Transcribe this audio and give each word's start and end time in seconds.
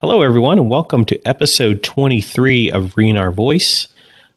Hello, 0.00 0.22
everyone, 0.22 0.58
and 0.58 0.70
welcome 0.70 1.04
to 1.06 1.20
episode 1.26 1.82
23 1.82 2.70
of 2.70 2.96
Rein 2.96 3.16
Our 3.16 3.30
Voice. 3.30 3.88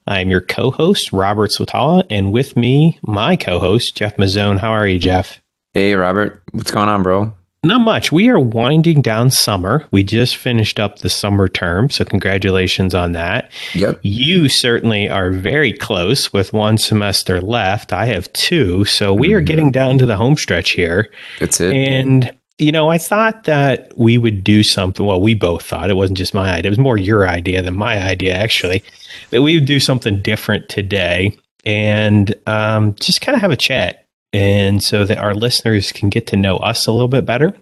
I'm 0.05 0.29
your 0.29 0.41
co 0.41 0.71
host, 0.71 1.13
Robert 1.13 1.51
Swatala, 1.51 2.03
and 2.09 2.33
with 2.33 2.57
me, 2.57 2.99
my 3.03 3.35
co 3.37 3.59
host, 3.59 3.95
Jeff 3.95 4.17
Mazzone. 4.17 4.59
How 4.59 4.71
are 4.71 4.87
you, 4.87 4.99
Jeff? 4.99 5.41
Hey, 5.73 5.95
Robert. 5.95 6.43
What's 6.51 6.71
going 6.71 6.89
on, 6.89 7.01
bro? 7.03 7.33
Not 7.65 7.79
much. 7.79 8.11
We 8.11 8.27
are 8.29 8.39
winding 8.39 9.01
down 9.01 9.31
summer. 9.31 9.87
We 9.91 10.03
just 10.03 10.35
finished 10.35 10.81
up 10.81 10.99
the 10.99 11.09
summer 11.09 11.47
term, 11.47 11.89
so 11.89 12.03
congratulations 12.03 12.93
on 12.93 13.13
that. 13.13 13.49
Yep. 13.73 14.01
You 14.03 14.49
certainly 14.49 15.07
are 15.07 15.31
very 15.31 15.71
close 15.71 16.33
with 16.33 16.51
one 16.51 16.77
semester 16.77 17.39
left. 17.39 17.93
I 17.93 18.05
have 18.07 18.31
two, 18.33 18.83
so 18.83 19.13
we 19.13 19.33
are 19.33 19.37
Mm-hmm. 19.37 19.45
getting 19.45 19.71
down 19.71 19.97
to 19.99 20.05
the 20.05 20.17
home 20.17 20.35
stretch 20.35 20.71
here. 20.71 21.09
That's 21.39 21.61
it. 21.61 21.73
And 21.73 22.33
you 22.59 22.71
know, 22.71 22.89
I 22.89 22.97
thought 22.97 23.45
that 23.45 23.91
we 23.97 24.17
would 24.17 24.43
do 24.43 24.63
something. 24.63 25.05
Well, 25.05 25.21
we 25.21 25.33
both 25.33 25.63
thought 25.63 25.89
it 25.89 25.95
wasn't 25.95 26.17
just 26.17 26.33
my 26.33 26.53
idea; 26.53 26.69
it 26.69 26.73
was 26.73 26.79
more 26.79 26.97
your 26.97 27.27
idea 27.27 27.61
than 27.61 27.75
my 27.75 28.01
idea, 28.01 28.35
actually. 28.35 28.83
That 29.31 29.41
we 29.41 29.55
would 29.55 29.65
do 29.65 29.79
something 29.79 30.21
different 30.21 30.69
today 30.69 31.37
and 31.65 32.33
um, 32.45 32.93
just 32.95 33.21
kind 33.21 33.35
of 33.35 33.41
have 33.41 33.51
a 33.51 33.57
chat, 33.57 34.05
and 34.31 34.83
so 34.83 35.05
that 35.05 35.17
our 35.17 35.33
listeners 35.33 35.91
can 35.91 36.09
get 36.09 36.27
to 36.27 36.37
know 36.37 36.57
us 36.57 36.85
a 36.85 36.91
little 36.91 37.07
bit 37.07 37.25
better. 37.25 37.55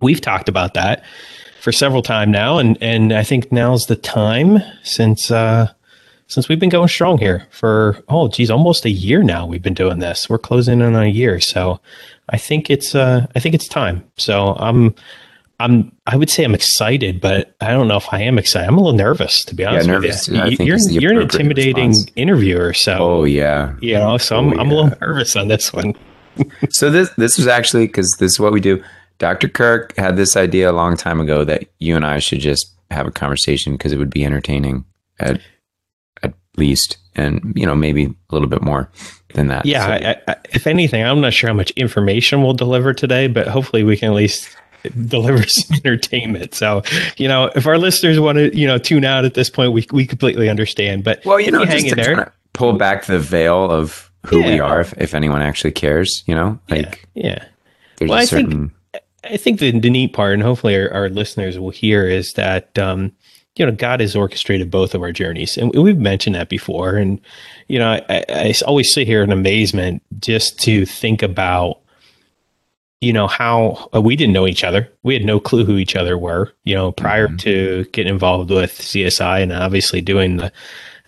We've 0.00 0.20
talked 0.20 0.48
about 0.48 0.74
that 0.74 1.04
for 1.60 1.70
several 1.70 2.02
time 2.02 2.30
now, 2.30 2.58
and 2.58 2.78
and 2.80 3.12
I 3.12 3.24
think 3.24 3.52
now's 3.52 3.86
the 3.86 3.96
time 3.96 4.60
since 4.82 5.30
uh, 5.30 5.70
since 6.26 6.48
we've 6.48 6.58
been 6.58 6.70
going 6.70 6.88
strong 6.88 7.18
here 7.18 7.46
for 7.50 8.02
oh 8.08 8.28
geez, 8.28 8.50
almost 8.50 8.86
a 8.86 8.90
year 8.90 9.22
now. 9.22 9.44
We've 9.46 9.62
been 9.62 9.74
doing 9.74 9.98
this. 9.98 10.30
We're 10.30 10.38
closing 10.38 10.80
in 10.80 10.94
on 10.94 11.02
a 11.02 11.06
year, 11.06 11.38
so 11.38 11.80
I 12.32 12.38
think 12.38 12.70
it's 12.70 12.94
uh, 12.94 13.26
I 13.36 13.40
think 13.40 13.54
it's 13.54 13.68
time. 13.68 14.04
So 14.16 14.56
I'm 14.58 14.94
I'm 15.60 15.92
I 16.06 16.16
would 16.16 16.30
say 16.30 16.44
I'm 16.44 16.54
excited, 16.54 17.20
but 17.20 17.54
I 17.60 17.70
don't 17.70 17.86
know 17.88 17.98
if 17.98 18.12
I 18.12 18.20
am 18.20 18.38
excited. 18.38 18.66
I'm 18.66 18.78
a 18.78 18.80
little 18.80 18.96
nervous 18.98 19.44
to 19.44 19.54
be 19.54 19.64
honest 19.64 19.86
Yeah, 19.86 19.92
nervous, 19.92 20.28
with 20.28 20.36
you. 20.36 20.42
I 20.42 20.46
think 20.56 20.68
you're 20.68 20.78
you're 20.90 21.12
an 21.12 21.22
intimidating 21.22 21.90
response. 21.90 22.10
interviewer, 22.16 22.72
so 22.72 22.96
oh 22.98 23.24
yeah. 23.24 23.74
you 23.80 23.94
know, 23.94 24.18
so 24.18 24.38
I'm 24.38 24.48
Oh, 24.54 24.60
I'm 24.60 24.70
a 24.70 24.74
little 24.74 24.98
nervous 25.00 25.36
on 25.36 25.48
this 25.48 25.72
one. 25.72 25.94
So 26.70 26.88
this 26.90 27.10
this 27.18 27.36
was 27.36 27.46
actually 27.46 27.86
because 27.86 28.12
this 28.18 28.32
is 28.32 28.40
what 28.40 28.52
we 28.54 28.60
do. 28.60 28.82
Dr. 29.18 29.48
Kirk 29.48 29.94
had 29.98 30.16
this 30.16 30.34
idea 30.34 30.70
a 30.70 30.72
long 30.72 30.96
time 30.96 31.20
ago 31.20 31.44
that 31.44 31.66
you 31.78 31.94
and 31.94 32.06
I 32.06 32.18
should 32.20 32.40
just 32.40 32.74
have 32.90 33.06
a 33.06 33.10
conversation 33.12 33.74
because 33.74 33.92
it 33.92 33.98
would 33.98 34.08
be 34.10 34.24
entertaining 34.24 34.86
at 35.20 35.40
at 36.22 36.32
least, 36.56 36.96
and 37.14 37.52
you 37.56 37.66
know 37.66 37.74
maybe 37.74 38.06
a 38.06 38.14
little 38.34 38.48
bit 38.48 38.62
more 38.62 38.90
than 39.34 39.48
that. 39.48 39.64
Yeah, 39.66 39.86
So- 39.86 39.92
I, 39.92 40.16
I, 40.28 40.36
if 40.50 40.66
anything, 40.66 41.02
I'm 41.04 41.20
not 41.20 41.32
sure 41.32 41.48
how 41.48 41.54
much 41.54 41.70
information 41.72 42.42
we'll 42.42 42.52
deliver 42.54 42.92
today, 42.92 43.26
but 43.28 43.46
hopefully 43.48 43.82
we 43.82 43.96
can 43.96 44.08
at 44.10 44.14
least 44.14 44.56
deliver 45.08 45.42
some 45.46 45.76
entertainment. 45.76 46.54
So, 46.54 46.82
you 47.16 47.28
know, 47.28 47.50
if 47.54 47.66
our 47.66 47.78
listeners 47.78 48.18
want 48.20 48.36
to, 48.38 48.56
you 48.56 48.66
know, 48.66 48.78
tune 48.78 49.04
out 49.04 49.24
at 49.24 49.34
this 49.34 49.48
point, 49.50 49.72
we 49.72 49.86
we 49.92 50.06
completely 50.06 50.48
understand. 50.48 51.04
But 51.04 51.24
well, 51.24 51.40
you 51.40 51.50
know, 51.50 51.64
hang 51.64 51.86
in 51.86 51.96
there. 51.96 52.32
pull 52.52 52.74
back 52.74 53.06
the 53.06 53.18
veil 53.18 53.70
of 53.70 54.10
who 54.26 54.38
we 54.42 54.60
are, 54.60 54.80
if, 54.80 54.92
if 54.98 55.14
anyone 55.14 55.42
actually 55.42 55.72
cares. 55.72 56.22
You 56.26 56.34
know, 56.34 56.58
like 56.70 57.08
yeah. 57.14 57.44
there's 57.96 58.08
Well, 58.10 58.18
I 58.18 58.26
think- 58.26 58.72
I 59.24 59.36
think 59.36 59.60
the, 59.60 59.70
the 59.78 59.88
neat 59.88 60.14
part, 60.14 60.34
and 60.34 60.42
hopefully 60.42 60.76
our, 60.76 60.92
our 60.92 61.08
listeners 61.08 61.56
will 61.56 61.70
hear, 61.70 62.08
is 62.08 62.32
that 62.32 62.76
um, 62.76 63.12
you 63.56 63.66
know 63.66 63.72
God 63.72 64.00
has 64.00 64.16
orchestrated 64.16 64.70
both 64.70 64.94
of 64.94 65.02
our 65.02 65.12
journeys, 65.12 65.56
and 65.58 65.72
we've 65.74 65.98
mentioned 65.98 66.34
that 66.36 66.48
before. 66.48 66.96
And 66.96 67.20
you 67.68 67.78
know, 67.78 68.00
I, 68.08 68.24
I 68.28 68.54
always 68.66 68.92
sit 68.92 69.06
here 69.06 69.22
in 69.22 69.32
amazement 69.32 70.02
just 70.20 70.58
to 70.60 70.86
think 70.86 71.22
about 71.22 71.78
you 73.00 73.12
know 73.12 73.26
how 73.26 73.88
uh, 73.94 74.00
we 74.00 74.16
didn't 74.16 74.32
know 74.32 74.46
each 74.46 74.64
other. 74.64 74.88
We 75.02 75.14
had 75.14 75.24
no 75.24 75.40
clue 75.40 75.64
who 75.64 75.76
each 75.76 75.96
other 75.96 76.16
were. 76.16 76.52
You 76.64 76.74
know, 76.74 76.92
prior 76.92 77.28
Mhm. 77.28 77.38
to 77.40 77.84
getting 77.92 78.12
involved 78.12 78.50
with 78.50 78.70
CSI 78.72 79.40
and 79.42 79.52
obviously 79.52 80.00
doing 80.00 80.36
the 80.36 80.52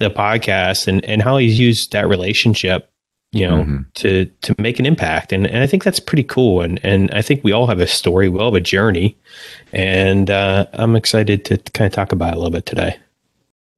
the 0.00 0.11
podcast, 0.11 0.89
and 0.89 1.05
and 1.05 1.22
how 1.22 1.37
he's 1.39 1.59
used 1.59 1.92
that 1.92 2.09
relationship 2.09 2.91
you 3.34 3.47
know 3.49 3.65
Mhm. 3.65 3.84
to 3.95 4.27
to 4.43 4.55
make 4.59 4.78
an 4.78 4.87
impact 4.87 5.33
and, 5.33 5.47
and 5.47 5.59
i 5.62 5.67
think 5.67 5.83
that's 5.84 5.99
pretty 6.00 6.22
cool 6.25 6.61
and 6.62 6.78
and 6.84 7.11
i 7.12 7.21
think 7.21 7.43
we 7.43 7.53
all 7.53 7.67
have 7.67 7.81
a 7.81 7.87
story 7.87 8.28
we 8.28 8.39
all 8.39 8.53
have 8.53 8.61
a 8.61 8.61
journey 8.61 9.17
and 9.72 10.31
uh, 10.31 10.67
i'm 10.75 10.95
excited 10.97 11.44
to 11.47 11.56
kind 11.73 11.87
of 11.87 11.93
talk 11.93 12.12
about 12.12 12.33
it 12.33 12.37
a 12.37 12.39
little 12.39 12.50
bit 12.53 12.67
today 12.67 12.97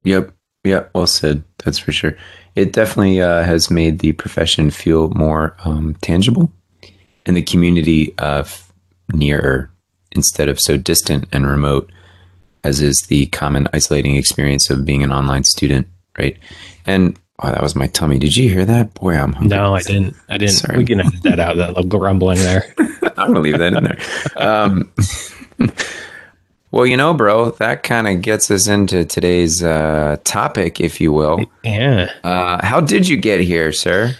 Yep. 0.03 0.31
Yep. 0.63 0.91
Well 0.93 1.07
said. 1.07 1.43
That's 1.65 1.79
for 1.79 1.91
sure. 1.91 2.15
It 2.55 2.71
definitely 2.71 3.19
uh, 3.21 3.43
has 3.43 3.69
made 3.69 3.99
the 3.99 4.13
profession 4.13 4.69
feel 4.71 5.09
more 5.09 5.55
um, 5.65 5.95
tangible 6.01 6.49
and 7.25 7.35
the 7.35 7.41
community 7.41 8.13
uh, 8.19 8.45
nearer 9.13 9.69
instead 10.13 10.47
of 10.47 10.59
so 10.61 10.77
distant 10.77 11.25
and 11.33 11.45
remote, 11.45 11.91
as 12.63 12.79
is 12.79 13.05
the 13.09 13.25
common 13.27 13.67
isolating 13.73 14.15
experience 14.15 14.69
of 14.69 14.85
being 14.85 15.03
an 15.03 15.11
online 15.11 15.43
student, 15.43 15.87
right? 16.17 16.37
And 16.85 17.19
oh, 17.39 17.49
that 17.51 17.61
was 17.61 17.75
my 17.75 17.87
tummy. 17.87 18.17
Did 18.19 18.35
you 18.35 18.49
hear 18.49 18.65
that? 18.65 18.93
Boy, 18.95 19.15
I'm 19.15 19.33
hungry. 19.33 19.55
no 19.57 19.75
i 19.75 19.81
didn't 19.81 20.15
i 20.29 20.37
didn't 20.37 20.55
Sorry. 20.55 20.77
we 20.79 20.85
can 20.85 20.99
edit 21.01 21.23
that 21.23 21.39
out 21.39 21.57
that 21.57 21.69
little 21.75 21.83
grumbling 21.85 22.39
there 22.39 22.73
I'm 23.17 23.27
gonna 23.33 23.39
leave 23.39 23.57
that 23.57 23.73
in 23.73 23.83
there. 23.83 23.97
Um, 24.35 24.91
well, 26.71 26.85
you 26.85 26.97
know, 26.97 27.13
bro, 27.13 27.51
that 27.51 27.81
kind 27.83 28.07
of 28.07 28.21
gets 28.21 28.51
us 28.51 28.67
into 28.67 29.05
today's 29.05 29.63
uh, 29.63 30.17
topic, 30.23 30.79
if 30.79 30.99
you 31.01 31.11
will. 31.11 31.43
yeah 31.63 32.11
Uh, 32.23 32.63
how 32.65 32.79
did 32.79 33.07
you 33.07 33.17
get 33.17 33.39
here, 33.39 33.71
sir? 33.71 34.15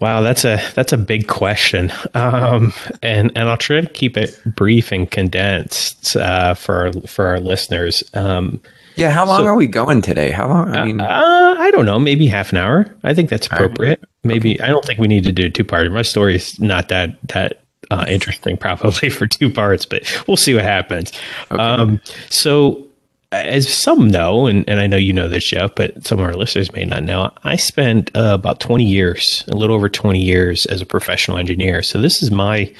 wow 0.00 0.20
that's 0.20 0.44
a 0.44 0.60
that's 0.74 0.92
a 0.92 0.98
big 0.98 1.28
question 1.28 1.90
um 2.14 2.72
and 3.00 3.30
and 3.36 3.48
i'll 3.48 3.56
try 3.56 3.80
to 3.80 3.88
keep 3.90 4.16
it 4.16 4.38
brief 4.44 4.90
and 4.90 5.08
condensed 5.12 6.16
uh 6.16 6.52
for 6.52 6.86
our, 6.86 6.92
for 7.06 7.26
our 7.28 7.38
listeners 7.38 8.02
um 8.12 8.60
Yeah, 8.96 9.10
how 9.10 9.26
long 9.26 9.40
So- 9.40 9.46
are 9.46 9.56
we 9.56 9.66
going 9.66 10.02
today? 10.02 10.30
How 10.30 10.48
long? 10.48 10.74
I 10.74 10.84
mean, 10.84 11.00
uh, 11.00 11.54
I 11.58 11.70
don't 11.72 11.86
know, 11.86 11.98
maybe 11.98 12.26
half 12.26 12.52
an 12.52 12.58
hour. 12.58 12.94
I 13.02 13.12
think 13.14 13.28
that's 13.30 13.48
All 13.48 13.58
right. 13.58 13.64
appropriate. 13.64 14.04
Maybe 14.22 14.60
I 14.60 14.68
don't 14.68 14.84
think 14.84 14.98
we 15.00 15.08
need 15.08 15.24
to 15.24 15.32
do 15.32 15.50
two 15.50 15.64
parts. 15.64 15.90
My 15.90 16.02
story 16.02 16.36
is 16.36 16.58
not 16.60 16.88
that 16.88 17.16
that 17.28 17.60
uh, 17.90 18.04
interesting, 18.08 18.56
probably 18.66 19.10
for 19.10 19.26
two 19.26 19.50
parts, 19.50 19.84
but 19.84 20.02
we'll 20.26 20.36
see 20.36 20.54
what 20.54 20.62
happens. 20.64 21.12
Um, 21.50 22.00
so, 22.30 22.86
as 23.32 23.68
some 23.72 24.08
know, 24.08 24.46
and, 24.46 24.66
and 24.68 24.80
I 24.80 24.86
know 24.86 24.96
you 24.96 25.12
know 25.12 25.28
this, 25.28 25.44
Jeff, 25.44 25.74
but 25.74 26.06
some 26.06 26.20
of 26.20 26.24
our 26.24 26.34
listeners 26.34 26.72
may 26.72 26.84
not 26.84 27.02
know, 27.02 27.30
I 27.42 27.56
spent 27.56 28.10
uh, 28.16 28.30
about 28.34 28.60
twenty 28.60 28.84
years, 28.84 29.44
a 29.48 29.56
little 29.56 29.74
over 29.76 29.88
twenty 29.88 30.22
years, 30.22 30.66
as 30.66 30.80
a 30.80 30.86
professional 30.86 31.36
engineer. 31.36 31.82
So 31.82 32.00
this 32.00 32.22
is 32.22 32.30
my 32.30 32.72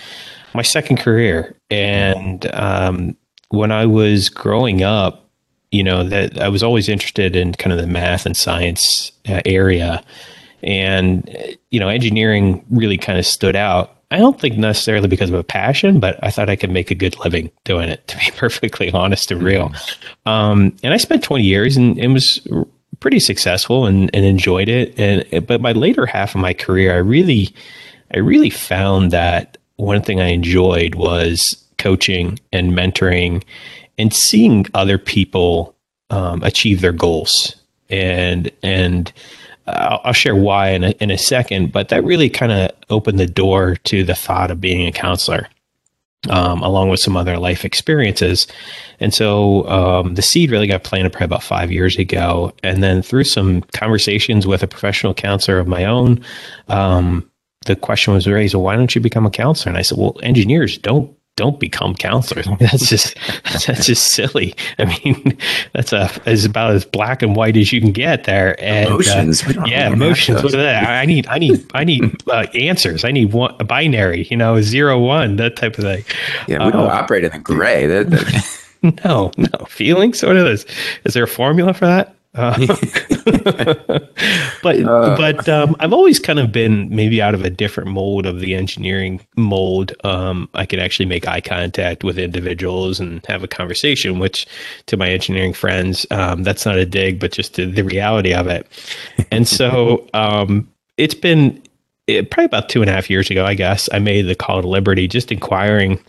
my 0.54 0.62
second 0.62 0.98
career, 0.98 1.56
and 1.70 2.46
um, 2.54 3.16
when 3.48 3.72
I 3.72 3.84
was 3.86 4.28
growing 4.28 4.82
up 4.84 5.23
you 5.74 5.82
know 5.82 6.04
that 6.04 6.40
I 6.40 6.48
was 6.48 6.62
always 6.62 6.88
interested 6.88 7.34
in 7.34 7.52
kind 7.52 7.72
of 7.72 7.80
the 7.80 7.86
math 7.86 8.26
and 8.26 8.36
science 8.36 9.10
uh, 9.28 9.42
area, 9.44 10.02
and 10.62 11.28
you 11.70 11.80
know 11.80 11.88
engineering 11.88 12.64
really 12.70 12.96
kind 12.96 13.18
of 13.18 13.26
stood 13.26 13.56
out. 13.56 13.90
I 14.12 14.18
don't 14.18 14.40
think 14.40 14.56
necessarily 14.56 15.08
because 15.08 15.30
of 15.30 15.34
a 15.34 15.42
passion, 15.42 15.98
but 15.98 16.16
I 16.22 16.30
thought 16.30 16.48
I 16.48 16.54
could 16.54 16.70
make 16.70 16.92
a 16.92 16.94
good 16.94 17.18
living 17.18 17.50
doing 17.64 17.88
it. 17.88 18.06
To 18.08 18.16
be 18.18 18.30
perfectly 18.36 18.92
honest 18.92 19.32
and 19.32 19.42
real, 19.42 19.72
um, 20.26 20.76
and 20.84 20.94
I 20.94 20.96
spent 20.98 21.24
20 21.24 21.42
years 21.42 21.76
and 21.76 21.98
it 21.98 22.08
was 22.08 22.46
pretty 23.00 23.18
successful 23.18 23.86
and, 23.86 24.08
and 24.14 24.24
enjoyed 24.24 24.68
it. 24.68 24.98
And 24.98 25.46
but 25.46 25.60
my 25.60 25.72
later 25.72 26.06
half 26.06 26.36
of 26.36 26.40
my 26.40 26.54
career, 26.54 26.94
I 26.94 26.98
really, 26.98 27.52
I 28.14 28.18
really 28.18 28.50
found 28.50 29.10
that 29.10 29.58
one 29.76 30.02
thing 30.02 30.20
I 30.20 30.28
enjoyed 30.28 30.94
was 30.94 31.60
coaching 31.78 32.38
and 32.52 32.72
mentoring 32.72 33.42
and 33.99 34.12
seeing 34.12 34.66
other 34.75 34.99
people 34.99 35.75
um, 36.10 36.43
achieve 36.43 36.81
their 36.81 36.93
goals. 36.93 37.56
And 37.91 38.50
and 38.62 39.12
I'll, 39.66 40.00
I'll 40.05 40.12
share 40.12 40.37
why 40.37 40.71
in 40.71 40.84
a, 40.84 40.91
in 41.00 41.10
a 41.10 41.19
second 41.19 41.72
but 41.72 41.88
that 41.88 42.05
really 42.05 42.31
kind 42.31 42.53
of 42.53 42.71
opened 42.91 43.19
the 43.19 43.27
door 43.27 43.77
to 43.84 44.05
the 44.05 44.15
thought 44.15 44.50
of 44.50 44.60
being 44.60 44.87
a 44.87 44.93
counselor 44.93 45.49
um, 46.31 46.62
along 46.62 46.88
with 46.88 47.00
some 47.00 47.16
other 47.16 47.38
life 47.38 47.65
experiences. 47.65 48.47
And 49.00 49.12
so 49.12 49.69
um, 49.69 50.14
the 50.14 50.23
seed 50.23 50.50
really 50.50 50.67
got 50.67 50.82
planted 50.82 51.12
probably 51.12 51.26
about 51.26 51.43
five 51.43 51.70
years 51.70 51.99
ago. 51.99 52.52
And 52.62 52.82
then 52.82 53.02
through 53.02 53.25
some 53.25 53.61
conversations 53.73 54.47
with 54.47 54.62
a 54.62 54.67
professional 54.67 55.12
counselor 55.12 55.58
of 55.58 55.69
my 55.69 55.85
own 55.85 56.25
um, 56.69 57.31
the 57.67 57.76
question 57.76 58.14
was 58.14 58.26
raised, 58.26 58.55
well, 58.55 58.62
why 58.62 58.76
don't 58.76 58.94
you 58.94 59.00
become 59.00 59.26
a 59.26 59.31
counselor? 59.31 59.70
And 59.70 59.79
I 59.79 59.82
said, 59.82 59.99
well, 59.99 60.19
engineers 60.23 60.79
don't 60.79 61.17
don't 61.36 61.58
become 61.58 61.94
counselors. 61.94 62.46
I 62.46 62.50
mean, 62.50 62.58
that's 62.60 62.88
just 62.88 63.16
that's 63.66 63.86
just 63.86 64.14
silly. 64.14 64.54
I 64.78 64.84
mean, 64.84 65.36
that's 65.72 65.92
a 65.92 66.10
is 66.26 66.44
about 66.44 66.72
as 66.72 66.84
black 66.84 67.22
and 67.22 67.34
white 67.34 67.56
as 67.56 67.72
you 67.72 67.81
can 67.81 67.92
get 67.92 68.25
there. 68.25 68.54
And 68.62 68.88
uh, 68.88 68.92
Emotions. 68.92 69.40
Don't 69.42 69.66
yeah, 69.66 69.90
emotions. 69.90 70.42
What 70.42 70.54
are 70.54 70.62
that? 70.62 70.84
I 70.88 71.04
need 71.06 71.26
I 71.28 71.38
need 71.38 71.66
I 71.75 71.84
need 71.84 72.16
uh, 72.28 72.46
answers. 72.54 73.04
I 73.04 73.10
need 73.10 73.32
one 73.32 73.54
a 73.60 73.64
binary. 73.64 74.26
You 74.31 74.36
know, 74.36 74.60
zero 74.60 74.98
one 75.00 75.36
that 75.36 75.56
type 75.56 75.76
of 75.78 75.84
thing. 75.84 76.04
yeah, 76.46 76.64
we 76.64 76.70
don't 76.72 76.86
uh, 76.88 76.92
operate 76.92 77.25
in 77.25 77.32
the 77.32 77.38
gray. 77.38 77.87
That, 77.88 78.10
that- 78.10 78.60
No, 79.04 79.32
no 79.38 79.64
feelings. 79.66 80.22
What 80.22 80.37
are 80.37 80.44
those? 80.44 80.66
Is 81.04 81.14
there 81.14 81.25
a 81.25 81.28
formula 81.28 81.72
for 81.72 81.87
that? 81.87 82.13
Uh, 82.34 82.56
but 84.62 84.82
uh, 84.82 85.16
but 85.16 85.48
um, 85.48 85.76
I've 85.78 85.92
always 85.92 86.19
kind 86.19 86.38
of 86.38 86.50
been 86.50 86.88
maybe 86.94 87.22
out 87.22 87.34
of 87.34 87.44
a 87.44 87.50
different 87.50 87.90
mold 87.90 88.26
of 88.26 88.40
the 88.40 88.54
engineering 88.54 89.20
mold. 89.36 89.92
Um, 90.04 90.48
I 90.54 90.66
could 90.66 90.81
actually 90.81 91.06
make 91.06 91.28
eye 91.28 91.40
contact 91.40 92.02
with 92.02 92.19
individuals 92.19 92.98
and 92.98 93.25
have 93.26 93.44
a 93.44 93.48
conversation, 93.48 94.19
which 94.19 94.46
to 94.86 94.96
my 94.96 95.10
engineering 95.10 95.52
friends, 95.52 96.06
um, 96.10 96.42
that's 96.42 96.66
not 96.66 96.76
a 96.76 96.84
dig, 96.84 97.20
but 97.20 97.31
just 97.32 97.54
the, 97.54 97.66
the 97.66 97.82
reality 97.82 98.34
of 98.34 98.48
it. 98.48 98.66
And 99.30 99.46
so 99.46 100.08
um, 100.14 100.69
it's 100.96 101.14
been 101.14 101.62
it, 102.06 102.30
probably 102.30 102.46
about 102.46 102.69
two 102.69 102.82
and 102.82 102.90
a 102.90 102.92
half 102.92 103.08
years 103.08 103.30
ago, 103.30 103.44
I 103.44 103.54
guess, 103.54 103.88
I 103.92 103.98
made 103.98 104.22
the 104.22 104.34
call 104.34 104.60
to 104.60 104.69
Liberty, 104.69 105.08
just 105.08 105.32
inquiring 105.32 106.00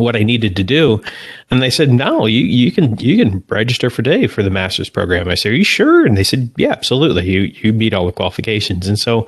what 0.00 0.16
I 0.16 0.22
needed 0.22 0.56
to 0.56 0.64
do. 0.64 1.02
And 1.50 1.62
they 1.62 1.70
said, 1.70 1.90
no, 1.90 2.26
you, 2.26 2.44
you 2.44 2.72
can, 2.72 2.98
you 2.98 3.16
can 3.16 3.44
register 3.48 3.90
for 3.90 4.02
day 4.02 4.26
for 4.26 4.42
the 4.42 4.50
master's 4.50 4.90
program. 4.90 5.28
I 5.28 5.34
said, 5.34 5.52
are 5.52 5.56
you 5.56 5.64
sure? 5.64 6.06
And 6.06 6.16
they 6.16 6.24
said, 6.24 6.50
yeah, 6.56 6.72
absolutely. 6.72 7.30
You, 7.30 7.40
you 7.40 7.72
meet 7.72 7.94
all 7.94 8.06
the 8.06 8.12
qualifications. 8.12 8.88
And 8.88 8.98
so 8.98 9.26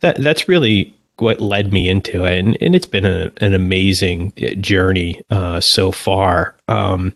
that, 0.00 0.16
that's 0.16 0.48
really 0.48 0.94
what 1.18 1.40
led 1.40 1.72
me 1.72 1.88
into 1.88 2.24
it. 2.24 2.38
And, 2.38 2.58
and 2.60 2.74
it's 2.74 2.86
been 2.86 3.06
a, 3.06 3.30
an 3.36 3.54
amazing 3.54 4.32
journey 4.60 5.22
uh, 5.30 5.60
so 5.60 5.92
far. 5.92 6.56
Um, 6.66 7.14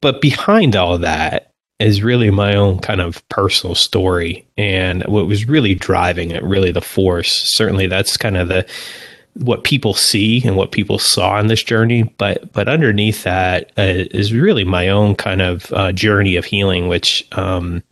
but 0.00 0.20
behind 0.20 0.76
all 0.76 0.98
that 0.98 1.52
is 1.80 2.02
really 2.02 2.30
my 2.30 2.54
own 2.54 2.78
kind 2.80 3.00
of 3.00 3.26
personal 3.28 3.74
story. 3.74 4.46
And 4.56 5.04
what 5.04 5.26
was 5.26 5.48
really 5.48 5.74
driving 5.74 6.30
it, 6.32 6.42
really 6.42 6.72
the 6.72 6.80
force, 6.80 7.32
certainly 7.54 7.86
that's 7.86 8.16
kind 8.16 8.36
of 8.36 8.48
the, 8.48 8.66
what 9.34 9.64
people 9.64 9.94
see 9.94 10.42
and 10.44 10.56
what 10.56 10.72
people 10.72 10.98
saw 10.98 11.38
in 11.38 11.46
this 11.46 11.62
journey, 11.62 12.02
but 12.18 12.52
but 12.52 12.68
underneath 12.68 13.22
that 13.22 13.72
uh, 13.78 14.04
is 14.10 14.32
really 14.32 14.64
my 14.64 14.88
own 14.88 15.14
kind 15.14 15.40
of 15.40 15.72
uh, 15.72 15.92
journey 15.92 16.36
of 16.36 16.44
healing, 16.44 16.88
which 16.88 17.26
um, 17.32 17.82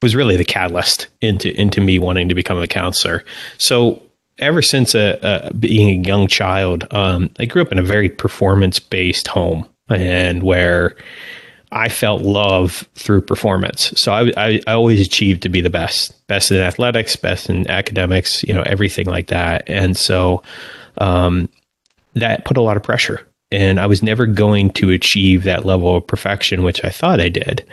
was 0.00 0.16
really 0.16 0.36
the 0.36 0.44
catalyst 0.44 1.08
into 1.20 1.58
into 1.60 1.80
me 1.80 1.98
wanting 1.98 2.28
to 2.28 2.34
become 2.34 2.58
a 2.58 2.66
counselor. 2.66 3.24
So 3.58 4.02
ever 4.38 4.62
since 4.62 4.94
a, 4.94 5.24
uh, 5.24 5.28
a 5.28 5.46
uh, 5.46 5.52
being 5.52 5.88
a 5.88 6.08
young 6.08 6.26
child, 6.26 6.86
um, 6.90 7.30
I 7.38 7.44
grew 7.44 7.62
up 7.62 7.72
in 7.72 7.78
a 7.78 7.82
very 7.82 8.08
performance 8.08 8.78
based 8.78 9.28
home, 9.28 9.66
and 9.88 10.42
where 10.42 10.96
I 11.72 11.88
felt 11.88 12.22
love 12.22 12.88
through 12.94 13.22
performance. 13.22 13.92
So 13.96 14.12
I, 14.12 14.32
I, 14.36 14.60
I, 14.66 14.72
always 14.72 15.00
achieved 15.00 15.42
to 15.42 15.48
be 15.48 15.62
the 15.62 15.70
best, 15.70 16.26
best 16.26 16.50
in 16.50 16.58
athletics, 16.58 17.16
best 17.16 17.48
in 17.48 17.68
academics, 17.70 18.42
you 18.44 18.52
know, 18.52 18.62
everything 18.62 19.06
like 19.06 19.28
that. 19.28 19.64
And 19.66 19.96
so 19.96 20.42
um, 20.98 21.48
that 22.14 22.44
put 22.44 22.58
a 22.58 22.62
lot 22.62 22.76
of 22.76 22.82
pressure. 22.82 23.26
And 23.50 23.80
I 23.80 23.86
was 23.86 24.02
never 24.02 24.26
going 24.26 24.70
to 24.72 24.90
achieve 24.90 25.44
that 25.44 25.64
level 25.64 25.96
of 25.96 26.06
perfection, 26.06 26.62
which 26.62 26.84
I 26.84 26.90
thought 26.90 27.20
I 27.20 27.30
did. 27.30 27.66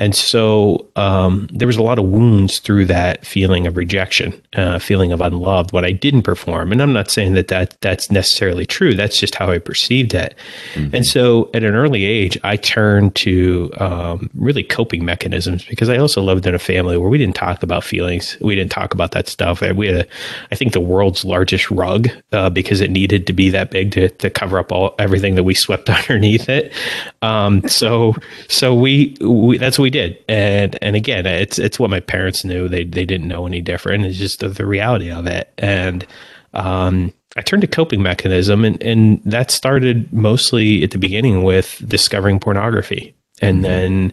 And 0.00 0.16
so 0.16 0.88
um, 0.96 1.46
there 1.52 1.66
was 1.66 1.76
a 1.76 1.82
lot 1.82 1.98
of 1.98 2.06
wounds 2.06 2.58
through 2.58 2.86
that 2.86 3.24
feeling 3.26 3.66
of 3.66 3.76
rejection, 3.76 4.32
uh, 4.54 4.78
feeling 4.78 5.12
of 5.12 5.20
unloved, 5.20 5.72
what 5.72 5.84
I 5.84 5.92
didn't 5.92 6.22
perform. 6.22 6.72
And 6.72 6.80
I'm 6.82 6.94
not 6.94 7.10
saying 7.10 7.34
that, 7.34 7.48
that 7.48 7.76
that's 7.82 8.10
necessarily 8.10 8.64
true. 8.64 8.94
That's 8.94 9.20
just 9.20 9.34
how 9.34 9.50
I 9.50 9.58
perceived 9.58 10.14
it. 10.14 10.34
Mm-hmm. 10.72 10.96
And 10.96 11.06
so 11.06 11.50
at 11.52 11.62
an 11.62 11.74
early 11.74 12.06
age, 12.06 12.38
I 12.42 12.56
turned 12.56 13.14
to 13.16 13.70
um, 13.76 14.30
really 14.34 14.62
coping 14.62 15.04
mechanisms 15.04 15.66
because 15.66 15.90
I 15.90 15.98
also 15.98 16.22
lived 16.22 16.46
in 16.46 16.54
a 16.54 16.58
family 16.58 16.96
where 16.96 17.10
we 17.10 17.18
didn't 17.18 17.36
talk 17.36 17.62
about 17.62 17.84
feelings. 17.84 18.38
We 18.40 18.54
didn't 18.54 18.72
talk 18.72 18.94
about 18.94 19.12
that 19.12 19.28
stuff. 19.28 19.60
We 19.60 19.86
had, 19.86 19.96
a, 19.96 20.06
I 20.50 20.54
think, 20.54 20.72
the 20.72 20.80
world's 20.80 21.26
largest 21.26 21.70
rug 21.70 22.08
uh, 22.32 22.48
because 22.48 22.80
it 22.80 22.90
needed 22.90 23.26
to 23.26 23.34
be 23.34 23.50
that 23.50 23.70
big 23.70 23.92
to, 23.92 24.08
to 24.08 24.30
cover 24.30 24.58
up 24.58 24.72
all 24.72 24.94
everything 24.98 25.34
that 25.34 25.44
we 25.44 25.52
swept 25.52 25.90
underneath 25.90 26.48
it. 26.48 26.72
Um, 27.20 27.68
so 27.68 28.14
so 28.48 28.74
we, 28.74 29.14
we 29.20 29.58
that's 29.58 29.78
what 29.78 29.82
we 29.82 29.89
did. 29.90 30.22
And 30.28 30.78
and 30.82 30.96
again, 30.96 31.26
it's 31.26 31.58
it's 31.58 31.78
what 31.78 31.90
my 31.90 32.00
parents 32.00 32.44
knew. 32.44 32.68
They 32.68 32.84
they 32.84 33.04
didn't 33.04 33.28
know 33.28 33.46
any 33.46 33.60
different. 33.60 34.06
It's 34.06 34.18
just 34.18 34.40
the, 34.40 34.48
the 34.48 34.66
reality 34.66 35.10
of 35.10 35.26
it. 35.26 35.52
And 35.58 36.06
um, 36.54 37.12
I 37.36 37.42
turned 37.42 37.62
to 37.62 37.68
coping 37.68 38.02
mechanism, 38.02 38.64
and 38.64 38.82
and 38.82 39.22
that 39.24 39.50
started 39.50 40.12
mostly 40.12 40.82
at 40.82 40.90
the 40.90 40.98
beginning 40.98 41.42
with 41.42 41.82
discovering 41.86 42.40
pornography. 42.40 43.14
And 43.42 43.56
mm-hmm. 43.56 43.62
then 43.62 44.12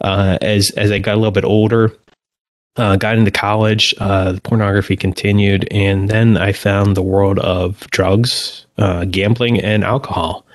uh, 0.00 0.38
as 0.40 0.70
as 0.70 0.90
I 0.90 0.98
got 0.98 1.14
a 1.14 1.18
little 1.18 1.30
bit 1.30 1.44
older, 1.44 1.92
uh, 2.76 2.96
got 2.96 3.16
into 3.16 3.30
college, 3.30 3.94
uh, 3.98 4.38
pornography 4.42 4.96
continued, 4.96 5.66
and 5.70 6.08
then 6.08 6.36
I 6.36 6.52
found 6.52 6.96
the 6.96 7.02
world 7.02 7.38
of 7.38 7.80
drugs, 7.90 8.66
uh, 8.78 9.04
gambling, 9.06 9.60
and 9.60 9.84
alcohol. 9.84 10.46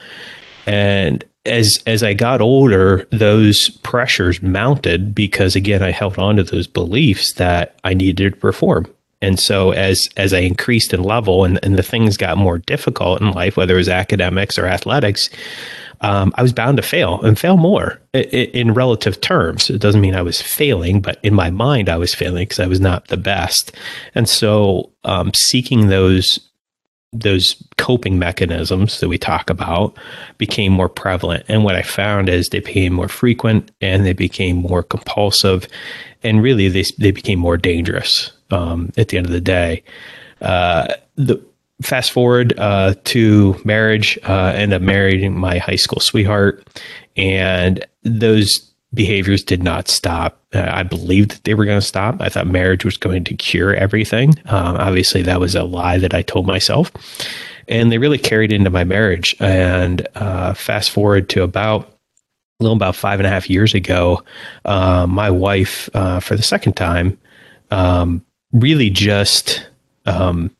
And 0.68 1.26
as 1.46 1.80
as 1.88 2.04
I 2.04 2.14
got 2.14 2.42
older, 2.42 3.08
those 3.12 3.70
pressures 3.84 4.42
mounted 4.42 5.16
because 5.16 5.56
again, 5.56 5.82
I 5.82 5.92
held 5.92 6.18
on 6.18 6.36
to 6.36 6.44
those 6.44 6.68
beliefs 6.68 7.34
that 7.34 7.80
I 7.84 7.94
needed 7.94 8.34
to 8.34 8.40
perform. 8.40 8.88
And 9.22 9.40
so 9.40 9.72
as 9.72 10.10
as 10.18 10.34
I 10.34 10.40
increased 10.40 10.94
in 10.94 11.04
level 11.04 11.46
and, 11.46 11.60
and 11.64 11.78
the 11.78 11.84
things 11.84 12.18
got 12.18 12.38
more 12.38 12.58
difficult 12.58 13.22
in 13.22 13.32
life, 13.32 13.58
whether 13.58 13.76
it 13.76 13.78
was 13.78 13.90
academics 13.90 14.58
or 14.58 14.66
athletics, 14.66 15.30
um, 16.02 16.34
I 16.36 16.42
was 16.42 16.54
bound 16.54 16.78
to 16.78 16.84
fail 16.84 17.22
and 17.22 17.38
fail 17.38 17.58
more 17.58 18.00
in, 18.14 18.24
in 18.24 18.74
relative 18.74 19.22
terms. 19.22 19.70
It 19.70 19.80
doesn't 19.80 20.02
mean 20.02 20.16
I 20.16 20.24
was 20.24 20.42
failing, 20.42 21.02
but 21.02 21.20
in 21.24 21.34
my 21.34 21.52
mind, 21.52 21.90
I 21.90 21.98
was 21.98 22.16
failing 22.16 22.44
because 22.44 22.60
I 22.60 22.68
was 22.68 22.80
not 22.80 23.08
the 23.08 23.18
best. 23.18 23.72
And 24.16 24.28
so 24.28 24.92
um, 25.04 25.32
seeking 25.36 25.88
those 25.88 26.40
those 27.14 27.62
coping 27.78 28.18
mechanisms 28.18 29.00
that 29.00 29.10
we 29.10 29.18
talk 29.18 29.50
about 29.50 29.98
became 30.38 30.72
more 30.72 30.90
prevalent. 30.90 31.44
And 31.48 31.64
what 31.64 31.76
I 31.76 31.82
found 31.82 32.30
is 32.30 32.50
they 32.50 32.60
became 32.60 32.94
more 32.94 33.10
frequent 33.10 33.72
and 33.82 34.06
they 34.06 34.14
became 34.14 34.58
more 34.58 34.84
compulsive. 34.84 35.68
And 36.24 36.42
really, 36.42 36.70
they, 36.70 36.86
they 37.00 37.12
became 37.12 37.40
more 37.40 37.58
dangerous 37.58 38.32
um, 38.50 38.92
at 38.98 39.10
the 39.10 39.18
end 39.18 39.26
of 39.26 39.34
the 39.34 39.42
day. 39.42 39.84
Uh, 40.42 40.94
the 41.16 41.44
fast 41.82 42.12
forward 42.12 42.58
uh, 42.58 42.94
to 43.06 43.60
marriage, 43.66 44.18
uh, 44.24 44.54
end 44.56 44.74
up 44.74 44.82
marrying 44.82 45.36
my 45.36 45.58
high 45.58 45.76
school 45.76 46.00
sweetheart. 46.00 46.66
And 47.18 47.86
those 48.04 48.71
behaviors 48.94 49.44
did 49.44 49.64
not 49.64 49.88
stop. 49.88 50.42
Uh, 50.54 50.70
I 50.70 50.84
believed 50.84 51.32
that 51.32 51.44
they 51.44 51.54
were 51.54 51.66
going 51.66 51.80
to 51.80 51.86
stop. 51.86 52.22
I 52.22 52.30
thought 52.30 52.48
marriage 52.48 52.84
was 52.84 52.98
going 52.98 53.24
to 53.26 53.36
cure 53.36 53.74
everything. 53.74 54.36
Um, 54.46 54.76
obviously, 54.78 55.22
that 55.24 55.40
was 55.40 55.56
a 55.56 55.64
lie 55.64 55.98
that 55.98 56.14
I 56.14 56.22
told 56.22 56.46
myself. 56.46 56.92
And 57.68 57.92
they 57.92 57.98
really 57.98 58.18
carried 58.18 58.52
into 58.52 58.70
my 58.70 58.84
marriage. 58.84 59.36
And 59.40 60.06
uh, 60.16 60.54
fast 60.54 60.92
forward 60.92 61.30
to 61.30 61.44
about 61.44 61.88
a 62.60 62.64
little 62.64 62.76
about 62.76 62.96
five 62.96 63.20
and 63.20 63.28
a 63.28 63.30
half 63.30 63.50
years 63.50 63.74
ago, 63.74 64.24
uh, 64.66 65.08
my 65.08 65.32
wife, 65.32 65.90
uh, 65.94 66.20
for 66.20 66.36
the 66.36 66.44
second 66.44 66.74
time, 66.74 67.18
um, 67.72 68.24
really 68.52 68.90
just 68.90 69.68
um, 70.06 70.52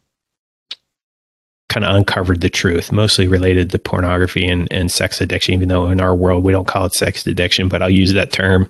kind 1.72 1.86
of 1.86 1.96
uncovered 1.96 2.42
the 2.42 2.50
truth, 2.50 2.92
mostly 2.92 3.30
related 3.30 3.72
to 3.72 3.80
pornography 3.80 4.46
and, 4.46 4.68
and 4.72 4.92
sex 4.92 5.22
addiction, 5.22 5.54
even 5.54 5.70
though 5.70 5.88
in 5.88 6.02
our 6.02 6.14
world 6.14 6.44
we 6.44 6.52
don't 6.52 6.68
call 6.68 6.86
it 6.86 6.94
sex 6.94 7.26
addiction, 7.26 7.70
but 7.70 7.82
I'll 7.82 7.90
use 7.90 8.12
that 8.12 8.34
term 8.34 8.70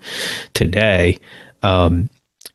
today. 0.54 1.18
Um, 1.64 2.10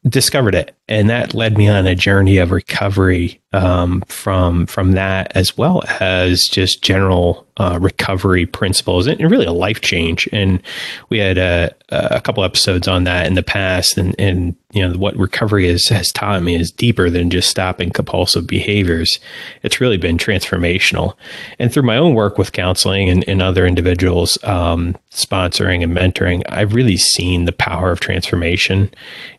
discovered 0.09 0.55
it 0.55 0.76
and 0.89 1.11
that 1.11 1.35
led 1.35 1.59
me 1.59 1.69
on 1.69 1.87
a 1.87 1.95
journey 1.97 2.39
of 2.39 2.53
recovery 2.53 3.41
um, 3.53 4.03
from 4.07 4.67
from 4.67 4.93
that 4.93 5.33
as 5.35 5.57
well 5.57 5.83
as 5.99 6.45
just 6.45 6.83
general 6.83 7.47
uh, 7.57 7.79
recovery 7.81 8.45
principles 8.45 9.07
and 9.07 9.19
really 9.31 9.47
a 9.47 9.53
life 9.53 9.81
change. 9.81 10.29
And 10.31 10.63
we 11.09 11.19
had 11.19 11.39
a, 11.39 11.75
a 11.89 12.21
couple 12.21 12.45
episodes 12.45 12.87
on 12.87 13.05
that 13.05 13.27
in 13.27 13.35
the 13.35 13.43
past. 13.43 13.97
And 13.97 14.15
and 14.19 14.55
you 14.73 14.87
know 14.87 14.97
what 14.97 15.17
recovery 15.17 15.67
is, 15.67 15.89
has 15.89 16.13
taught 16.13 16.43
me 16.43 16.55
is 16.55 16.71
deeper 16.71 17.11
than 17.11 17.31
just 17.31 17.51
stopping 17.51 17.91
compulsive 17.91 18.47
behaviors. 18.47 19.19
It's 19.63 19.81
really 19.81 19.97
been 19.97 20.19
transformational. 20.19 21.15
And 21.59 21.73
through 21.73 21.85
my 21.85 21.97
own 21.97 22.15
work 22.15 22.39
with 22.39 22.53
counseling 22.53 23.09
and, 23.09 23.27
and 23.27 23.43
other 23.43 23.67
individuals 23.67 24.39
um, 24.45 24.97
sponsoring 25.11 25.83
and 25.83 25.97
mentoring 25.97 26.43
i've 26.51 26.75
really 26.75 26.97
seen 26.97 27.45
the 27.45 27.53
power 27.53 27.91
of 27.91 27.99
transformation. 28.01 28.91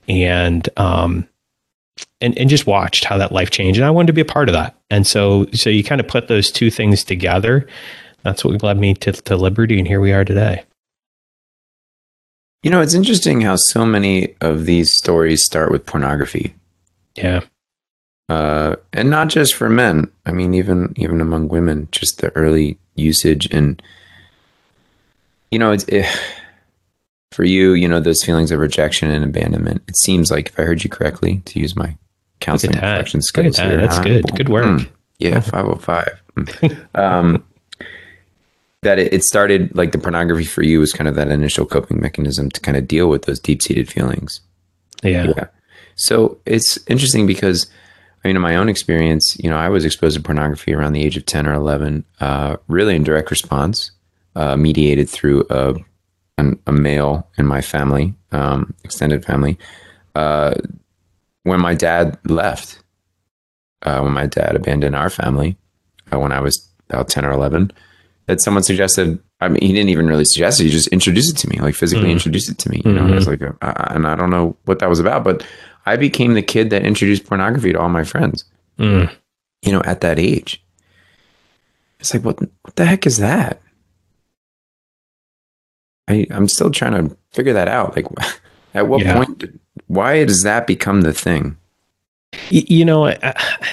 And 0.09 0.67
um, 0.77 1.27
and, 2.21 2.37
and 2.37 2.49
just 2.49 2.67
watched 2.67 3.05
how 3.05 3.17
that 3.17 3.31
life 3.31 3.51
changed. 3.51 3.79
And 3.79 3.85
I 3.85 3.91
wanted 3.91 4.07
to 4.07 4.13
be 4.13 4.21
a 4.21 4.25
part 4.25 4.49
of 4.49 4.53
that. 4.53 4.75
And 4.89 5.05
so, 5.05 5.45
so 5.53 5.69
you 5.69 5.83
kind 5.83 6.01
of 6.01 6.07
put 6.07 6.27
those 6.27 6.51
two 6.51 6.71
things 6.71 7.03
together. 7.03 7.67
That's 8.23 8.43
what 8.43 8.63
led 8.63 8.79
me 8.79 8.93
to, 8.95 9.11
to 9.11 9.37
Liberty. 9.37 9.77
And 9.77 9.87
here 9.87 10.01
we 10.01 10.13
are 10.13 10.25
today. 10.25 10.63
You 12.63 12.71
know, 12.71 12.81
it's 12.81 12.95
interesting 12.95 13.41
how 13.41 13.55
so 13.55 13.85
many 13.85 14.35
of 14.41 14.65
these 14.65 14.93
stories 14.93 15.45
start 15.45 15.71
with 15.71 15.85
pornography. 15.85 16.55
Yeah. 17.15 17.41
Uh, 18.29 18.75
and 18.91 19.09
not 19.09 19.29
just 19.29 19.53
for 19.53 19.69
men. 19.69 20.11
I 20.25 20.31
mean, 20.31 20.53
even, 20.53 20.93
even 20.97 21.21
among 21.21 21.47
women, 21.47 21.87
just 21.91 22.19
the 22.19 22.35
early 22.35 22.77
usage 22.95 23.47
and, 23.53 23.81
you 25.51 25.59
know, 25.59 25.71
it's, 25.71 25.85
it, 25.85 26.05
for 27.31 27.45
you, 27.45 27.73
you 27.73 27.87
know, 27.87 27.99
those 27.99 28.23
feelings 28.23 28.51
of 28.51 28.59
rejection 28.59 29.11
and 29.11 29.23
abandonment, 29.23 29.83
it 29.87 29.95
seems 29.97 30.31
like, 30.31 30.49
if 30.49 30.59
I 30.59 30.63
heard 30.63 30.83
you 30.83 30.89
correctly, 30.89 31.41
to 31.45 31.59
use 31.59 31.75
my 31.75 31.95
counseling 32.39 32.73
reflection 32.73 33.21
skills. 33.21 33.57
That. 33.57 33.77
That's 33.77 33.99
good. 33.99 34.25
Good 34.35 34.49
work. 34.49 34.65
Mm, 34.65 34.89
yeah, 35.19 35.39
505. 35.39 36.87
um, 36.95 37.43
that 38.81 38.99
it, 38.99 39.13
it 39.13 39.23
started 39.23 39.75
like 39.75 39.91
the 39.91 39.97
pornography 39.97 40.45
for 40.45 40.63
you 40.63 40.79
was 40.79 40.93
kind 40.93 41.07
of 41.07 41.15
that 41.15 41.29
initial 41.29 41.65
coping 41.65 41.99
mechanism 41.99 42.49
to 42.51 42.61
kind 42.61 42.77
of 42.77 42.87
deal 42.87 43.09
with 43.09 43.23
those 43.23 43.39
deep 43.39 43.61
seated 43.61 43.91
feelings. 43.91 44.41
Yeah. 45.03 45.33
Yeah. 45.35 45.47
So 45.95 46.37
it's 46.45 46.77
interesting 46.87 47.25
because, 47.25 47.67
I 48.23 48.27
mean, 48.27 48.35
in 48.35 48.41
my 48.41 48.55
own 48.55 48.69
experience, 48.69 49.35
you 49.39 49.49
know, 49.49 49.57
I 49.57 49.69
was 49.69 49.83
exposed 49.83 50.15
to 50.15 50.21
pornography 50.21 50.73
around 50.73 50.93
the 50.93 51.03
age 51.03 51.17
of 51.17 51.25
10 51.25 51.47
or 51.47 51.53
11, 51.53 52.05
uh, 52.19 52.57
really 52.67 52.95
in 52.95 53.03
direct 53.03 53.31
response, 53.31 53.91
uh, 54.35 54.55
mediated 54.55 55.09
through 55.09 55.45
a, 55.49 55.73
an, 56.37 56.59
a 56.67 56.71
male 56.71 57.27
in 57.37 57.47
my 57.47 57.61
family, 57.61 58.13
um, 58.31 58.75
extended 58.83 59.25
family. 59.25 59.57
Uh, 60.13 60.53
when 61.47 61.59
my 61.61 61.73
dad 61.73 62.17
left, 62.25 62.79
uh, 63.83 63.99
when 64.01 64.13
my 64.13 64.25
dad 64.27 64.55
abandoned 64.55 64.95
our 64.95 65.09
family, 65.09 65.57
uh, 66.11 66.19
when 66.19 66.31
I 66.31 66.39
was 66.39 66.69
about 66.89 67.09
10 67.09 67.25
or 67.25 67.31
11, 67.31 67.71
that 68.27 68.41
someone 68.41 68.63
suggested, 68.63 69.19
I 69.39 69.47
mean, 69.47 69.61
he 69.61 69.71
didn't 69.73 69.89
even 69.89 70.07
really 70.07 70.25
suggest 70.25 70.59
it. 70.59 70.65
He 70.65 70.69
just 70.69 70.87
introduced 70.89 71.31
it 71.33 71.37
to 71.41 71.49
me, 71.49 71.59
like 71.59 71.75
physically 71.75 72.09
Mm. 72.09 72.13
introduced 72.13 72.49
it 72.49 72.57
to 72.59 72.69
me. 72.69 72.81
You 72.85 72.93
know, 72.93 73.03
and 73.05 73.13
I 73.13 73.15
was 73.15 73.27
like, 73.27 73.41
uh, 73.41 73.53
and 73.61 74.05
I 74.07 74.15
don't 74.15 74.29
know 74.29 74.57
what 74.65 74.79
that 74.79 74.89
was 74.89 74.99
about, 74.99 75.23
but 75.23 75.45
I 75.85 75.95
became 75.95 76.33
the 76.33 76.41
kid 76.41 76.69
that 76.71 76.85
introduced 76.85 77.25
pornography 77.25 77.71
to 77.71 77.79
all 77.79 77.89
my 77.89 78.03
friends, 78.03 78.43
Mm. 78.77 79.09
you 79.61 79.71
know, 79.71 79.81
at 79.85 80.01
that 80.01 80.19
age. 80.19 80.61
It's 81.99 82.13
like, 82.13 82.23
what, 82.25 82.39
what 82.61 82.75
the 82.75 82.85
heck 82.85 83.05
is 83.07 83.17
that? 83.17 83.61
I, 86.09 86.25
I'm 86.31 86.47
still 86.47 86.71
trying 86.71 87.09
to 87.09 87.17
figure 87.31 87.53
that 87.53 87.67
out. 87.67 87.95
Like, 87.95 88.05
at 88.73 88.87
what 88.87 89.01
Yeah. 89.01 89.15
point, 89.25 89.59
why 89.87 90.23
does 90.25 90.43
that 90.43 90.67
become 90.67 91.01
the 91.01 91.13
thing? 91.13 91.57
You 92.49 92.85
know, 92.85 93.05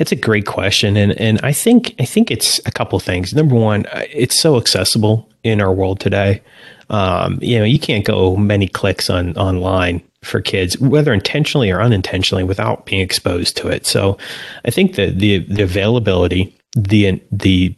it's 0.01 0.13
a 0.13 0.17
great 0.17 0.47
question, 0.47 0.97
and 0.97 1.13
and 1.21 1.41
I 1.43 1.53
think 1.53 1.95
I 1.99 2.05
think 2.05 2.31
it's 2.31 2.61
a 2.67 2.71
couple 2.71 2.99
things. 3.01 3.35
Number 3.35 3.57
one, 3.57 3.85
uh, 3.87 4.05
it's 4.11 4.41
so 4.41 4.57
accessible 4.57 5.29
in 5.43 5.61
our 5.61 5.73
world 5.73 6.01
today. 6.01 6.41
Um, 6.89 7.39
you 7.43 7.59
know, 7.59 7.65
you 7.65 7.79
can't 7.79 8.05
go 8.05 8.37
many 8.37 8.69
clicks 8.69 9.11
on 9.11 9.37
online 9.37 10.03
for 10.23 10.41
kids, 10.41 10.79
whether 10.79 11.13
intentionally 11.13 11.71
or 11.71 11.83
unintentionally, 11.83 12.45
without 12.45 12.87
being 12.87 13.03
exposed 13.03 13.57
to 13.59 13.69
it. 13.69 13.87
So, 13.87 14.19
I 14.65 14.71
think 14.71 14.95
that 14.95 15.19
the 15.19 15.39
the 15.39 15.65
availability, 15.65 16.57
the 16.77 17.21
the 17.33 17.75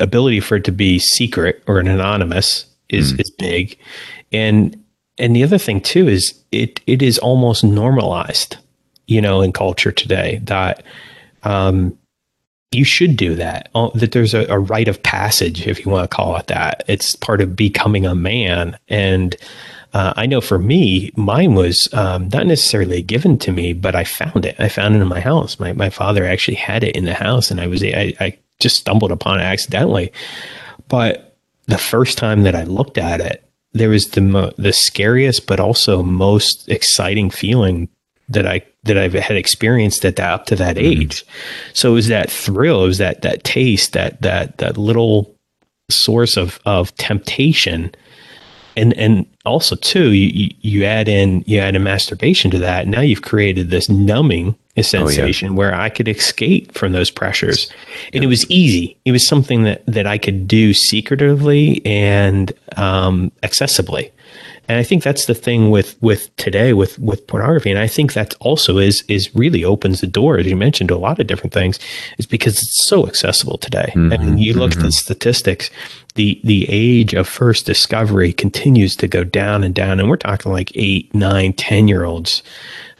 ability 0.00 0.40
for 0.40 0.56
it 0.56 0.64
to 0.64 0.72
be 0.72 1.00
secret 1.00 1.62
or 1.66 1.80
anonymous 1.80 2.66
is 2.88 3.12
is 3.14 3.30
big, 3.30 3.76
and 4.32 4.79
and 5.20 5.36
the 5.36 5.44
other 5.44 5.58
thing 5.58 5.80
too 5.80 6.08
is 6.08 6.34
it 6.50 6.80
it 6.86 7.02
is 7.02 7.18
almost 7.18 7.62
normalized 7.62 8.56
you 9.10 9.20
know, 9.20 9.42
in 9.42 9.52
culture 9.52 9.90
today 9.90 10.40
that 10.44 10.84
um, 11.42 11.98
you 12.70 12.84
should 12.84 13.16
do 13.16 13.34
that. 13.34 13.68
Oh, 13.74 13.90
That 13.90 14.12
there's 14.12 14.34
a, 14.34 14.46
a 14.46 14.58
rite 14.58 14.86
of 14.86 15.02
passage, 15.02 15.66
if 15.66 15.84
you 15.84 15.90
want 15.90 16.08
to 16.08 16.16
call 16.16 16.36
it 16.36 16.46
that. 16.46 16.84
It's 16.86 17.16
part 17.16 17.40
of 17.40 17.56
becoming 17.56 18.06
a 18.06 18.14
man. 18.14 18.78
And 18.88 19.34
uh, 19.92 20.14
I 20.16 20.26
know 20.26 20.40
for 20.40 20.60
me, 20.60 21.10
mine 21.16 21.54
was 21.54 21.88
um, 21.92 22.28
not 22.28 22.46
necessarily 22.46 23.02
given 23.02 23.36
to 23.38 23.52
me, 23.52 23.72
but 23.72 23.96
I 23.96 24.04
found 24.04 24.46
it. 24.46 24.54
I 24.60 24.68
found 24.68 24.94
it 24.94 25.00
in 25.00 25.08
my 25.08 25.20
house. 25.20 25.58
My 25.58 25.72
my 25.72 25.90
father 25.90 26.24
actually 26.24 26.54
had 26.54 26.84
it 26.84 26.94
in 26.94 27.06
the 27.06 27.14
house, 27.14 27.50
and 27.50 27.60
I 27.60 27.66
was 27.66 27.82
I, 27.82 28.14
I 28.20 28.38
just 28.60 28.76
stumbled 28.76 29.10
upon 29.10 29.40
it 29.40 29.44
accidentally. 29.44 30.12
But 30.86 31.36
the 31.66 31.78
first 31.78 32.16
time 32.16 32.44
that 32.44 32.54
I 32.54 32.62
looked 32.62 32.98
at 32.98 33.20
it, 33.20 33.42
there 33.72 33.88
was 33.88 34.10
the 34.10 34.20
mo- 34.20 34.52
the 34.56 34.72
scariest, 34.72 35.46
but 35.46 35.60
also 35.60 36.02
most 36.02 36.68
exciting 36.68 37.30
feeling 37.30 37.88
that 38.28 38.46
I 38.46 38.62
that 38.84 38.96
I've 38.96 39.12
had 39.12 39.36
experienced 39.36 40.04
at 40.04 40.16
that 40.16 40.32
up 40.32 40.46
to 40.46 40.56
that 40.56 40.76
mm-hmm. 40.76 41.02
age. 41.02 41.24
So 41.74 41.90
it 41.90 41.94
was 41.94 42.08
that 42.08 42.30
thrill, 42.30 42.84
it 42.84 42.88
was 42.88 42.98
that 42.98 43.22
that 43.22 43.44
taste, 43.44 43.92
that 43.92 44.22
that 44.22 44.58
that 44.58 44.76
little 44.76 45.34
source 45.90 46.36
of 46.36 46.60
of 46.64 46.94
temptation. 46.96 47.92
And 48.76 48.94
and 48.94 49.26
also 49.44 49.76
too, 49.76 50.12
you 50.12 50.28
you- 50.28 50.54
you 50.60 50.84
add 50.84 51.08
in 51.08 51.42
you 51.46 51.58
add 51.58 51.76
a 51.76 51.80
masturbation 51.80 52.50
to 52.52 52.58
that. 52.58 52.86
Now 52.86 53.00
you've 53.00 53.22
created 53.22 53.70
this 53.70 53.88
numbing 53.88 54.54
sensation 54.82 55.56
where 55.56 55.74
I 55.74 55.88
could 55.88 56.08
escape 56.08 56.72
from 56.72 56.92
those 56.92 57.10
pressures. 57.10 57.70
And 58.12 58.24
it 58.24 58.28
was 58.28 58.48
easy. 58.50 58.96
It 59.04 59.12
was 59.12 59.26
something 59.26 59.64
that 59.64 59.84
that 59.86 60.06
I 60.06 60.18
could 60.18 60.46
do 60.46 60.74
secretively 60.74 61.84
and 61.84 62.52
um, 62.76 63.32
accessibly. 63.42 64.10
And 64.68 64.78
I 64.78 64.84
think 64.84 65.02
that's 65.02 65.26
the 65.26 65.34
thing 65.34 65.70
with 65.70 66.00
with 66.00 66.34
today 66.36 66.72
with 66.74 66.96
with 67.00 67.26
pornography. 67.26 67.70
And 67.70 67.78
I 67.80 67.88
think 67.88 68.12
that 68.12 68.34
also 68.38 68.78
is 68.78 69.02
is 69.08 69.34
really 69.34 69.64
opens 69.64 70.00
the 70.00 70.06
door, 70.06 70.38
as 70.38 70.46
you 70.46 70.54
mentioned, 70.54 70.88
to 70.90 70.94
a 70.94 70.96
lot 70.96 71.18
of 71.18 71.26
different 71.26 71.52
things, 71.52 71.80
is 72.18 72.26
because 72.26 72.54
it's 72.54 72.88
so 72.88 73.04
accessible 73.08 73.58
today. 73.58 73.90
I 74.12 74.16
mean, 74.18 74.38
you 74.38 74.54
look 74.54 74.70
at 74.70 74.78
the 74.78 74.92
statistics, 74.92 75.70
the 76.14 76.40
the 76.44 76.66
age 76.68 77.14
of 77.14 77.26
first 77.26 77.66
discovery 77.66 78.32
continues 78.32 78.94
to 78.96 79.08
go 79.08 79.24
down 79.24 79.64
and 79.64 79.74
down. 79.74 79.98
And 79.98 80.08
we're 80.08 80.16
talking 80.16 80.52
like 80.52 80.70
eight, 80.76 81.12
nine, 81.12 81.52
ten 81.52 81.88
year 81.88 82.04
olds 82.04 82.44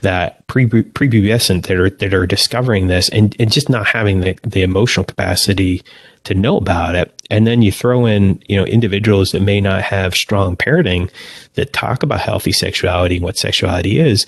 that 0.02 0.46
pre 0.46 0.66
prepubescent 0.66 1.66
that 1.66 1.76
are 1.76 1.90
that 1.90 2.14
are 2.14 2.26
discovering 2.26 2.86
this 2.86 3.08
and, 3.10 3.36
and 3.38 3.52
just 3.52 3.68
not 3.68 3.86
having 3.86 4.20
the, 4.20 4.38
the 4.42 4.62
emotional 4.62 5.04
capacity 5.04 5.82
to 6.24 6.34
know 6.34 6.56
about 6.56 6.94
it. 6.94 7.14
And 7.30 7.46
then 7.46 7.62
you 7.62 7.72
throw 7.72 8.06
in, 8.06 8.42
you 8.46 8.56
know, 8.56 8.64
individuals 8.64 9.30
that 9.30 9.40
may 9.42 9.60
not 9.60 9.82
have 9.82 10.14
strong 10.14 10.56
parenting 10.56 11.10
that 11.54 11.72
talk 11.72 12.02
about 12.02 12.20
healthy 12.20 12.52
sexuality 12.52 13.16
and 13.16 13.24
what 13.24 13.38
sexuality 13.38 13.98
is. 13.98 14.26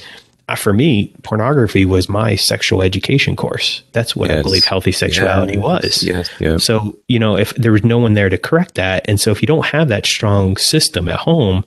For 0.57 0.73
me, 0.73 1.15
pornography 1.23 1.85
was 1.85 2.09
my 2.09 2.37
sexual 2.37 2.83
education 2.83 3.37
course. 3.37 3.83
That's 3.93 4.15
what 4.15 4.31
I 4.31 4.43
believe 4.43 4.65
healthy 4.65 4.93
sexuality 4.93 5.59
was. 5.59 6.03
Yes. 6.03 6.31
Yeah. 6.41 6.57
So, 6.59 6.97
you 7.09 7.19
know, 7.19 7.37
if 7.37 7.55
there 7.55 7.73
was 7.73 7.85
no 7.85 7.99
one 7.99 8.15
there 8.15 8.29
to 8.29 8.39
correct 8.39 8.75
that, 8.77 9.05
and 9.09 9.21
so 9.21 9.31
if 9.31 9.43
you 9.43 9.47
don't 9.47 9.67
have 9.67 9.89
that 9.89 10.07
strong 10.07 10.57
system 10.57 11.09
at 11.09 11.19
home, 11.19 11.65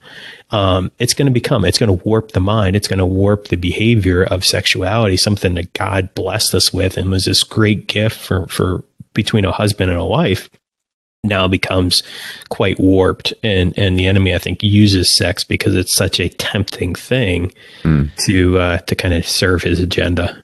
um, 0.52 0.92
it's 1.00 1.14
going 1.14 1.28
to 1.28 1.32
become, 1.32 1.66
it's 1.66 1.78
going 1.78 1.98
to 1.98 2.04
warp 2.06 2.32
the 2.32 2.40
mind. 2.40 2.76
It's 2.76 2.88
going 2.88 3.00
to 3.00 3.06
warp 3.06 3.48
the 3.48 3.58
behavior 3.58 4.24
of 4.24 4.46
sexuality, 4.46 5.18
something 5.18 5.56
that 5.56 5.74
God 5.74 6.14
blessed 6.14 6.54
us 6.54 6.74
with 6.74 6.98
and 6.98 7.10
was 7.10 7.26
this 7.26 7.44
great 7.44 7.88
gift 7.88 8.18
for, 8.18 8.48
for 8.48 8.84
between 9.14 9.46
a 9.46 9.52
husband 9.52 9.90
and 9.90 10.00
a 10.00 10.06
wife 10.06 10.50
now 11.26 11.48
becomes 11.48 12.02
quite 12.50 12.80
warped 12.80 13.34
and 13.44 13.78
and 13.78 13.98
the 14.00 14.06
enemy 14.08 14.34
i 14.34 14.38
think 14.38 14.62
uses 14.64 15.16
sex 15.18 15.44
because 15.44 15.76
it's 15.76 15.96
such 15.96 16.20
a 16.20 16.30
tempting 16.30 16.96
thing 16.96 17.52
Mm. 17.84 18.10
to 18.26 18.58
uh 18.60 18.78
to 18.80 18.96
kind 18.96 19.14
of 19.14 19.28
serve 19.28 19.62
his 19.64 19.80
agenda 19.80 20.42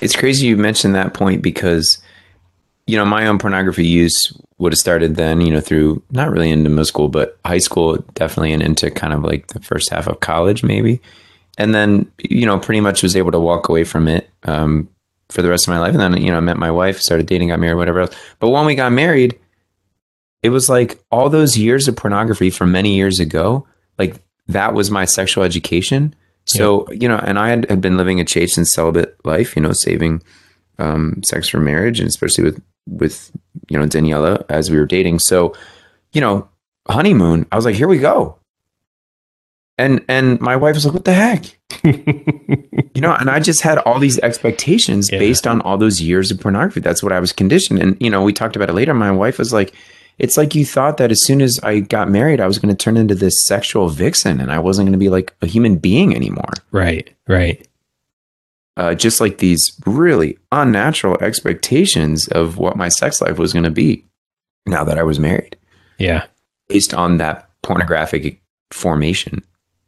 It's 0.00 0.16
crazy 0.16 0.46
you 0.46 0.56
mentioned 0.56 0.94
that 0.94 1.12
point 1.12 1.42
because, 1.42 1.98
you 2.86 2.96
know, 2.96 3.04
my 3.04 3.26
own 3.26 3.38
pornography 3.38 3.86
use 3.86 4.32
would 4.58 4.72
have 4.72 4.78
started 4.78 5.16
then, 5.16 5.40
you 5.42 5.52
know, 5.52 5.60
through 5.60 6.02
not 6.10 6.30
really 6.30 6.50
into 6.50 6.70
middle 6.70 6.84
school, 6.86 7.08
but 7.08 7.38
high 7.44 7.58
school, 7.60 7.96
definitely, 8.14 8.52
and 8.54 8.62
into 8.62 8.90
kind 8.90 9.12
of 9.12 9.22
like 9.22 9.48
the 9.48 9.60
first 9.60 9.90
half 9.90 10.06
of 10.06 10.20
college, 10.20 10.62
maybe. 10.62 11.00
And 11.58 11.74
then, 11.74 12.10
you 12.18 12.46
know, 12.46 12.58
pretty 12.58 12.80
much 12.80 13.02
was 13.02 13.14
able 13.16 13.30
to 13.32 13.38
walk 13.40 13.68
away 13.68 13.84
from 13.84 14.08
it 14.08 14.28
um, 14.44 14.88
for 15.28 15.42
the 15.42 15.48
rest 15.50 15.66
of 15.68 15.72
my 15.74 15.78
life. 15.80 15.92
And 15.92 16.00
then, 16.00 16.16
you 16.22 16.30
know, 16.30 16.36
I 16.38 16.40
met 16.40 16.56
my 16.56 16.70
wife, 16.70 16.98
started 17.00 17.26
dating, 17.26 17.48
got 17.48 17.60
married, 17.60 17.76
whatever 17.76 18.00
else. 18.00 18.14
But 18.38 18.50
when 18.50 18.64
we 18.66 18.74
got 18.74 18.92
married, 18.92 19.38
it 20.42 20.50
was 20.50 20.68
like 20.68 21.02
all 21.10 21.28
those 21.28 21.56
years 21.58 21.88
of 21.88 21.96
pornography 21.96 22.50
from 22.50 22.72
many 22.72 22.94
years 22.96 23.20
ago, 23.20 23.66
like 23.98 24.22
that 24.48 24.74
was 24.74 24.90
my 24.90 25.04
sexual 25.04 25.44
education. 25.44 26.14
So, 26.46 26.90
you 26.90 27.06
know, 27.08 27.18
and 27.18 27.38
I 27.38 27.50
had, 27.50 27.68
had 27.70 27.80
been 27.80 27.96
living 27.96 28.18
a 28.18 28.24
chaste 28.24 28.56
and 28.56 28.66
celibate 28.66 29.14
life, 29.24 29.54
you 29.54 29.62
know, 29.62 29.72
saving 29.72 30.22
um, 30.78 31.20
sex 31.24 31.48
for 31.48 31.60
marriage 31.60 32.00
and 32.00 32.08
especially 32.08 32.44
with, 32.44 32.60
with, 32.88 33.30
you 33.68 33.78
know, 33.78 33.86
Daniela 33.86 34.44
as 34.48 34.70
we 34.70 34.78
were 34.78 34.86
dating. 34.86 35.18
So, 35.20 35.54
you 36.12 36.20
know, 36.20 36.48
honeymoon, 36.88 37.46
I 37.52 37.56
was 37.56 37.64
like, 37.64 37.76
here 37.76 37.86
we 37.86 37.98
go. 37.98 38.38
And, 39.78 40.04
and 40.08 40.40
my 40.40 40.56
wife 40.56 40.74
was 40.74 40.84
like, 40.84 40.94
what 40.94 41.04
the 41.04 41.14
heck? 41.14 41.44
you 41.84 43.00
know, 43.00 43.14
and 43.14 43.30
I 43.30 43.40
just 43.40 43.62
had 43.62 43.78
all 43.78 43.98
these 43.98 44.18
expectations 44.18 45.08
Yeah. 45.10 45.18
based 45.18 45.46
on 45.46 45.60
all 45.62 45.78
those 45.78 46.02
years 46.02 46.30
of 46.30 46.40
pornography. 46.40 46.80
That's 46.80 47.02
what 47.02 47.12
I 47.12 47.20
was 47.20 47.32
conditioned. 47.32 47.80
And, 47.80 47.96
you 48.00 48.10
know, 48.10 48.22
we 48.22 48.32
talked 48.32 48.56
about 48.56 48.68
it 48.68 48.74
later. 48.74 48.92
My 48.92 49.10
wife 49.10 49.38
was 49.38 49.52
like, 49.52 49.72
it's 50.20 50.36
like 50.36 50.54
you 50.54 50.64
thought 50.64 50.98
that 50.98 51.10
as 51.10 51.24
soon 51.24 51.40
as 51.40 51.58
I 51.62 51.80
got 51.80 52.08
married, 52.08 52.40
I 52.40 52.46
was 52.46 52.58
going 52.58 52.74
to 52.74 52.84
turn 52.84 52.96
into 52.96 53.14
this 53.14 53.34
sexual 53.46 53.88
vixen 53.88 54.40
and 54.40 54.52
I 54.52 54.58
wasn't 54.58 54.86
going 54.86 54.92
to 54.92 54.98
be 54.98 55.08
like 55.08 55.34
a 55.42 55.46
human 55.46 55.76
being 55.76 56.14
anymore. 56.14 56.52
right 56.70 57.08
right 57.26 57.66
Uh, 58.76 58.94
just 58.94 59.20
like 59.20 59.38
these 59.38 59.62
really 59.86 60.38
unnatural 60.52 61.16
expectations 61.20 62.28
of 62.28 62.56
what 62.56 62.76
my 62.76 62.88
sex 62.88 63.20
life 63.20 63.38
was 63.38 63.52
going 63.52 63.64
to 63.64 63.70
be 63.70 64.04
now 64.66 64.84
that 64.84 64.98
I 64.98 65.02
was 65.02 65.18
married 65.18 65.56
yeah 65.98 66.26
based 66.68 66.94
on 66.94 67.18
that 67.18 67.50
pornographic 67.62 68.40
formation. 68.70 69.42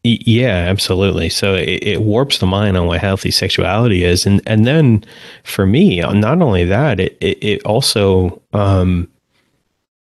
Yeah, 0.04 0.66
absolutely. 0.68 1.28
So 1.28 1.54
it, 1.54 1.80
it 1.82 2.00
warps 2.02 2.38
the 2.38 2.46
mind 2.46 2.76
on 2.76 2.88
what 2.88 3.00
healthy 3.00 3.30
sexuality 3.30 4.02
is, 4.02 4.26
and 4.26 4.42
and 4.46 4.66
then 4.66 5.04
for 5.44 5.64
me, 5.64 6.00
not 6.00 6.42
only 6.42 6.64
that, 6.64 6.98
it 6.98 7.16
it, 7.20 7.38
it 7.44 7.62
also 7.64 8.42
um, 8.52 9.08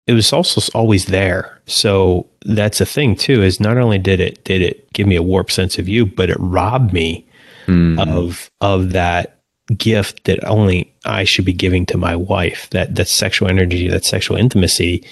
it 0.06 0.14
was 0.14 0.32
also 0.32 0.60
always 0.76 1.06
there. 1.06 1.60
So 1.66 2.28
that's 2.44 2.80
a 2.80 2.86
thing 2.86 3.16
too. 3.16 3.42
Is 3.42 3.60
not 3.60 3.78
only 3.78 3.98
did 3.98 4.20
it 4.20 4.44
did 4.44 4.62
it 4.62 4.92
give 4.92 5.06
me 5.06 5.16
a 5.16 5.22
warped 5.22 5.52
sense 5.52 5.78
of 5.78 5.88
you, 5.88 6.06
but 6.06 6.30
it 6.30 6.36
robbed 6.38 6.92
me 6.92 7.26
Mm. 7.66 8.00
of 8.08 8.50
of 8.60 8.90
that 8.90 9.38
gift 9.78 10.24
that 10.24 10.42
only 10.44 10.92
I 11.04 11.22
should 11.24 11.44
be 11.44 11.52
giving 11.52 11.86
to 11.86 11.96
my 11.96 12.16
wife. 12.16 12.68
That 12.70 12.96
that 12.96 13.08
sexual 13.08 13.48
energy, 13.48 13.88
that 13.88 14.04
sexual 14.04 14.36
intimacy, 14.36 15.04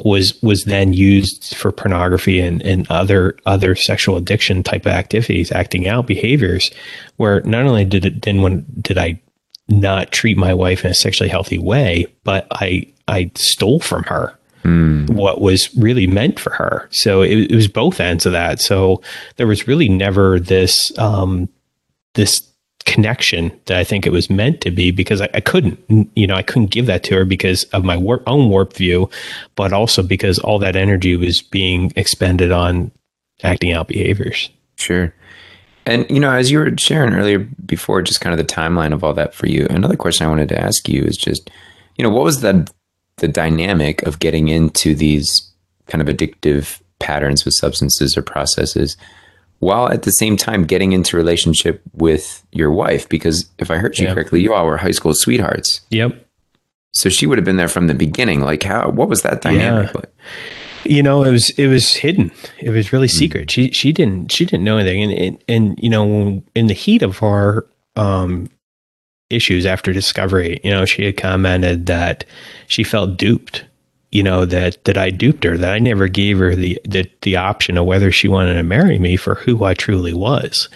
was 0.00 0.40
was 0.42 0.64
then 0.64 0.92
used 0.92 1.56
for 1.56 1.72
pornography 1.72 2.40
and, 2.40 2.60
and 2.62 2.86
other 2.90 3.36
other 3.46 3.74
sexual 3.74 4.16
addiction 4.16 4.62
type 4.62 4.86
of 4.86 4.92
activities, 4.92 5.50
acting 5.50 5.88
out 5.88 6.06
behaviors, 6.06 6.70
where 7.16 7.40
not 7.42 7.64
only 7.64 7.84
did 7.84 8.04
it 8.04 8.22
then 8.22 8.42
when 8.42 8.66
did 8.80 8.98
I 8.98 9.20
not 9.68 10.12
treat 10.12 10.36
my 10.36 10.52
wife 10.52 10.84
in 10.84 10.90
a 10.90 10.94
sexually 10.94 11.30
healthy 11.30 11.58
way, 11.58 12.06
but 12.22 12.46
I 12.50 12.92
I 13.08 13.30
stole 13.36 13.80
from 13.80 14.04
her 14.04 14.38
mm. 14.64 15.08
what 15.10 15.40
was 15.40 15.74
really 15.76 16.06
meant 16.06 16.40
for 16.40 16.50
her. 16.50 16.88
So 16.90 17.22
it, 17.22 17.50
it, 17.50 17.54
was 17.54 17.68
both 17.68 18.00
ends 18.00 18.26
of 18.26 18.32
that. 18.32 18.60
So 18.60 19.02
there 19.36 19.46
was 19.46 19.68
really 19.68 19.88
never 19.88 20.40
this 20.40 20.96
um, 20.98 21.48
this 22.14 22.48
connection 22.84 23.50
that 23.66 23.78
I 23.78 23.84
think 23.84 24.06
it 24.06 24.12
was 24.12 24.28
meant 24.28 24.60
to 24.62 24.70
be 24.70 24.90
because 24.90 25.20
I, 25.20 25.28
I 25.34 25.40
couldn't, 25.40 25.78
you 26.14 26.26
know, 26.26 26.34
I 26.34 26.42
couldn't 26.42 26.70
give 26.70 26.86
that 26.86 27.02
to 27.04 27.14
her 27.14 27.24
because 27.24 27.64
of 27.64 27.84
my 27.84 27.96
warp, 27.96 28.22
own 28.26 28.50
warp 28.50 28.74
view, 28.74 29.08
but 29.54 29.72
also 29.72 30.02
because 30.02 30.38
all 30.38 30.58
that 30.58 30.76
energy 30.76 31.16
was 31.16 31.40
being 31.40 31.92
expended 31.96 32.52
on 32.52 32.90
acting 33.42 33.72
out 33.72 33.88
behaviors. 33.88 34.50
Sure. 34.76 35.14
And 35.86 36.06
you 36.08 36.20
know, 36.20 36.30
as 36.30 36.50
you 36.50 36.58
were 36.58 36.72
sharing 36.78 37.14
earlier 37.14 37.40
before, 37.66 38.00
just 38.00 38.20
kind 38.20 38.38
of 38.38 38.46
the 38.46 38.52
timeline 38.52 38.92
of 38.92 39.04
all 39.04 39.12
that 39.14 39.34
for 39.34 39.46
you. 39.46 39.66
Another 39.68 39.96
question 39.96 40.26
I 40.26 40.30
wanted 40.30 40.48
to 40.50 40.60
ask 40.60 40.88
you 40.88 41.02
is 41.02 41.16
just, 41.16 41.50
you 41.96 42.02
know, 42.02 42.10
what 42.10 42.24
was 42.24 42.40
the 42.40 42.66
the 43.24 43.32
dynamic 43.32 44.02
of 44.02 44.18
getting 44.18 44.48
into 44.48 44.94
these 44.94 45.50
kind 45.86 46.06
of 46.06 46.14
addictive 46.14 46.78
patterns 46.98 47.46
with 47.46 47.54
substances 47.54 48.18
or 48.18 48.22
processes, 48.22 48.98
while 49.60 49.88
at 49.90 50.02
the 50.02 50.10
same 50.10 50.36
time 50.36 50.64
getting 50.64 50.92
into 50.92 51.16
relationship 51.16 51.80
with 51.94 52.44
your 52.52 52.70
wife? 52.70 53.08
Because 53.08 53.48
if 53.58 53.70
I 53.70 53.78
heard 53.78 53.98
you 53.98 54.04
yep. 54.04 54.14
correctly, 54.14 54.42
you 54.42 54.52
all 54.52 54.66
were 54.66 54.76
high 54.76 54.90
school 54.90 55.14
sweethearts. 55.14 55.80
Yep. 55.88 56.22
So 56.92 57.08
she 57.08 57.26
would 57.26 57.38
have 57.38 57.46
been 57.46 57.56
there 57.56 57.66
from 57.66 57.86
the 57.86 57.94
beginning. 57.94 58.42
Like, 58.42 58.62
how? 58.62 58.90
What 58.90 59.08
was 59.08 59.22
that 59.22 59.40
dynamic 59.40 59.86
yeah. 59.94 60.00
like? 60.00 60.14
you 60.86 61.02
know 61.02 61.22
it 61.22 61.30
was 61.30 61.48
it 61.56 61.66
was 61.68 61.94
hidden 61.94 62.30
it 62.58 62.68
was 62.68 62.92
really 62.92 63.06
mm 63.06 63.12
secret 63.12 63.50
she 63.50 63.70
she 63.70 63.90
didn't 63.90 64.30
she 64.30 64.44
didn't 64.44 64.64
know 64.64 64.76
anything 64.76 65.02
and 65.02 65.12
and, 65.12 65.44
and 65.48 65.78
you 65.82 65.88
know 65.88 66.42
in 66.54 66.66
the 66.66 66.74
heat 66.74 67.00
of 67.00 67.22
our 67.22 67.66
um 67.96 68.50
issues 69.34 69.66
after 69.66 69.92
discovery. 69.92 70.60
You 70.64 70.70
know 70.70 70.84
she 70.84 71.04
had 71.04 71.16
commented 71.16 71.86
that 71.86 72.24
she 72.66 72.84
felt 72.84 73.16
duped 73.16 73.64
you 74.14 74.22
know 74.22 74.46
that 74.46 74.82
that 74.84 74.96
I 74.96 75.10
duped 75.10 75.44
her 75.44 75.58
that 75.58 75.74
I 75.74 75.78
never 75.80 76.08
gave 76.08 76.38
her 76.38 76.54
the 76.54 76.80
the, 76.84 77.10
the 77.22 77.36
option 77.36 77.76
of 77.76 77.84
whether 77.84 78.10
she 78.10 78.28
wanted 78.28 78.54
to 78.54 78.62
marry 78.62 78.98
me 78.98 79.16
for 79.16 79.34
who 79.34 79.64
I 79.64 79.74
truly 79.74 80.14
was. 80.14 80.68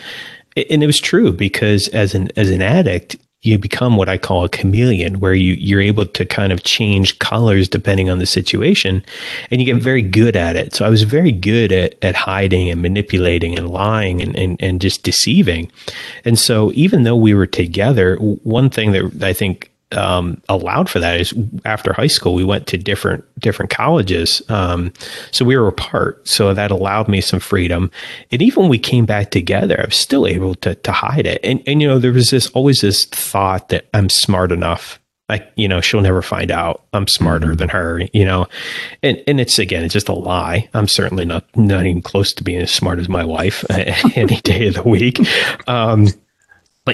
And 0.56 0.82
it 0.82 0.86
was 0.86 0.98
true 0.98 1.32
because 1.32 1.86
as 1.88 2.14
an 2.14 2.30
as 2.36 2.50
an 2.50 2.60
addict 2.60 3.16
you 3.42 3.58
become 3.58 3.96
what 3.96 4.08
I 4.08 4.18
call 4.18 4.44
a 4.44 4.48
chameleon, 4.48 5.20
where 5.20 5.34
you, 5.34 5.54
you're 5.54 5.80
able 5.80 6.06
to 6.06 6.24
kind 6.26 6.52
of 6.52 6.64
change 6.64 7.18
colors 7.20 7.68
depending 7.68 8.10
on 8.10 8.18
the 8.18 8.26
situation, 8.26 9.04
and 9.50 9.60
you 9.60 9.64
get 9.72 9.80
very 9.82 10.02
good 10.02 10.34
at 10.34 10.56
it. 10.56 10.74
So 10.74 10.84
I 10.84 10.88
was 10.88 11.04
very 11.04 11.30
good 11.30 11.70
at, 11.70 11.94
at 12.02 12.16
hiding 12.16 12.68
and 12.68 12.82
manipulating 12.82 13.56
and 13.56 13.70
lying 13.70 14.20
and, 14.20 14.36
and, 14.36 14.56
and 14.60 14.80
just 14.80 15.04
deceiving. 15.04 15.70
And 16.24 16.38
so 16.38 16.72
even 16.74 17.04
though 17.04 17.16
we 17.16 17.32
were 17.32 17.46
together, 17.46 18.16
one 18.16 18.70
thing 18.70 18.92
that 18.92 19.22
I 19.22 19.32
think 19.32 19.70
um, 19.92 20.40
allowed 20.48 20.88
for 20.88 21.00
that 21.00 21.20
is 21.20 21.32
after 21.64 21.92
high 21.92 22.08
school 22.08 22.34
we 22.34 22.44
went 22.44 22.66
to 22.66 22.76
different 22.76 23.24
different 23.40 23.70
colleges 23.70 24.42
um, 24.48 24.92
so 25.30 25.44
we 25.44 25.56
were 25.56 25.68
apart. 25.68 26.26
So 26.28 26.52
that 26.54 26.70
allowed 26.70 27.08
me 27.08 27.20
some 27.20 27.40
freedom. 27.40 27.90
And 28.30 28.42
even 28.42 28.64
when 28.64 28.70
we 28.70 28.78
came 28.78 29.06
back 29.06 29.30
together 29.30 29.80
i 29.80 29.86
was 29.86 29.96
still 29.96 30.26
able 30.26 30.54
to, 30.56 30.74
to 30.74 30.92
hide 30.92 31.26
it. 31.26 31.40
And, 31.42 31.62
and 31.66 31.80
you 31.80 31.88
know 31.88 31.98
there 31.98 32.12
was 32.12 32.30
this 32.30 32.48
always 32.50 32.80
this 32.80 33.06
thought 33.06 33.70
that 33.70 33.86
i'm 33.94 34.10
smart 34.10 34.52
enough. 34.52 35.00
Like 35.28 35.50
you 35.56 35.68
know 35.68 35.80
she'll 35.80 36.00
never 36.00 36.22
find 36.22 36.50
out 36.50 36.84
i'm 36.92 37.06
smarter 37.06 37.48
mm-hmm. 37.48 37.56
than 37.56 37.68
her 37.70 38.02
you 38.12 38.24
know? 38.24 38.46
And 39.02 39.22
and 39.26 39.40
it's 39.40 39.58
again 39.58 39.84
it's 39.84 39.94
just 39.94 40.08
a 40.08 40.14
lie. 40.14 40.68
I'm 40.74 40.88
certainly 40.88 41.24
not 41.24 41.44
not 41.56 41.86
even 41.86 42.02
close 42.02 42.32
to 42.34 42.44
being 42.44 42.62
as 42.62 42.70
smart 42.70 42.98
as 42.98 43.08
my 43.08 43.24
wife 43.24 43.64
any 43.70 44.40
day 44.40 44.68
of 44.68 44.74
the 44.74 44.82
week. 44.82 45.18
Um, 45.66 46.08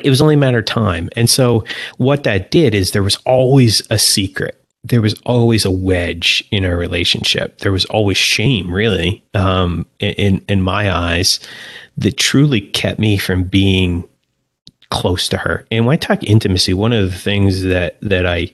it 0.02 0.10
was 0.10 0.20
only 0.22 0.34
a 0.34 0.38
matter 0.38 0.58
of 0.58 0.64
time. 0.64 1.08
And 1.16 1.28
so 1.28 1.64
what 1.98 2.24
that 2.24 2.50
did 2.50 2.74
is 2.74 2.90
there 2.90 3.02
was 3.02 3.16
always 3.24 3.82
a 3.90 3.98
secret. 3.98 4.60
There 4.82 5.00
was 5.00 5.14
always 5.24 5.64
a 5.64 5.70
wedge 5.70 6.46
in 6.50 6.64
our 6.64 6.76
relationship. 6.76 7.58
There 7.58 7.72
was 7.72 7.86
always 7.86 8.18
shame, 8.18 8.72
really, 8.72 9.24
um, 9.32 9.86
in 9.98 10.44
in 10.48 10.60
my 10.60 10.94
eyes, 10.94 11.40
that 11.96 12.18
truly 12.18 12.60
kept 12.60 12.98
me 12.98 13.16
from 13.16 13.44
being 13.44 14.06
close 14.90 15.26
to 15.28 15.38
her. 15.38 15.66
And 15.70 15.86
when 15.86 15.94
I 15.94 15.96
talk 15.96 16.22
intimacy, 16.22 16.74
one 16.74 16.92
of 16.92 17.10
the 17.10 17.18
things 17.18 17.62
that 17.62 17.96
that 18.02 18.26
I 18.26 18.52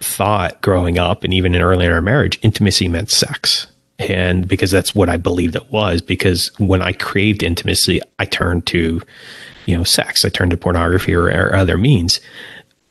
thought 0.00 0.60
growing 0.60 0.98
up 0.98 1.24
and 1.24 1.32
even 1.34 1.54
in 1.54 1.62
early 1.62 1.86
in 1.86 1.92
our 1.92 2.00
marriage, 2.00 2.38
intimacy 2.42 2.88
meant 2.88 3.10
sex. 3.10 3.66
And 3.98 4.46
because 4.46 4.70
that's 4.70 4.94
what 4.94 5.08
I 5.08 5.16
believed 5.16 5.56
it 5.56 5.70
was, 5.72 6.00
because 6.00 6.52
when 6.58 6.82
I 6.82 6.92
craved 6.92 7.42
intimacy, 7.42 8.00
I 8.18 8.26
turned 8.26 8.66
to 8.66 9.02
you 9.68 9.76
know, 9.76 9.84
sex. 9.84 10.24
I 10.24 10.30
turned 10.30 10.50
to 10.52 10.56
pornography 10.56 11.14
or, 11.14 11.26
or 11.26 11.54
other 11.54 11.76
means. 11.76 12.20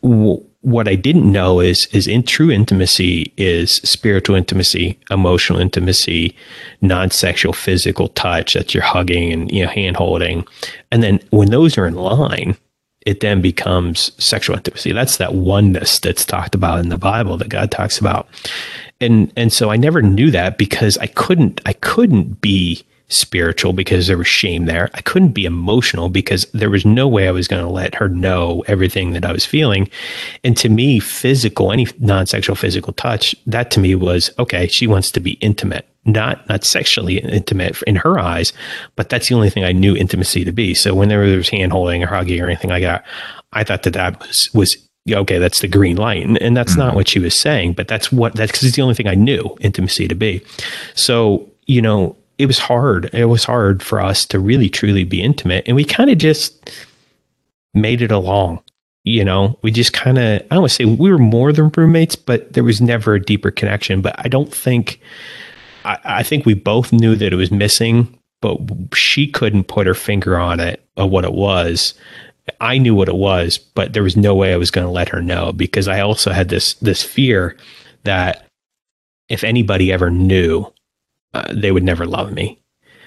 W- 0.04 0.44
what 0.62 0.88
I 0.88 0.96
didn't 0.96 1.32
know 1.32 1.60
is 1.60 1.88
is 1.92 2.08
in 2.08 2.22
true 2.24 2.52
intimacy 2.52 3.34
is 3.36 3.78
spiritual 3.78 4.36
intimacy, 4.36 5.00
emotional 5.10 5.60
intimacy, 5.60 6.36
non-sexual 6.82 7.54
physical 7.54 8.10
touch 8.10 8.54
that 8.54 8.74
you're 8.74 8.84
hugging 8.84 9.34
and 9.34 9.52
you 9.52 9.64
know 9.64 9.72
hand 9.72 9.96
holding, 9.96 10.46
and 10.92 11.02
then 11.02 11.20
when 11.32 11.50
those 11.50 11.78
are 11.78 11.88
in 11.88 11.96
line, 11.96 12.56
it 13.06 13.22
then 13.22 13.42
becomes 13.42 14.12
sexual 14.24 14.56
intimacy. 14.56 14.92
That's 14.92 15.18
that 15.18 15.34
oneness 15.34 16.00
that's 16.00 16.26
talked 16.26 16.54
about 16.54 16.80
in 16.80 16.90
the 16.90 16.98
Bible 16.98 17.38
that 17.38 17.50
God 17.50 17.72
talks 17.72 17.98
about, 17.98 18.28
and 19.02 19.32
and 19.36 19.52
so 19.52 19.72
I 19.72 19.78
never 19.78 20.02
knew 20.04 20.30
that 20.32 20.60
because 20.60 20.98
I 21.00 21.08
couldn't 21.08 21.60
I 21.66 21.74
couldn't 21.74 22.40
be 22.42 22.84
spiritual 23.10 23.74
because 23.74 24.08
there 24.08 24.18
was 24.18 24.28
shame 24.28 24.66
there. 24.66 24.90
I 24.94 25.02
couldn't 25.02 25.30
be 25.30 25.46
emotional 25.46 26.10
because 26.10 26.46
there 26.54 26.70
was 26.70 26.86
no 26.86 27.08
way 27.08 27.28
I 27.28 27.32
was 27.32 27.48
going 27.48 27.64
to 27.64 27.72
let 27.72 27.96
her 27.96 28.10
know 28.10 28.64
everything 28.68 29.14
that 29.14 29.26
I 29.26 29.32
was 29.32 29.46
feeling. 29.46 29.90
And 30.44 30.58
to 30.58 30.70
me, 30.70 31.00
physical, 31.00 31.72
any 31.72 31.88
non-sexual 32.00 32.56
physical 32.56 32.94
touch, 32.94 33.36
that 33.46 33.72
to 33.72 33.80
me 33.80 33.96
was 33.96 34.30
okay, 34.40 34.68
she 34.68 34.88
wants 34.88 35.12
to 35.12 35.20
be 35.20 35.34
intimate. 35.34 35.88
Not 36.06 36.48
not 36.48 36.64
sexually 36.64 37.18
intimate 37.18 37.82
in 37.84 37.98
her 37.98 38.18
eyes, 38.18 38.54
but 38.96 39.10
that's 39.10 39.28
the 39.28 39.36
only 39.36 39.50
thing 39.50 39.66
I 39.66 39.74
knew 39.74 39.94
intimacy 39.94 40.46
to 40.46 40.54
be. 40.54 40.74
So 40.74 40.96
whenever 40.96 41.28
there 41.28 41.38
was 41.38 41.50
hand 41.50 41.74
holding 41.74 42.02
or 42.02 42.08
hugging 42.08 42.40
or 42.40 42.46
anything 42.46 42.70
like 42.70 42.84
that, 42.84 43.06
I 43.52 43.66
thought 43.66 43.84
that 43.84 43.94
that 43.94 44.18
was 44.22 44.50
was 44.54 44.78
okay, 45.10 45.38
that's 45.38 45.60
the 45.60 45.68
green 45.68 45.98
light. 45.98 46.24
And, 46.24 46.42
and 46.42 46.56
that's 46.56 46.72
mm-hmm. 46.72 46.82
not 46.82 46.96
what 46.96 47.10
she 47.10 47.20
was 47.20 47.40
saying, 47.40 47.74
but 47.74 47.90
that's 47.90 48.10
what 48.10 48.36
that's 48.36 48.52
because 48.52 48.64
it's 48.64 48.76
the 48.78 48.82
only 48.82 48.96
thing 48.96 49.08
I 49.08 49.16
knew 49.16 49.58
intimacy 49.60 50.08
to 50.08 50.16
be. 50.16 50.42
So, 50.96 51.50
you 51.66 51.82
know, 51.82 52.16
it 52.38 52.46
was 52.46 52.60
hard. 52.60 53.10
It 53.14 53.26
was 53.26 53.44
hard 53.44 53.82
for 53.82 54.00
us 54.00 54.26
to 54.26 54.40
really 54.40 54.70
truly 54.70 55.04
be 55.04 55.22
intimate. 55.22 55.64
And 55.68 55.76
we 55.76 55.84
kind 55.84 56.10
of 56.10 56.18
just 56.18 56.72
made 57.74 58.02
it 58.02 58.12
along. 58.12 58.62
You 59.04 59.24
know, 59.24 59.58
we 59.62 59.72
just 59.72 59.94
kind 59.94 60.18
of, 60.18 60.42
I 60.42 60.56
don't 60.56 60.62
want 60.62 60.72
to 60.72 60.76
say 60.76 60.86
we 60.86 61.10
were 61.10 61.18
more 61.18 61.54
than 61.54 61.72
roommates, 61.76 62.16
but 62.16 62.54
there 62.54 62.64
was 62.64 62.82
never 62.82 63.16
a 63.16 63.22
deeper 63.22 63.52
connection. 63.52 64.02
But 64.02 64.16
I 64.18 64.28
don't 64.28 64.54
think, 64.54 65.00
I, 65.86 65.98
I 66.04 66.24
think 66.24 66.46
we 66.46 66.54
both 66.54 66.92
knew 66.92 67.16
that 67.16 67.32
it 67.32 67.38
was 67.38 67.52
missing, 67.52 68.20
but 68.42 68.60
she 68.94 69.28
couldn't 69.28 69.70
put 69.70 69.88
her 69.88 69.94
finger 69.94 70.38
on 70.38 70.60
it 70.60 70.86
of 70.98 71.10
what 71.10 71.24
it 71.24 71.34
was. 71.34 71.94
I 72.60 72.78
knew 72.78 72.96
what 72.96 73.10
it 73.10 73.16
was, 73.16 73.58
but 73.58 73.94
there 73.94 74.04
was 74.04 74.18
no 74.18 74.36
way 74.36 74.54
I 74.54 74.58
was 74.58 74.72
going 74.72 74.86
to 74.86 74.92
let 74.92 75.10
her 75.10 75.22
know 75.22 75.54
because 75.54 75.88
I 75.88 76.02
also 76.02 76.32
had 76.32 76.50
this 76.50 76.76
this 76.76 77.04
fear 77.04 77.58
that 78.04 78.46
if 79.30 79.44
anybody 79.44 79.92
ever 79.92 80.10
knew 80.10 80.72
uh, 81.38 81.54
they 81.54 81.72
would 81.72 81.84
never 81.84 82.06
love 82.06 82.34
me. 82.34 82.60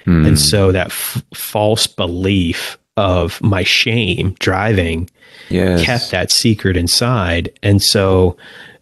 Mm. 0.06 0.26
And 0.26 0.38
so 0.38 0.72
that 0.72 0.88
f- 0.88 1.22
false 1.34 1.86
belief 1.86 2.78
of 2.96 3.40
my 3.42 3.62
shame 3.62 4.34
driving 4.38 5.08
yes. 5.48 5.84
kept 5.84 6.10
that 6.10 6.30
secret 6.30 6.76
inside. 6.76 7.50
And 7.62 7.82
so 7.82 8.36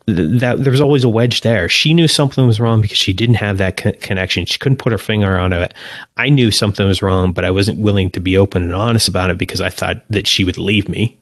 th- 0.06 0.40
that 0.40 0.62
there 0.62 0.70
was 0.70 0.80
always 0.80 1.04
a 1.04 1.08
wedge 1.08 1.40
there. 1.40 1.68
She 1.68 1.94
knew 1.94 2.08
something 2.08 2.46
was 2.46 2.60
wrong 2.60 2.80
because 2.80 2.98
she 2.98 3.12
didn't 3.12 3.36
have 3.36 3.58
that 3.58 3.76
co- 3.76 3.92
connection. 4.00 4.46
She 4.46 4.58
couldn't 4.58 4.78
put 4.78 4.92
her 4.92 4.98
finger 4.98 5.38
on 5.38 5.52
it. 5.52 5.74
I 6.16 6.28
knew 6.28 6.50
something 6.50 6.86
was 6.86 7.02
wrong, 7.02 7.32
but 7.32 7.44
I 7.44 7.50
wasn't 7.50 7.80
willing 7.80 8.10
to 8.12 8.20
be 8.20 8.36
open 8.36 8.62
and 8.62 8.74
honest 8.74 9.08
about 9.08 9.30
it 9.30 9.38
because 9.38 9.60
I 9.60 9.70
thought 9.70 10.02
that 10.10 10.26
she 10.26 10.44
would 10.44 10.58
leave 10.58 10.88
me. 10.88 11.18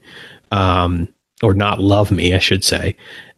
Um, 0.52 1.08
or 1.42 1.52
not 1.52 1.80
love 1.80 2.10
me, 2.10 2.34
I 2.34 2.38
should 2.38 2.64
say 2.64 2.96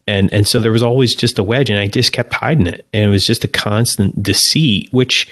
and 0.09 0.33
and 0.33 0.49
so 0.49 0.59
there 0.59 0.73
was 0.73 0.83
always 0.83 1.14
just 1.14 1.38
a 1.38 1.44
wedge 1.44 1.71
and 1.71 1.79
i 1.79 1.87
just 1.87 2.12
kept 2.12 2.33
hiding 2.33 2.66
it. 2.66 2.87
And 2.92 3.05
it 3.05 3.09
was 3.09 3.27
just 3.27 3.44
a 3.44 3.49
constant 3.49 4.21
deceit 4.21 4.88
which 4.90 5.29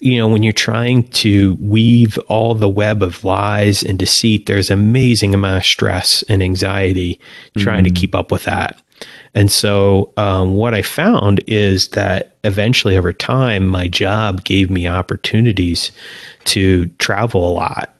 you 0.00 0.18
know 0.18 0.26
when 0.26 0.42
you're 0.42 0.52
trying 0.52 1.04
to 1.10 1.54
weave 1.60 2.18
all 2.28 2.54
the 2.54 2.68
web 2.68 3.02
of 3.02 3.22
lies 3.22 3.84
and 3.84 3.98
deceit 3.98 4.46
there's 4.46 4.70
amazing 4.70 5.34
amount 5.34 5.58
of 5.58 5.66
stress 5.66 6.24
and 6.28 6.42
anxiety 6.42 7.20
trying 7.58 7.84
mm-hmm. 7.84 7.94
to 7.94 8.00
keep 8.00 8.14
up 8.14 8.32
with 8.32 8.44
that. 8.44 8.80
And 9.34 9.50
so 9.50 10.12
um, 10.16 10.54
what 10.54 10.74
i 10.74 10.82
found 10.82 11.42
is 11.46 11.88
that 11.88 12.36
eventually 12.44 12.96
over 12.96 13.12
time 13.12 13.66
my 13.66 13.88
job 13.88 14.44
gave 14.44 14.70
me 14.70 14.88
opportunities 14.88 15.92
to 16.44 16.86
travel 16.98 17.48
a 17.48 17.52
lot 17.52 17.94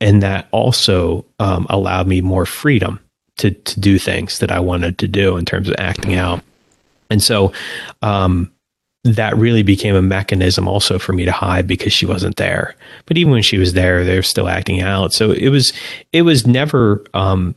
and 0.00 0.22
that 0.22 0.48
also 0.52 1.24
um, 1.38 1.66
allowed 1.68 2.06
me 2.06 2.20
more 2.20 2.46
freedom 2.46 3.00
to 3.38 3.50
to 3.50 3.80
do 3.80 3.98
things 3.98 4.38
that 4.38 4.50
I 4.50 4.60
wanted 4.60 4.98
to 4.98 5.08
do 5.08 5.36
in 5.36 5.44
terms 5.44 5.68
of 5.68 5.74
acting 5.78 6.14
out. 6.14 6.42
And 7.10 7.22
so 7.22 7.52
um, 8.02 8.50
that 9.04 9.36
really 9.36 9.62
became 9.62 9.94
a 9.94 10.02
mechanism 10.02 10.66
also 10.66 10.98
for 10.98 11.12
me 11.12 11.24
to 11.24 11.32
hide 11.32 11.66
because 11.66 11.92
she 11.92 12.06
wasn't 12.06 12.36
there. 12.36 12.74
But 13.06 13.16
even 13.16 13.32
when 13.32 13.42
she 13.42 13.58
was 13.58 13.74
there, 13.74 14.04
they 14.04 14.16
were 14.16 14.22
still 14.22 14.48
acting 14.48 14.80
out. 14.80 15.12
So 15.12 15.30
it 15.30 15.48
was 15.48 15.72
it 16.12 16.22
was 16.22 16.46
never 16.46 17.04
um, 17.14 17.54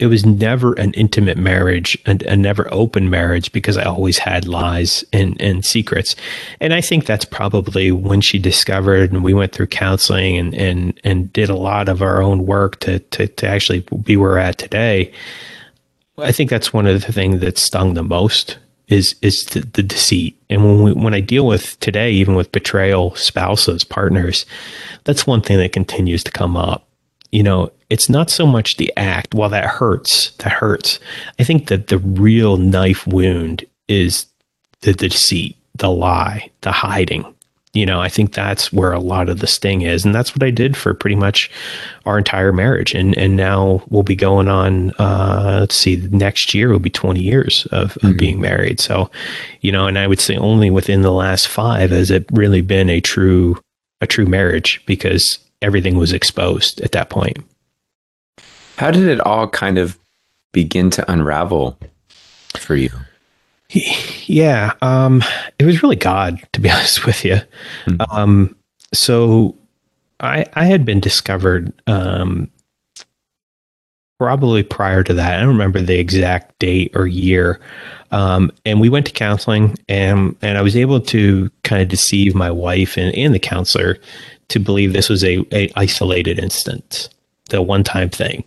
it 0.00 0.06
was 0.06 0.26
never 0.26 0.72
an 0.74 0.92
intimate 0.94 1.38
marriage 1.38 1.96
and 2.04 2.22
a 2.24 2.36
never 2.36 2.72
open 2.72 3.10
marriage 3.10 3.52
because 3.52 3.76
I 3.76 3.84
always 3.84 4.18
had 4.18 4.48
lies 4.48 5.04
and, 5.12 5.40
and 5.40 5.64
secrets. 5.64 6.16
And 6.60 6.74
I 6.74 6.80
think 6.80 7.06
that's 7.06 7.24
probably 7.24 7.92
when 7.92 8.20
she 8.20 8.40
discovered 8.40 9.12
and 9.12 9.22
we 9.22 9.34
went 9.34 9.52
through 9.52 9.68
counseling 9.68 10.36
and, 10.36 10.54
and, 10.54 11.00
and 11.04 11.32
did 11.32 11.48
a 11.48 11.56
lot 11.56 11.88
of 11.88 12.02
our 12.02 12.20
own 12.20 12.44
work 12.44 12.80
to, 12.80 12.98
to, 12.98 13.28
to 13.28 13.46
actually 13.46 13.86
be 14.02 14.16
where 14.16 14.30
we're 14.30 14.38
at 14.38 14.58
today. 14.58 15.12
I 16.18 16.32
think 16.32 16.50
that's 16.50 16.72
one 16.72 16.86
of 16.86 17.00
the 17.00 17.12
things 17.12 17.40
that 17.40 17.58
stung 17.58 17.94
the 17.94 18.02
most 18.02 18.58
is 18.88 19.14
is 19.22 19.44
the, 19.46 19.60
the 19.60 19.82
deceit. 19.82 20.36
And 20.50 20.62
when 20.62 20.82
we, 20.82 20.92
when 20.92 21.14
I 21.14 21.20
deal 21.20 21.46
with 21.46 21.78
today, 21.80 22.10
even 22.10 22.34
with 22.34 22.52
betrayal, 22.52 23.14
spouses, 23.14 23.82
partners, 23.82 24.44
that's 25.04 25.26
one 25.26 25.40
thing 25.40 25.58
that 25.58 25.72
continues 25.72 26.22
to 26.24 26.30
come 26.30 26.56
up 26.56 26.83
you 27.34 27.42
know, 27.42 27.72
it's 27.90 28.08
not 28.08 28.30
so 28.30 28.46
much 28.46 28.76
the 28.76 28.92
act. 28.96 29.34
While 29.34 29.48
that 29.48 29.66
hurts, 29.66 30.30
that 30.36 30.52
hurts. 30.52 31.00
I 31.40 31.42
think 31.42 31.66
that 31.66 31.88
the 31.88 31.98
real 31.98 32.58
knife 32.58 33.04
wound 33.08 33.64
is 33.88 34.26
the, 34.82 34.92
the 34.92 35.08
deceit, 35.08 35.56
the 35.74 35.90
lie, 35.90 36.48
the 36.60 36.70
hiding. 36.70 37.24
You 37.72 37.86
know, 37.86 38.00
I 38.00 38.08
think 38.08 38.32
that's 38.32 38.72
where 38.72 38.92
a 38.92 39.00
lot 39.00 39.28
of 39.28 39.40
the 39.40 39.48
sting 39.48 39.82
is, 39.82 40.04
and 40.04 40.14
that's 40.14 40.36
what 40.36 40.44
I 40.44 40.52
did 40.52 40.76
for 40.76 40.94
pretty 40.94 41.16
much 41.16 41.50
our 42.06 42.18
entire 42.18 42.52
marriage. 42.52 42.94
And 42.94 43.18
and 43.18 43.34
now 43.34 43.82
we'll 43.88 44.04
be 44.04 44.14
going 44.14 44.46
on. 44.46 44.92
Uh, 44.92 45.56
let's 45.58 45.76
see, 45.76 45.96
next 46.12 46.54
year 46.54 46.70
will 46.70 46.78
be 46.78 46.88
twenty 46.88 47.20
years 47.20 47.66
of, 47.72 47.94
mm-hmm. 47.94 48.06
of 48.06 48.16
being 48.16 48.40
married. 48.40 48.78
So, 48.78 49.10
you 49.60 49.72
know, 49.72 49.88
and 49.88 49.98
I 49.98 50.06
would 50.06 50.20
say 50.20 50.36
only 50.36 50.70
within 50.70 51.02
the 51.02 51.10
last 51.10 51.48
five 51.48 51.90
has 51.90 52.12
it 52.12 52.26
really 52.30 52.60
been 52.60 52.88
a 52.88 53.00
true 53.00 53.58
a 54.00 54.06
true 54.06 54.26
marriage 54.26 54.80
because 54.86 55.40
everything 55.62 55.96
was 55.96 56.12
exposed 56.12 56.80
at 56.80 56.92
that 56.92 57.10
point. 57.10 57.38
How 58.76 58.90
did 58.90 59.08
it 59.08 59.20
all 59.20 59.48
kind 59.48 59.78
of 59.78 59.98
begin 60.52 60.90
to 60.90 61.10
unravel 61.10 61.78
for 62.56 62.76
you? 62.76 62.90
Yeah, 64.26 64.74
um, 64.82 65.22
it 65.58 65.64
was 65.64 65.82
really 65.82 65.96
God, 65.96 66.40
to 66.52 66.60
be 66.60 66.70
honest 66.70 67.06
with 67.06 67.24
you. 67.24 67.40
Mm-hmm. 67.86 68.10
Um, 68.10 68.56
so 68.92 69.56
I, 70.20 70.46
I 70.54 70.64
had 70.64 70.84
been 70.84 71.00
discovered 71.00 71.72
um, 71.86 72.50
probably 74.18 74.62
prior 74.62 75.02
to 75.02 75.14
that. 75.14 75.36
I 75.36 75.40
don't 75.40 75.48
remember 75.48 75.80
the 75.80 75.98
exact 75.98 76.58
date 76.58 76.92
or 76.94 77.06
year. 77.06 77.60
Um, 78.10 78.52
and 78.64 78.80
we 78.80 78.88
went 78.88 79.06
to 79.06 79.12
counseling, 79.12 79.76
and 79.88 80.36
and 80.40 80.56
I 80.56 80.62
was 80.62 80.76
able 80.76 81.00
to 81.00 81.50
kind 81.64 81.82
of 81.82 81.88
deceive 81.88 82.34
my 82.34 82.50
wife 82.50 82.96
and, 82.96 83.12
and 83.16 83.34
the 83.34 83.40
counselor 83.40 83.98
to 84.48 84.58
believe 84.58 84.92
this 84.92 85.08
was 85.08 85.24
a, 85.24 85.44
a 85.52 85.70
isolated 85.76 86.38
instance, 86.38 87.08
the 87.50 87.62
one 87.62 87.84
time 87.84 88.10
thing. 88.10 88.44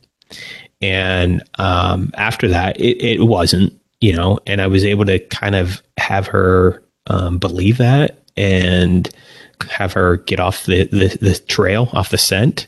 And 0.81 1.43
um, 1.57 2.11
after 2.15 2.47
that, 2.49 2.79
it, 2.79 3.03
it, 3.03 3.21
wasn't, 3.23 3.73
you 3.99 4.13
know, 4.13 4.39
and 4.45 4.61
I 4.61 4.67
was 4.67 4.85
able 4.85 5.05
to 5.05 5.19
kind 5.19 5.55
of 5.55 5.81
have 5.97 6.27
her 6.27 6.83
um, 7.07 7.39
believe 7.39 7.77
that 7.77 8.23
and 8.35 9.09
have 9.69 9.93
her 9.93 10.17
get 10.17 10.39
off 10.39 10.65
the, 10.65 10.85
the, 10.85 11.17
the 11.19 11.41
trail, 11.47 11.89
off 11.93 12.09
the 12.09 12.17
scent. 12.17 12.67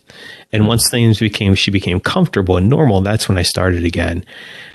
And 0.51 0.67
once 0.67 0.89
things 0.89 1.19
became, 1.19 1.53
she 1.55 1.69
became 1.69 1.99
comfortable 1.99 2.57
and 2.57 2.69
normal, 2.69 3.01
that's 3.01 3.29
when 3.29 3.37
I 3.37 3.43
started 3.43 3.85
again. 3.85 4.25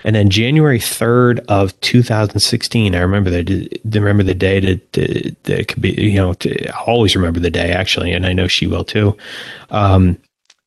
And 0.05 0.15
then 0.15 0.31
January 0.31 0.79
3rd 0.79 1.45
of 1.49 1.79
2016, 1.81 2.95
I 2.95 2.99
remember 3.01 3.31
the, 3.31 3.81
remember 3.85 4.23
the 4.23 4.35
day 4.35 4.61
that, 4.61 4.93
that, 5.45 5.69
could 5.69 5.83
be, 5.83 5.91
you 5.91 6.17
know, 6.17 6.35
to, 6.35 6.69
I 6.69 6.81
always 6.87 7.17
remember 7.17 7.41
the 7.41 7.51
day 7.51 7.73
actually. 7.73 8.13
And 8.13 8.25
I 8.25 8.33
know 8.33 8.47
she 8.47 8.67
will 8.67 8.85
too. 8.85 9.17
Um, 9.71 10.19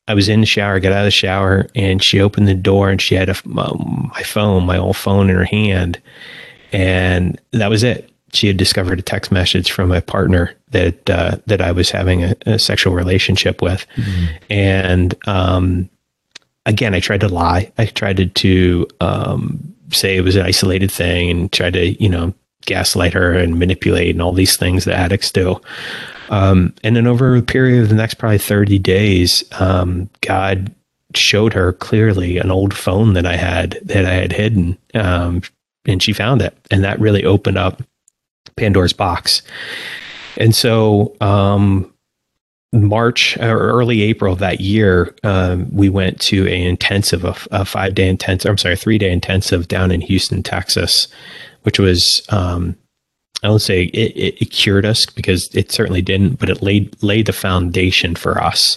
I 0.06 0.14
was 0.14 0.28
in 0.28 0.40
the 0.40 0.46
shower, 0.46 0.80
got 0.80 0.92
out 0.92 1.00
of 1.00 1.04
the 1.04 1.10
shower, 1.10 1.66
and 1.74 2.02
she 2.02 2.20
opened 2.20 2.48
the 2.48 2.54
door 2.54 2.88
and 2.88 3.00
she 3.00 3.14
had 3.14 3.28
a, 3.28 3.36
um, 3.58 4.10
my 4.14 4.22
phone, 4.22 4.64
my 4.64 4.78
old 4.78 4.96
phone 4.96 5.28
in 5.28 5.36
her 5.36 5.44
hand. 5.44 6.00
And 6.72 7.40
that 7.52 7.68
was 7.68 7.82
it 7.82 8.10
she 8.32 8.46
had 8.46 8.56
discovered 8.56 8.98
a 8.98 9.02
text 9.02 9.32
message 9.32 9.72
from 9.72 9.92
a 9.92 10.02
partner 10.02 10.54
that 10.70 11.08
uh, 11.08 11.38
that 11.46 11.60
I 11.60 11.72
was 11.72 11.90
having 11.90 12.24
a, 12.24 12.36
a 12.46 12.58
sexual 12.58 12.94
relationship 12.94 13.62
with, 13.62 13.86
mm-hmm. 13.96 14.26
and 14.50 15.14
um, 15.26 15.88
again, 16.66 16.94
I 16.94 17.00
tried 17.00 17.20
to 17.22 17.28
lie. 17.28 17.72
I 17.78 17.86
tried 17.86 18.18
to, 18.18 18.26
to 18.26 18.86
um, 19.00 19.74
say 19.90 20.16
it 20.16 20.22
was 20.22 20.36
an 20.36 20.46
isolated 20.46 20.90
thing, 20.90 21.30
and 21.30 21.52
tried 21.52 21.72
to 21.74 22.02
you 22.02 22.08
know 22.08 22.34
gaslight 22.66 23.14
her 23.14 23.32
and 23.32 23.58
manipulate 23.58 24.10
and 24.10 24.20
all 24.20 24.32
these 24.32 24.56
things 24.56 24.84
that 24.84 24.98
addicts 24.98 25.30
do. 25.30 25.60
Um, 26.28 26.74
and 26.84 26.94
then 26.94 27.06
over 27.06 27.36
a 27.36 27.42
period 27.42 27.82
of 27.82 27.88
the 27.88 27.94
next 27.94 28.14
probably 28.14 28.38
thirty 28.38 28.78
days, 28.78 29.42
um, 29.58 30.10
God 30.20 30.74
showed 31.14 31.54
her 31.54 31.72
clearly 31.72 32.36
an 32.36 32.50
old 32.50 32.74
phone 32.74 33.14
that 33.14 33.24
I 33.24 33.36
had 33.36 33.78
that 33.84 34.04
I 34.04 34.12
had 34.12 34.32
hidden, 34.32 34.76
um, 34.94 35.40
and 35.86 36.02
she 36.02 36.12
found 36.12 36.42
it, 36.42 36.54
and 36.70 36.84
that 36.84 37.00
really 37.00 37.24
opened 37.24 37.56
up 37.56 37.82
Pandora's 38.58 38.92
box. 38.92 39.42
And 40.36 40.54
so, 40.54 41.16
um, 41.20 41.92
March 42.72 43.36
or 43.38 43.58
early 43.58 44.02
April 44.02 44.34
of 44.34 44.40
that 44.40 44.60
year, 44.60 45.14
um, 45.24 45.74
we 45.74 45.88
went 45.88 46.20
to 46.20 46.46
a 46.46 46.64
intensive, 46.66 47.24
a, 47.24 47.34
a 47.50 47.64
five 47.64 47.94
day 47.94 48.08
intensive. 48.08 48.50
I'm 48.50 48.58
sorry, 48.58 48.76
three 48.76 48.98
day 48.98 49.10
intensive 49.10 49.68
down 49.68 49.90
in 49.90 50.02
Houston, 50.02 50.42
Texas, 50.42 51.08
which 51.62 51.78
was 51.78 52.22
um, 52.28 52.76
I 53.42 53.48
won't 53.48 53.62
say 53.62 53.84
it, 53.84 54.16
it, 54.16 54.42
it, 54.42 54.50
cured 54.50 54.84
us 54.84 55.06
because 55.06 55.48
it 55.54 55.70
certainly 55.70 56.02
didn't, 56.02 56.40
but 56.40 56.50
it 56.50 56.60
laid 56.60 57.00
laid 57.02 57.26
the 57.26 57.32
foundation 57.32 58.16
for 58.16 58.42
us, 58.42 58.76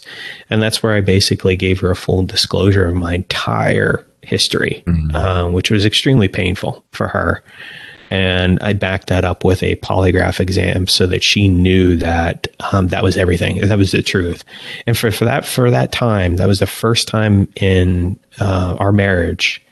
and 0.49 0.61
that's 0.61 0.83
where 0.83 0.93
I 0.93 1.01
basically 1.01 1.55
gave 1.55 1.79
her 1.79 1.89
a 1.89 1.95
full 1.95 2.23
disclosure 2.23 2.87
of 2.87 2.95
my 2.95 3.15
entire 3.15 4.05
history, 4.21 4.83
mm-hmm. 4.85 5.15
uh, 5.15 5.49
which 5.49 5.71
was 5.71 5.83
extremely 5.83 6.27
painful 6.27 6.85
for 6.91 7.07
her. 7.07 7.43
And 8.11 8.59
I 8.61 8.73
backed 8.73 9.07
that 9.07 9.23
up 9.23 9.45
with 9.45 9.63
a 9.63 9.77
polygraph 9.77 10.41
exam 10.41 10.85
so 10.85 11.07
that 11.07 11.23
she 11.23 11.47
knew 11.47 11.95
that 11.95 12.45
um, 12.73 12.89
that 12.89 13.03
was 13.03 13.15
everything. 13.15 13.61
That 13.61 13.77
was 13.77 13.91
the 13.91 14.03
truth. 14.03 14.43
And 14.85 14.97
for, 14.97 15.11
for 15.11 15.23
that 15.23 15.45
for 15.45 15.71
that 15.71 15.93
time, 15.93 16.35
that 16.35 16.47
was 16.47 16.59
the 16.59 16.67
first 16.67 17.07
time 17.07 17.47
in 17.55 18.19
uh, 18.41 18.75
our 18.79 18.91
marriage 18.91 19.65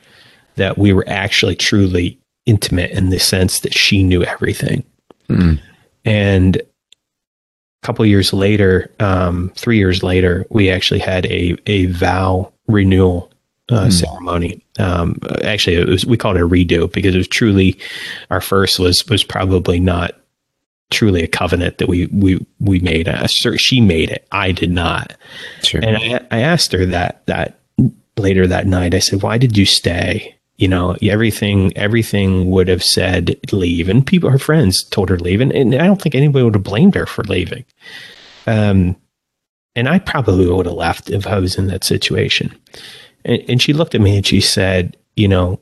that 0.55 0.77
we 0.77 0.93
were 0.93 1.03
actually 1.07 1.55
truly 1.57 2.17
intimate 2.45 2.91
in 2.91 3.09
the 3.09 3.19
sense 3.19 3.59
that 3.59 3.73
she 3.73 4.03
knew 4.03 4.23
everything. 4.23 4.85
Mm. 5.27 5.59
And 6.05 6.57
a 6.57 6.61
couple 7.83 8.05
years 8.05 8.31
later, 8.31 8.89
um, 9.01 9.51
three 9.55 9.77
years 9.77 10.01
later, 10.01 10.45
we 10.49 10.69
actually 10.69 11.01
had 11.01 11.25
a 11.25 11.57
a 11.67 11.87
vow 11.87 12.53
renewal 12.67 13.31
uh, 13.69 13.85
mm. 13.85 13.93
ceremony. 13.93 14.63
Um, 14.77 15.19
actually, 15.43 15.77
it 15.77 15.87
was 15.87 16.05
we 16.05 16.17
called 16.17 16.37
it 16.37 16.41
a 16.43 16.47
redo 16.47 16.91
because 16.91 17.15
it 17.15 17.17
was 17.17 17.27
truly 17.27 17.77
our 18.29 18.41
first 18.41 18.79
was 18.79 19.07
was 19.07 19.23
probably 19.23 19.79
not 19.79 20.13
truly 20.89 21.23
a 21.23 21.27
covenant 21.27 21.77
that 21.77 21.87
we 21.87 22.07
we 22.07 22.45
we 22.59 22.79
made. 22.79 23.09
She 23.29 23.81
made 23.81 24.09
it. 24.09 24.27
I 24.31 24.51
did 24.51 24.71
not. 24.71 25.13
Sure. 25.63 25.81
And 25.83 25.97
I, 25.97 26.25
I 26.31 26.39
asked 26.41 26.71
her 26.71 26.85
that 26.87 27.25
that 27.27 27.59
later 28.17 28.47
that 28.47 28.67
night. 28.67 28.93
I 28.93 28.99
said, 28.99 29.21
"Why 29.21 29.37
did 29.37 29.57
you 29.57 29.65
stay?" 29.65 30.35
You 30.57 30.67
know, 30.67 30.97
everything 31.01 31.75
everything 31.77 32.49
would 32.51 32.67
have 32.67 32.83
said 32.83 33.39
leave, 33.51 33.87
and 33.87 34.05
people, 34.05 34.29
her 34.29 34.39
friends, 34.39 34.83
told 34.89 35.09
her 35.09 35.17
leave, 35.17 35.41
and, 35.41 35.51
and 35.51 35.75
I 35.75 35.85
don't 35.85 36.01
think 36.01 36.15
anybody 36.15 36.43
would 36.43 36.55
have 36.55 36.63
blamed 36.63 36.95
her 36.95 37.05
for 37.05 37.23
leaving. 37.23 37.65
Um, 38.45 38.95
and 39.75 39.87
I 39.87 39.99
probably 39.99 40.47
would 40.47 40.65
have 40.65 40.75
left 40.75 41.09
if 41.09 41.27
I 41.27 41.39
was 41.39 41.57
in 41.57 41.67
that 41.67 41.85
situation. 41.85 42.53
And, 43.25 43.43
and 43.47 43.61
she 43.61 43.73
looked 43.73 43.95
at 43.95 44.01
me 44.01 44.17
and 44.17 44.25
she 44.25 44.41
said, 44.41 44.97
you 45.15 45.27
know, 45.27 45.59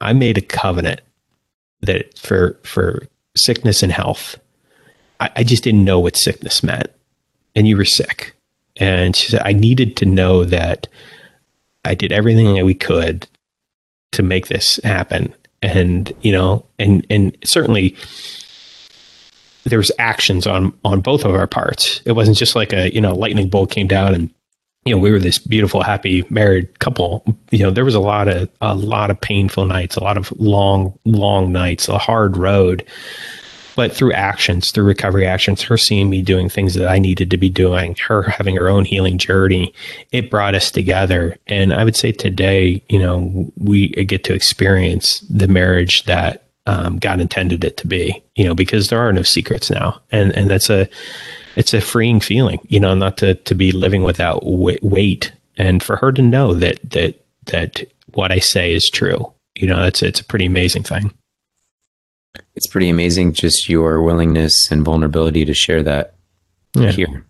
I 0.00 0.12
made 0.12 0.38
a 0.38 0.42
covenant 0.42 1.00
that 1.82 2.18
for 2.18 2.58
for 2.64 3.06
sickness 3.36 3.82
and 3.82 3.92
health, 3.92 4.38
I, 5.20 5.30
I 5.36 5.44
just 5.44 5.64
didn't 5.64 5.84
know 5.84 6.00
what 6.00 6.16
sickness 6.16 6.62
meant. 6.62 6.88
And 7.54 7.66
you 7.66 7.76
were 7.76 7.84
sick. 7.84 8.34
And 8.76 9.16
she 9.16 9.30
said, 9.30 9.42
I 9.44 9.52
needed 9.52 9.96
to 9.98 10.06
know 10.06 10.44
that 10.44 10.86
I 11.84 11.94
did 11.94 12.12
everything 12.12 12.54
that 12.54 12.64
we 12.64 12.74
could 12.74 13.26
to 14.12 14.22
make 14.22 14.48
this 14.48 14.78
happen. 14.84 15.34
And, 15.62 16.12
you 16.20 16.32
know, 16.32 16.64
and 16.78 17.04
and 17.10 17.36
certainly 17.44 17.96
there's 19.64 19.90
actions 19.98 20.46
on 20.46 20.72
on 20.84 21.00
both 21.00 21.24
of 21.24 21.34
our 21.34 21.46
parts. 21.46 22.00
It 22.04 22.12
wasn't 22.12 22.36
just 22.36 22.54
like 22.54 22.72
a, 22.72 22.94
you 22.94 23.00
know, 23.00 23.14
lightning 23.14 23.48
bolt 23.48 23.70
came 23.70 23.88
down 23.88 24.14
and 24.14 24.30
you 24.84 24.94
know, 24.94 25.00
we 25.00 25.10
were 25.10 25.18
this 25.18 25.38
beautiful, 25.38 25.82
happy 25.82 26.24
married 26.30 26.78
couple. 26.78 27.24
You 27.50 27.64
know, 27.64 27.70
there 27.70 27.84
was 27.84 27.94
a 27.94 28.00
lot 28.00 28.28
of 28.28 28.48
a 28.60 28.74
lot 28.74 29.10
of 29.10 29.20
painful 29.20 29.66
nights, 29.66 29.96
a 29.96 30.02
lot 30.02 30.16
of 30.16 30.32
long, 30.40 30.98
long 31.04 31.52
nights, 31.52 31.88
a 31.88 31.98
hard 31.98 32.36
road. 32.36 32.86
but 33.78 33.92
through 33.92 34.12
actions, 34.12 34.72
through 34.72 34.82
recovery 34.82 35.24
actions, 35.24 35.62
her 35.62 35.76
seeing 35.78 36.10
me 36.10 36.20
doing 36.20 36.48
things 36.48 36.74
that 36.74 36.88
I 36.88 36.98
needed 36.98 37.30
to 37.30 37.36
be 37.36 37.48
doing, 37.48 37.94
her 38.08 38.22
having 38.22 38.56
her 38.56 38.68
own 38.68 38.84
healing 38.84 39.18
journey, 39.18 39.72
it 40.10 40.32
brought 40.32 40.56
us 40.56 40.72
together. 40.72 41.36
And 41.46 41.72
I 41.72 41.84
would 41.84 41.94
say 41.94 42.10
today, 42.10 42.82
you 42.88 42.98
know, 42.98 43.52
we 43.56 43.90
get 43.90 44.24
to 44.24 44.34
experience 44.34 45.20
the 45.30 45.46
marriage 45.46 46.02
that 46.06 46.48
um, 46.66 46.98
God 46.98 47.20
intended 47.20 47.62
it 47.62 47.76
to 47.76 47.86
be, 47.86 48.20
you 48.34 48.44
know, 48.44 48.54
because 48.56 48.88
there 48.88 48.98
are 48.98 49.12
no 49.12 49.22
secrets 49.22 49.70
now. 49.70 50.02
And, 50.10 50.32
and 50.32 50.50
that's 50.50 50.70
a, 50.70 50.88
it's 51.58 51.74
a 51.74 51.80
freeing 51.80 52.20
feeling, 52.20 52.60
you 52.68 52.80
know, 52.80 52.94
not 52.94 53.18
to, 53.18 53.34
to 53.34 53.54
be 53.54 53.72
living 53.72 54.02
without 54.02 54.40
weight 54.44 55.32
and 55.56 55.82
for 55.82 55.96
her 55.96 56.12
to 56.12 56.22
know 56.22 56.54
that, 56.54 56.78
that, 56.90 57.22
that 57.46 57.84
what 58.14 58.32
I 58.32 58.38
say 58.38 58.72
is 58.72 58.88
true. 58.88 59.32
You 59.54 59.66
know, 59.66 59.84
it's, 59.84 60.02
it's 60.02 60.20
a 60.20 60.24
pretty 60.24 60.46
amazing 60.46 60.84
thing 60.84 61.12
it's 62.54 62.66
pretty 62.66 62.88
amazing 62.88 63.32
just 63.32 63.68
your 63.68 64.02
willingness 64.02 64.70
and 64.70 64.84
vulnerability 64.84 65.44
to 65.44 65.54
share 65.54 65.82
that 65.82 66.14
yeah. 66.74 66.90
here. 66.90 67.24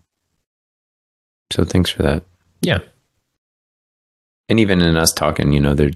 So 1.51 1.63
thanks 1.63 1.89
for 1.89 2.03
that. 2.03 2.23
Yeah. 2.61 2.79
And 4.49 4.59
even 4.59 4.81
in 4.81 4.97
us 4.97 5.13
talking, 5.13 5.53
you 5.53 5.59
know, 5.59 5.73
there 5.73 5.91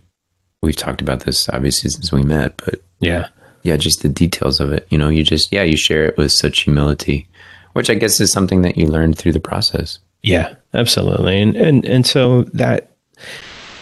we've 0.62 0.76
talked 0.76 1.02
about 1.02 1.22
this 1.22 1.50
obviously 1.50 1.90
since 1.90 2.12
we 2.12 2.24
met, 2.24 2.58
but 2.58 2.76
yeah. 3.00 3.30
Yeah, 3.64 3.78
just 3.78 4.02
the 4.02 4.10
details 4.10 4.60
of 4.60 4.74
it. 4.74 4.86
You 4.90 4.98
know, 4.98 5.08
you 5.08 5.24
just 5.24 5.52
yeah, 5.52 5.64
you 5.64 5.78
share 5.78 6.06
it 6.06 6.18
with 6.18 6.32
such 6.32 6.62
humility, 6.62 7.28
which 7.74 7.90
I 7.90 7.96
guess 7.96 8.20
is 8.20 8.32
something 8.32 8.62
that 8.62 8.78
you 8.78 8.88
learned 8.88 9.18
through 9.18 9.34
the 9.34 9.40
process. 9.40 10.00
Yeah, 10.22 10.56
absolutely. 10.74 11.42
And 11.42 11.56
and 11.56 11.86
and 11.86 12.08
so 12.08 12.44
that 12.54 12.92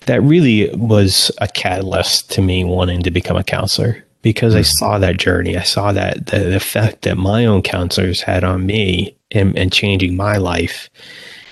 that 0.08 0.21
really 0.23 0.69
was 0.75 1.32
a 1.39 1.47
catalyst 1.47 2.32
to 2.32 2.41
me 2.41 2.63
wanting 2.63 3.04
to 3.04 3.12
become 3.12 3.38
a 3.38 3.43
counselor 3.43 4.04
because 4.21 4.56
I 4.56 4.60
hmm. 4.60 4.63
saw 4.63 4.97
that 4.99 5.17
journey. 5.17 5.58
I 5.58 5.63
saw 5.63 5.91
that 5.91 6.27
the 6.27 6.56
effect 6.56 7.04
that 7.04 7.17
my 7.17 7.45
own 7.45 7.62
counselors 7.62 8.21
had 8.21 8.43
on 8.43 8.65
me 8.65 9.15
and, 9.32 9.58
and 9.58 9.71
changing 9.71 10.15
my 10.15 10.38
life, 10.38 10.89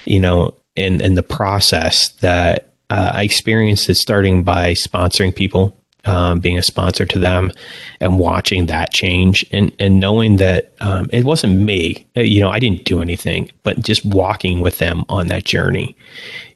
you 0.05 0.19
know, 0.19 0.55
in, 0.75 1.01
in 1.01 1.15
the 1.15 1.23
process 1.23 2.09
that 2.19 2.73
uh, 2.89 3.11
I 3.13 3.23
experienced 3.23 3.89
it 3.89 3.95
starting 3.95 4.43
by 4.43 4.73
sponsoring 4.73 5.35
people, 5.35 5.77
um, 6.09 6.39
being 6.39 6.57
a 6.57 6.63
sponsor 6.63 7.05
to 7.05 7.19
them 7.19 7.51
and 7.99 8.19
watching 8.19 8.65
that 8.65 8.91
change 8.91 9.45
and, 9.51 9.71
and 9.79 9.99
knowing 9.99 10.37
that 10.37 10.73
um, 10.81 11.09
it 11.13 11.23
wasn't 11.23 11.59
me, 11.59 12.07
uh, 12.17 12.21
you 12.21 12.39
know, 12.41 12.49
I 12.49 12.59
didn't 12.59 12.85
do 12.85 13.01
anything, 13.01 13.51
but 13.63 13.81
just 13.81 14.03
walking 14.05 14.59
with 14.61 14.79
them 14.79 15.05
on 15.09 15.27
that 15.27 15.43
journey, 15.43 15.95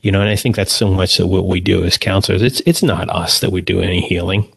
you 0.01 0.11
know, 0.11 0.21
and 0.21 0.29
I 0.29 0.35
think 0.35 0.55
that's 0.55 0.73
so 0.73 0.89
much 0.89 1.19
of 1.19 1.29
what 1.29 1.47
we 1.47 1.59
do 1.59 1.83
as 1.83 1.97
counselors. 1.97 2.41
It's, 2.41 2.61
it's 2.65 2.83
not 2.83 3.09
us 3.09 3.39
that 3.41 3.51
we 3.51 3.61
do 3.61 3.79
any 3.79 4.01
healing 4.01 4.51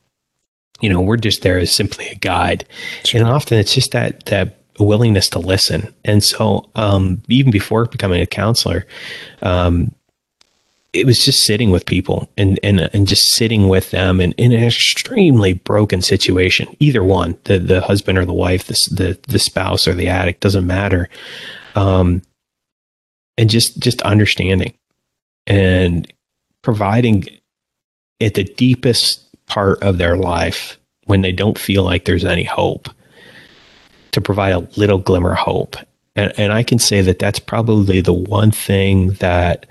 you 0.80 0.90
know, 0.90 1.00
we're 1.00 1.16
just 1.16 1.42
there 1.42 1.58
as 1.58 1.74
simply 1.74 2.06
a 2.08 2.14
guide. 2.16 2.66
Sure. 3.04 3.20
And 3.20 3.28
often 3.28 3.58
it's 3.58 3.74
just 3.74 3.92
that, 3.92 4.26
that 4.26 4.60
willingness 4.78 5.28
to 5.30 5.38
listen. 5.38 5.94
And 6.04 6.22
so, 6.22 6.68
um, 6.74 7.22
even 7.28 7.50
before 7.50 7.86
becoming 7.86 8.20
a 8.20 8.26
counselor, 8.26 8.86
um, 9.42 9.94
it 10.96 11.06
was 11.06 11.24
just 11.24 11.44
sitting 11.44 11.70
with 11.70 11.86
people 11.86 12.28
and, 12.36 12.58
and, 12.62 12.80
and 12.92 13.06
just 13.06 13.32
sitting 13.34 13.68
with 13.68 13.90
them 13.90 14.20
in, 14.20 14.32
in 14.32 14.52
an 14.52 14.64
extremely 14.64 15.52
broken 15.52 16.00
situation, 16.00 16.74
either 16.80 17.04
one, 17.04 17.36
the, 17.44 17.58
the 17.58 17.80
husband 17.80 18.18
or 18.18 18.24
the 18.24 18.32
wife, 18.32 18.66
the, 18.66 18.76
the, 18.90 19.18
the 19.28 19.38
spouse 19.38 19.86
or 19.86 19.94
the 19.94 20.08
addict, 20.08 20.40
doesn't 20.40 20.66
matter. 20.66 21.08
Um, 21.74 22.22
and 23.36 23.50
just, 23.50 23.78
just 23.78 24.00
understanding 24.02 24.72
and 25.46 26.10
providing 26.62 27.26
at 28.20 28.34
the 28.34 28.44
deepest 28.44 29.22
part 29.46 29.82
of 29.82 29.98
their 29.98 30.16
life 30.16 30.78
when 31.04 31.20
they 31.20 31.32
don't 31.32 31.58
feel 31.58 31.84
like 31.84 32.04
there's 32.04 32.24
any 32.24 32.44
hope 32.44 32.88
to 34.12 34.20
provide 34.20 34.54
a 34.54 34.66
little 34.76 34.98
glimmer 34.98 35.32
of 35.32 35.38
hope. 35.38 35.76
And, 36.16 36.32
and 36.38 36.52
I 36.52 36.62
can 36.62 36.78
say 36.78 37.02
that 37.02 37.18
that's 37.18 37.38
probably 37.38 38.00
the 38.00 38.14
one 38.14 38.50
thing 38.50 39.10
that 39.14 39.66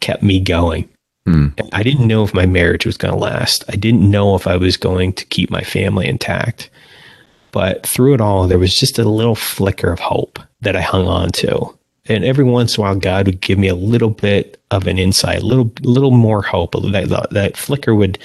kept 0.00 0.22
me 0.22 0.40
going. 0.40 0.88
Mm. 1.26 1.68
I 1.72 1.82
didn't 1.82 2.06
know 2.06 2.24
if 2.24 2.34
my 2.34 2.46
marriage 2.46 2.86
was 2.86 2.96
going 2.96 3.12
to 3.12 3.20
last. 3.20 3.64
I 3.68 3.76
didn't 3.76 4.10
know 4.10 4.34
if 4.34 4.46
I 4.46 4.56
was 4.56 4.76
going 4.76 5.12
to 5.14 5.26
keep 5.26 5.50
my 5.50 5.62
family 5.62 6.08
intact. 6.08 6.70
But 7.50 7.86
through 7.86 8.14
it 8.14 8.20
all, 8.20 8.46
there 8.46 8.58
was 8.58 8.74
just 8.74 8.98
a 8.98 9.08
little 9.08 9.34
flicker 9.34 9.90
of 9.90 10.00
hope 10.00 10.38
that 10.60 10.76
I 10.76 10.80
hung 10.80 11.06
on 11.06 11.30
to 11.32 11.78
and 12.08 12.24
every 12.24 12.44
once 12.44 12.76
in 12.76 12.80
a 12.80 12.86
while, 12.86 12.96
God 12.96 13.26
would 13.26 13.40
give 13.40 13.58
me 13.58 13.68
a 13.68 13.74
little 13.74 14.10
bit 14.10 14.60
of 14.70 14.86
an 14.86 14.98
insight, 14.98 15.42
a 15.42 15.46
little, 15.46 15.70
little 15.82 16.10
more 16.10 16.42
hope. 16.42 16.72
That, 16.72 17.28
that 17.30 17.56
flicker 17.56 17.94
would 17.94 18.18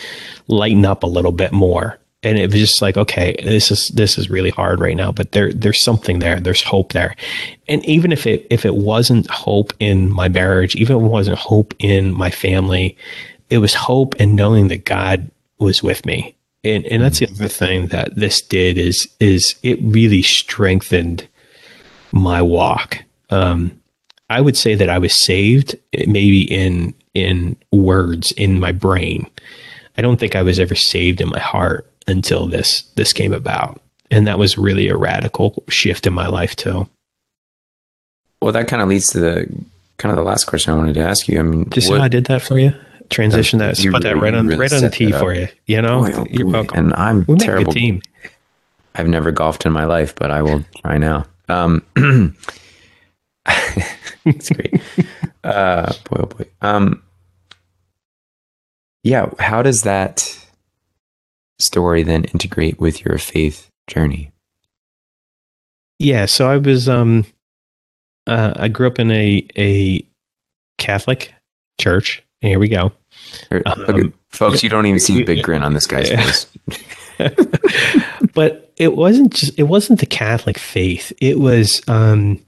lighten 0.47 0.85
up 0.85 1.03
a 1.03 1.07
little 1.07 1.33
bit 1.33 1.51
more. 1.51 1.99
And 2.23 2.37
it 2.37 2.51
was 2.51 2.59
just 2.59 2.81
like, 2.81 2.97
okay, 2.97 3.35
this 3.43 3.69
is, 3.71 3.89
this 3.89 4.17
is 4.17 4.29
really 4.29 4.49
hard 4.49 4.79
right 4.79 4.95
now, 4.95 5.11
but 5.11 5.33
there, 5.33 5.51
there's 5.51 5.83
something 5.83 6.19
there. 6.19 6.39
There's 6.39 6.61
hope 6.61 6.93
there. 6.93 7.15
And 7.67 7.85
even 7.85 8.11
if 8.11 8.25
it, 8.25 8.47
if 8.49 8.65
it 8.65 8.75
wasn't 8.75 9.29
hope 9.29 9.73
in 9.79 10.11
my 10.11 10.29
marriage, 10.29 10.75
even 10.75 10.97
if 10.97 11.03
it 11.03 11.05
wasn't 11.05 11.37
hope 11.37 11.73
in 11.79 12.13
my 12.13 12.31
family, 12.31 12.97
it 13.49 13.57
was 13.57 13.73
hope 13.73 14.15
and 14.19 14.35
knowing 14.35 14.69
that 14.69 14.85
God 14.85 15.29
was 15.59 15.83
with 15.83 16.05
me. 16.05 16.35
And, 16.63 16.85
and 16.85 17.03
that's 17.03 17.19
the 17.19 17.27
other 17.27 17.49
thing 17.49 17.87
that 17.87 18.15
this 18.15 18.41
did 18.41 18.77
is, 18.77 19.07
is 19.19 19.55
it 19.63 19.79
really 19.81 20.21
strengthened 20.21 21.27
my 22.13 22.41
walk 22.41 23.03
um, 23.33 23.79
I 24.29 24.41
would 24.41 24.57
say 24.57 24.75
that 24.75 24.89
I 24.89 24.99
was 24.99 25.23
saved 25.23 25.75
maybe 26.07 26.43
in 26.43 26.93
in 27.13 27.55
words 27.71 28.31
in 28.33 28.59
my 28.59 28.71
brain. 28.71 29.29
I 29.97 30.01
don't 30.01 30.19
think 30.19 30.35
I 30.35 30.41
was 30.41 30.59
ever 30.59 30.75
saved 30.75 31.21
in 31.21 31.29
my 31.29 31.39
heart 31.39 31.89
until 32.07 32.47
this 32.47 32.83
this 32.95 33.13
came 33.13 33.33
about, 33.33 33.81
and 34.11 34.27
that 34.27 34.39
was 34.39 34.57
really 34.57 34.87
a 34.89 34.97
radical 34.97 35.63
shift 35.69 36.07
in 36.07 36.13
my 36.13 36.27
life 36.27 36.55
too. 36.55 36.87
Well, 38.41 38.51
that 38.51 38.67
kind 38.67 38.81
of 38.81 38.89
leads 38.89 39.09
to 39.11 39.19
the 39.19 39.65
kind 39.97 40.11
of 40.11 40.17
the 40.17 40.23
last 40.23 40.45
question 40.45 40.73
I 40.73 40.77
wanted 40.77 40.95
to 40.95 41.01
ask 41.01 41.27
you. 41.27 41.39
I 41.39 41.43
mean, 41.43 41.69
just 41.69 41.89
what, 41.89 42.01
I 42.01 42.07
did 42.07 42.25
that 42.25 42.41
for 42.41 42.59
you. 42.59 42.73
Transition 43.09 43.59
that, 43.59 43.75
put 43.75 43.85
really, 43.85 43.99
that 44.01 44.17
right 44.17 44.33
on 44.33 44.47
really 44.47 44.59
right 44.59 44.73
on 44.73 44.81
the 44.81 44.89
tee 44.89 45.11
for 45.11 45.33
you. 45.33 45.47
You 45.65 45.81
know, 45.81 46.05
oh 46.05 46.25
you're 46.29 46.47
welcome. 46.47 46.77
And 46.77 46.93
I'm 46.95 47.25
we 47.27 47.37
terrible. 47.37 47.73
team. 47.73 48.01
I've 48.95 49.07
never 49.07 49.31
golfed 49.31 49.65
in 49.65 49.71
my 49.71 49.85
life, 49.85 50.13
but 50.15 50.31
I 50.31 50.41
will 50.41 50.63
try 50.81 50.97
now. 50.97 51.25
Um, 51.49 51.85
it's 54.25 54.49
great. 54.49 54.81
uh, 55.43 55.93
boy, 56.09 56.19
oh 56.19 56.25
boy. 56.25 56.45
Um, 56.61 57.01
yeah. 59.03 59.29
How 59.39 59.61
does 59.61 59.81
that 59.83 60.42
story 61.59 62.03
then 62.03 62.25
integrate 62.25 62.79
with 62.79 63.03
your 63.03 63.17
faith 63.17 63.69
journey? 63.87 64.31
Yeah. 65.99 66.25
So 66.25 66.49
I 66.49 66.57
was, 66.57 66.89
um, 66.89 67.25
uh, 68.27 68.53
I 68.55 68.67
grew 68.67 68.87
up 68.87 68.99
in 68.99 69.11
a, 69.11 69.45
a 69.57 70.05
Catholic 70.77 71.33
church. 71.79 72.23
Here 72.41 72.59
we 72.59 72.67
go. 72.67 72.91
Um, 73.65 74.13
folks, 74.29 74.63
you 74.63 74.69
don't 74.69 74.85
even 74.85 74.99
see 74.99 75.15
the 75.15 75.23
big 75.23 75.43
grin 75.43 75.63
on 75.63 75.73
this 75.73 75.87
guy's 75.87 76.09
face. 76.09 76.47
but 78.33 78.73
it 78.77 78.95
wasn't 78.95 79.33
just, 79.33 79.57
it 79.57 79.63
wasn't 79.63 79.99
the 79.99 80.05
Catholic 80.05 80.57
faith. 80.57 81.13
It 81.21 81.39
was, 81.39 81.81
um, 81.87 82.39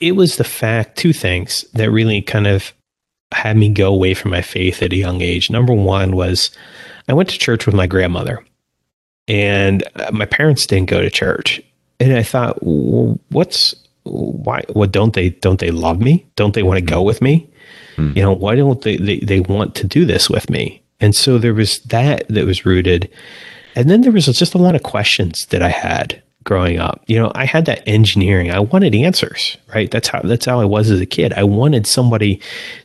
it 0.00 0.12
was 0.12 0.36
the 0.36 0.44
fact, 0.44 0.98
two 0.98 1.12
things 1.12 1.64
that 1.74 1.90
really 1.90 2.22
kind 2.22 2.46
of 2.46 2.72
had 3.32 3.56
me 3.56 3.68
go 3.68 3.92
away 3.92 4.14
from 4.14 4.30
my 4.30 4.42
faith 4.42 4.82
at 4.82 4.92
a 4.92 4.96
young 4.96 5.20
age. 5.20 5.50
Number 5.50 5.72
one 5.72 6.16
was 6.16 6.50
I 7.08 7.14
went 7.14 7.28
to 7.30 7.38
church 7.38 7.66
with 7.66 7.74
my 7.74 7.86
grandmother, 7.86 8.44
and 9.28 9.84
uh, 9.96 10.10
my 10.12 10.26
parents 10.26 10.66
didn't 10.66 10.90
go 10.90 11.00
to 11.00 11.10
church. 11.10 11.60
And 11.98 12.12
I 12.12 12.22
thought, 12.22 12.58
well, 12.62 13.18
what's 13.30 13.74
why? 14.04 14.62
What 14.72 14.92
don't 14.92 15.14
they 15.14 15.30
don't 15.30 15.60
they 15.60 15.70
love 15.70 16.00
me? 16.00 16.26
Don't 16.36 16.54
they 16.54 16.62
want 16.62 16.78
to 16.78 16.84
go 16.84 17.02
with 17.02 17.22
me? 17.22 17.48
Hmm. 17.96 18.12
You 18.14 18.22
know, 18.22 18.32
why 18.32 18.54
don't 18.54 18.82
they, 18.82 18.96
they 18.96 19.18
they 19.20 19.40
want 19.40 19.74
to 19.76 19.86
do 19.86 20.04
this 20.04 20.28
with 20.28 20.50
me? 20.50 20.82
And 21.00 21.14
so 21.14 21.38
there 21.38 21.54
was 21.54 21.80
that 21.80 22.26
that 22.28 22.44
was 22.44 22.66
rooted. 22.66 23.10
And 23.74 23.90
then 23.90 24.00
there 24.00 24.12
was 24.12 24.26
just 24.26 24.54
a 24.54 24.58
lot 24.58 24.74
of 24.74 24.82
questions 24.82 25.46
that 25.46 25.62
I 25.62 25.68
had 25.68 26.22
growing 26.46 26.78
up. 26.78 27.02
You 27.06 27.18
know, 27.18 27.32
I 27.34 27.44
had 27.44 27.66
that 27.66 27.86
engineering. 27.86 28.50
I 28.50 28.60
wanted 28.60 28.94
answers, 28.94 29.58
right? 29.74 29.90
That's 29.90 30.08
how 30.08 30.22
that's 30.22 30.46
how 30.46 30.60
I 30.60 30.64
was 30.64 30.90
as 30.90 31.00
a 31.00 31.06
kid. 31.06 31.34
I 31.34 31.44
wanted 31.44 31.86
somebody 31.86 32.40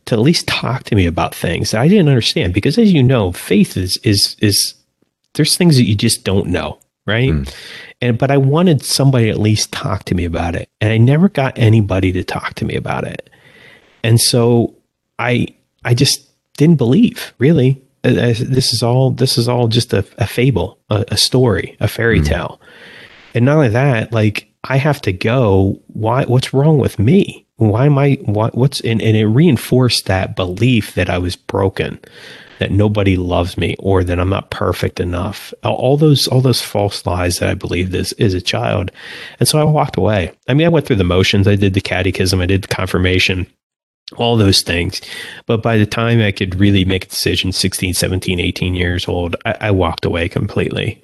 to 0.06 0.16
at 0.16 0.20
least 0.20 0.48
talk 0.48 0.84
to 0.86 0.96
me 0.96 1.06
about 1.06 1.34
things 1.34 1.72
that 1.72 1.80
I 1.80 1.88
didn't 1.88 2.10
understand 2.10 2.54
because 2.54 2.78
as 2.78 2.92
you 2.92 3.02
know, 3.02 3.32
faith 3.32 3.78
is 3.78 3.98
is 4.04 4.36
is 4.40 4.74
there's 5.36 5.56
things 5.56 5.78
that 5.78 5.86
you 5.86 5.96
just 5.96 6.26
don't 6.26 6.48
know, 6.48 6.80
right? 7.06 7.30
Mm. 7.30 7.56
And 8.02 8.18
but 8.18 8.32
I 8.32 8.38
wanted 8.38 8.84
somebody 8.84 9.26
to 9.26 9.32
at 9.32 9.40
least 9.40 9.72
talk 9.72 10.04
to 10.06 10.16
me 10.16 10.26
about 10.26 10.56
it. 10.56 10.68
And 10.82 10.92
I 10.92 10.98
never 10.98 11.30
got 11.30 11.58
anybody 11.58 12.12
to 12.14 12.24
talk 12.24 12.56
to 12.56 12.66
me 12.66 12.76
about 12.76 13.06
it. 13.06 13.30
And 14.04 14.20
so 14.20 14.76
I 15.20 15.48
I 15.86 15.94
just 15.94 16.28
didn't 16.58 16.78
believe, 16.78 17.34
really. 17.38 17.82
This 18.04 18.74
is 18.74 18.82
all 18.82 19.12
this 19.12 19.38
is 19.38 19.48
all 19.48 19.68
just 19.68 19.94
a, 19.94 20.04
a 20.18 20.26
fable, 20.26 20.80
a, 20.90 21.06
a 21.10 21.18
story, 21.18 21.78
a 21.80 21.88
fairy 21.88 22.20
mm. 22.20 22.26
tale. 22.26 22.61
And 23.34 23.46
not 23.46 23.58
only 23.58 23.70
that, 23.70 24.12
like 24.12 24.52
I 24.64 24.78
have 24.78 25.02
to 25.02 25.14
go. 25.14 25.82
Why? 25.88 26.26
What's 26.26 26.54
wrong 26.54 26.78
with 26.78 27.00
me? 27.00 27.46
Why 27.58 27.86
am 27.86 27.98
I? 27.98 28.20
What? 28.26 28.56
What's? 28.56 28.82
And, 28.82 29.02
and 29.02 29.18
it 29.18 29.28
reinforced 29.28 30.06
that 30.06 30.36
belief 30.36 30.94
that 30.96 31.10
I 31.10 31.18
was 31.18 31.36
broken, 31.36 32.00
that 32.60 32.72
nobody 32.72 33.18
loves 33.18 33.58
me 33.58 33.76
or 33.80 34.04
that 34.04 34.20
I'm 34.20 34.30
not 34.30 34.52
perfect 34.52 35.00
enough. 35.00 35.54
All 35.64 35.98
those 35.98 36.28
all 36.28 36.42
those 36.42 36.62
false 36.62 37.06
lies 37.06 37.40
that 37.40 37.50
I 37.50 37.54
believed 37.56 37.96
as, 37.96 38.12
as 38.14 38.34
a 38.34 38.42
child. 38.42 38.92
And 39.40 39.48
so 39.48 39.60
I 39.60 39.64
walked 39.64 39.98
away. 39.98 40.32
I 40.48 40.54
mean, 40.54 40.66
I 40.66 40.70
went 40.72 40.86
through 40.86 40.98
the 40.98 41.04
motions. 41.04 41.48
I 41.48 41.56
did 41.56 41.74
the 41.74 41.82
catechism, 41.82 42.42
I 42.42 42.46
did 42.46 42.64
the 42.64 42.68
confirmation, 42.68 43.48
all 44.18 44.38
those 44.38 44.62
things. 44.62 45.02
But 45.48 45.64
by 45.64 45.78
the 45.78 45.88
time 45.88 46.22
I 46.22 46.32
could 46.32 46.60
really 46.60 46.86
make 46.86 47.06
a 47.06 47.10
decision, 47.10 47.52
16, 47.52 47.96
17, 47.96 48.40
18 48.40 48.76
years 48.76 49.08
old, 49.08 49.36
I, 49.46 49.58
I 49.62 49.72
walked 49.72 50.06
away 50.06 50.30
completely. 50.30 51.02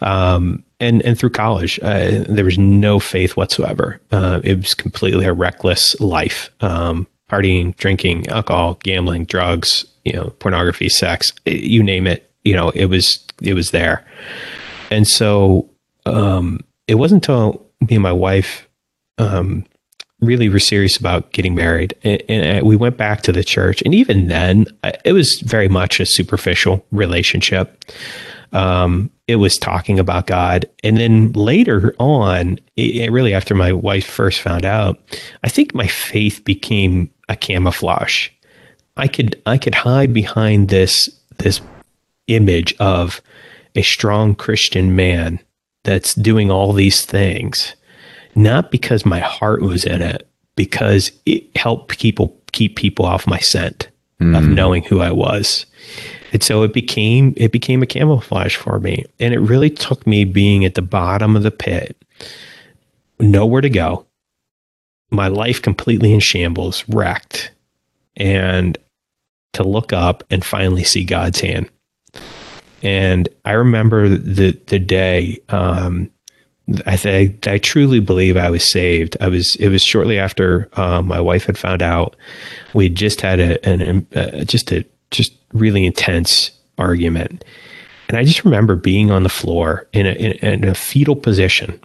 Um, 0.00 0.64
and, 0.80 1.02
and 1.02 1.18
through 1.18 1.30
college, 1.30 1.78
uh, 1.82 2.24
there 2.28 2.44
was 2.44 2.58
no 2.58 3.00
faith 3.00 3.36
whatsoever. 3.36 4.00
Uh, 4.12 4.40
it 4.44 4.56
was 4.56 4.74
completely 4.74 5.24
a 5.24 5.32
reckless 5.32 5.98
life. 6.00 6.50
Um, 6.60 7.06
partying, 7.30 7.74
drinking, 7.76 8.28
alcohol, 8.28 8.78
gambling, 8.82 9.24
drugs, 9.24 9.84
you 10.04 10.12
know, 10.12 10.30
pornography, 10.38 10.88
sex, 10.88 11.32
you 11.46 11.82
name 11.82 12.06
it, 12.06 12.30
you 12.44 12.54
know, 12.54 12.70
it 12.70 12.86
was, 12.86 13.24
it 13.42 13.54
was 13.54 13.70
there. 13.70 14.04
And 14.90 15.08
so, 15.08 15.68
um, 16.06 16.60
it 16.86 16.96
wasn't 16.96 17.26
until 17.26 17.66
me 17.80 17.96
and 17.96 18.02
my 18.02 18.12
wife, 18.12 18.68
um, 19.18 19.64
really 20.20 20.48
were 20.48 20.58
serious 20.58 20.96
about 20.96 21.32
getting 21.32 21.54
married. 21.54 21.94
And, 22.02 22.22
and, 22.28 22.66
we 22.66 22.76
went 22.76 22.96
back 22.96 23.22
to 23.22 23.32
the 23.32 23.44
church. 23.44 23.82
And 23.82 23.94
even 23.94 24.28
then, 24.28 24.66
it 25.04 25.12
was 25.12 25.40
very 25.40 25.68
much 25.68 26.00
a 26.00 26.06
superficial 26.06 26.84
relationship. 26.92 27.84
Um, 28.54 29.10
it 29.26 29.36
was 29.36 29.58
talking 29.58 29.98
about 29.98 30.26
God. 30.26 30.66
And 30.82 30.96
then 30.96 31.32
later 31.32 31.94
on, 31.98 32.58
it, 32.76 33.10
really 33.10 33.34
after 33.34 33.54
my 33.54 33.72
wife 33.72 34.06
first 34.06 34.40
found 34.40 34.64
out, 34.64 34.98
I 35.42 35.48
think 35.48 35.74
my 35.74 35.86
faith 35.86 36.44
became 36.44 37.10
a 37.28 37.36
camouflage. 37.36 38.28
I 38.96 39.08
could 39.08 39.40
I 39.44 39.58
could 39.58 39.74
hide 39.74 40.12
behind 40.12 40.68
this 40.68 41.08
this 41.38 41.60
image 42.28 42.74
of 42.78 43.20
a 43.74 43.82
strong 43.82 44.34
Christian 44.34 44.94
man 44.94 45.40
that's 45.82 46.14
doing 46.14 46.50
all 46.50 46.72
these 46.72 47.04
things, 47.04 47.74
not 48.34 48.70
because 48.70 49.04
my 49.04 49.18
heart 49.18 49.62
was 49.62 49.84
in 49.84 50.00
it, 50.00 50.28
because 50.56 51.10
it 51.26 51.56
helped 51.56 51.98
people 51.98 52.40
keep 52.52 52.76
people 52.76 53.04
off 53.04 53.26
my 53.26 53.38
scent 53.38 53.88
mm. 54.20 54.36
of 54.36 54.48
knowing 54.48 54.84
who 54.84 55.00
I 55.00 55.10
was. 55.10 55.66
And 56.34 56.42
so 56.42 56.64
it 56.64 56.72
became 56.72 57.32
it 57.36 57.52
became 57.52 57.82
a 57.82 57.86
camouflage 57.86 58.56
for 58.56 58.80
me. 58.80 59.04
And 59.20 59.32
it 59.32 59.38
really 59.38 59.70
took 59.70 60.04
me 60.04 60.24
being 60.24 60.64
at 60.64 60.74
the 60.74 60.82
bottom 60.82 61.36
of 61.36 61.44
the 61.44 61.52
pit, 61.52 61.96
nowhere 63.20 63.60
to 63.60 63.70
go, 63.70 64.04
my 65.10 65.28
life 65.28 65.62
completely 65.62 66.12
in 66.12 66.18
shambles, 66.18 66.84
wrecked, 66.88 67.52
and 68.16 68.76
to 69.52 69.62
look 69.62 69.92
up 69.92 70.24
and 70.28 70.44
finally 70.44 70.82
see 70.82 71.04
God's 71.04 71.38
hand. 71.38 71.70
And 72.82 73.28
I 73.44 73.52
remember 73.52 74.08
the 74.08 74.60
the 74.66 74.80
day 74.80 75.38
um, 75.50 76.10
I 76.84 76.96
think 76.96 77.46
I 77.46 77.58
truly 77.58 78.00
believe 78.00 78.36
I 78.36 78.50
was 78.50 78.68
saved. 78.68 79.16
I 79.20 79.28
was. 79.28 79.54
It 79.56 79.68
was 79.68 79.82
shortly 79.82 80.18
after 80.18 80.68
uh, 80.72 81.00
my 81.02 81.20
wife 81.20 81.44
had 81.44 81.58
found 81.58 81.82
out. 81.82 82.16
We 82.72 82.88
just 82.88 83.20
had 83.20 83.38
a 83.38 83.64
an 83.68 84.06
uh, 84.16 84.44
just 84.44 84.72
a 84.72 84.84
just 85.14 85.32
really 85.52 85.86
intense 85.86 86.50
argument, 86.78 87.44
and 88.08 88.18
I 88.18 88.24
just 88.24 88.44
remember 88.44 88.76
being 88.76 89.10
on 89.10 89.22
the 89.22 89.28
floor 89.28 89.88
in 89.92 90.06
a 90.06 90.12
in, 90.12 90.32
in 90.62 90.68
a 90.68 90.74
fetal 90.74 91.16
position, 91.16 91.80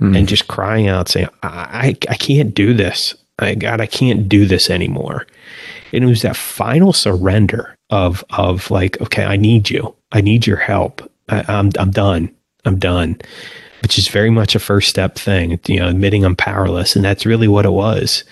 mm. 0.00 0.16
and 0.16 0.28
just 0.28 0.48
crying 0.48 0.88
out, 0.88 1.08
saying, 1.08 1.28
I, 1.42 1.96
I, 2.08 2.16
can't 2.16 2.54
do 2.54 2.74
this. 2.74 3.14
I, 3.38 3.54
God, 3.54 3.80
I 3.80 3.86
can't 3.86 4.28
do 4.28 4.46
this 4.46 4.70
anymore. 4.70 5.26
And 5.92 6.04
it 6.04 6.06
was 6.06 6.22
that 6.22 6.36
final 6.36 6.92
surrender 6.92 7.76
of, 7.90 8.24
of 8.30 8.70
like, 8.70 9.00
okay, 9.00 9.24
I 9.24 9.36
need 9.36 9.70
you. 9.70 9.94
I 10.12 10.20
need 10.20 10.46
your 10.46 10.56
help. 10.56 11.10
I, 11.28 11.44
I'm, 11.48 11.70
I'm 11.78 11.90
done. 11.90 12.34
I'm 12.64 12.78
done, 12.78 13.16
which 13.82 13.98
is 13.98 14.08
very 14.08 14.30
much 14.30 14.54
a 14.54 14.60
first 14.60 14.88
step 14.88 15.16
thing, 15.16 15.60
you 15.66 15.78
know, 15.78 15.88
admitting 15.88 16.24
I'm 16.24 16.36
powerless. 16.36 16.96
And 16.96 17.04
that's 17.04 17.26
really 17.26 17.48
what 17.48 17.66
it 17.66 17.72
was. 17.72 18.24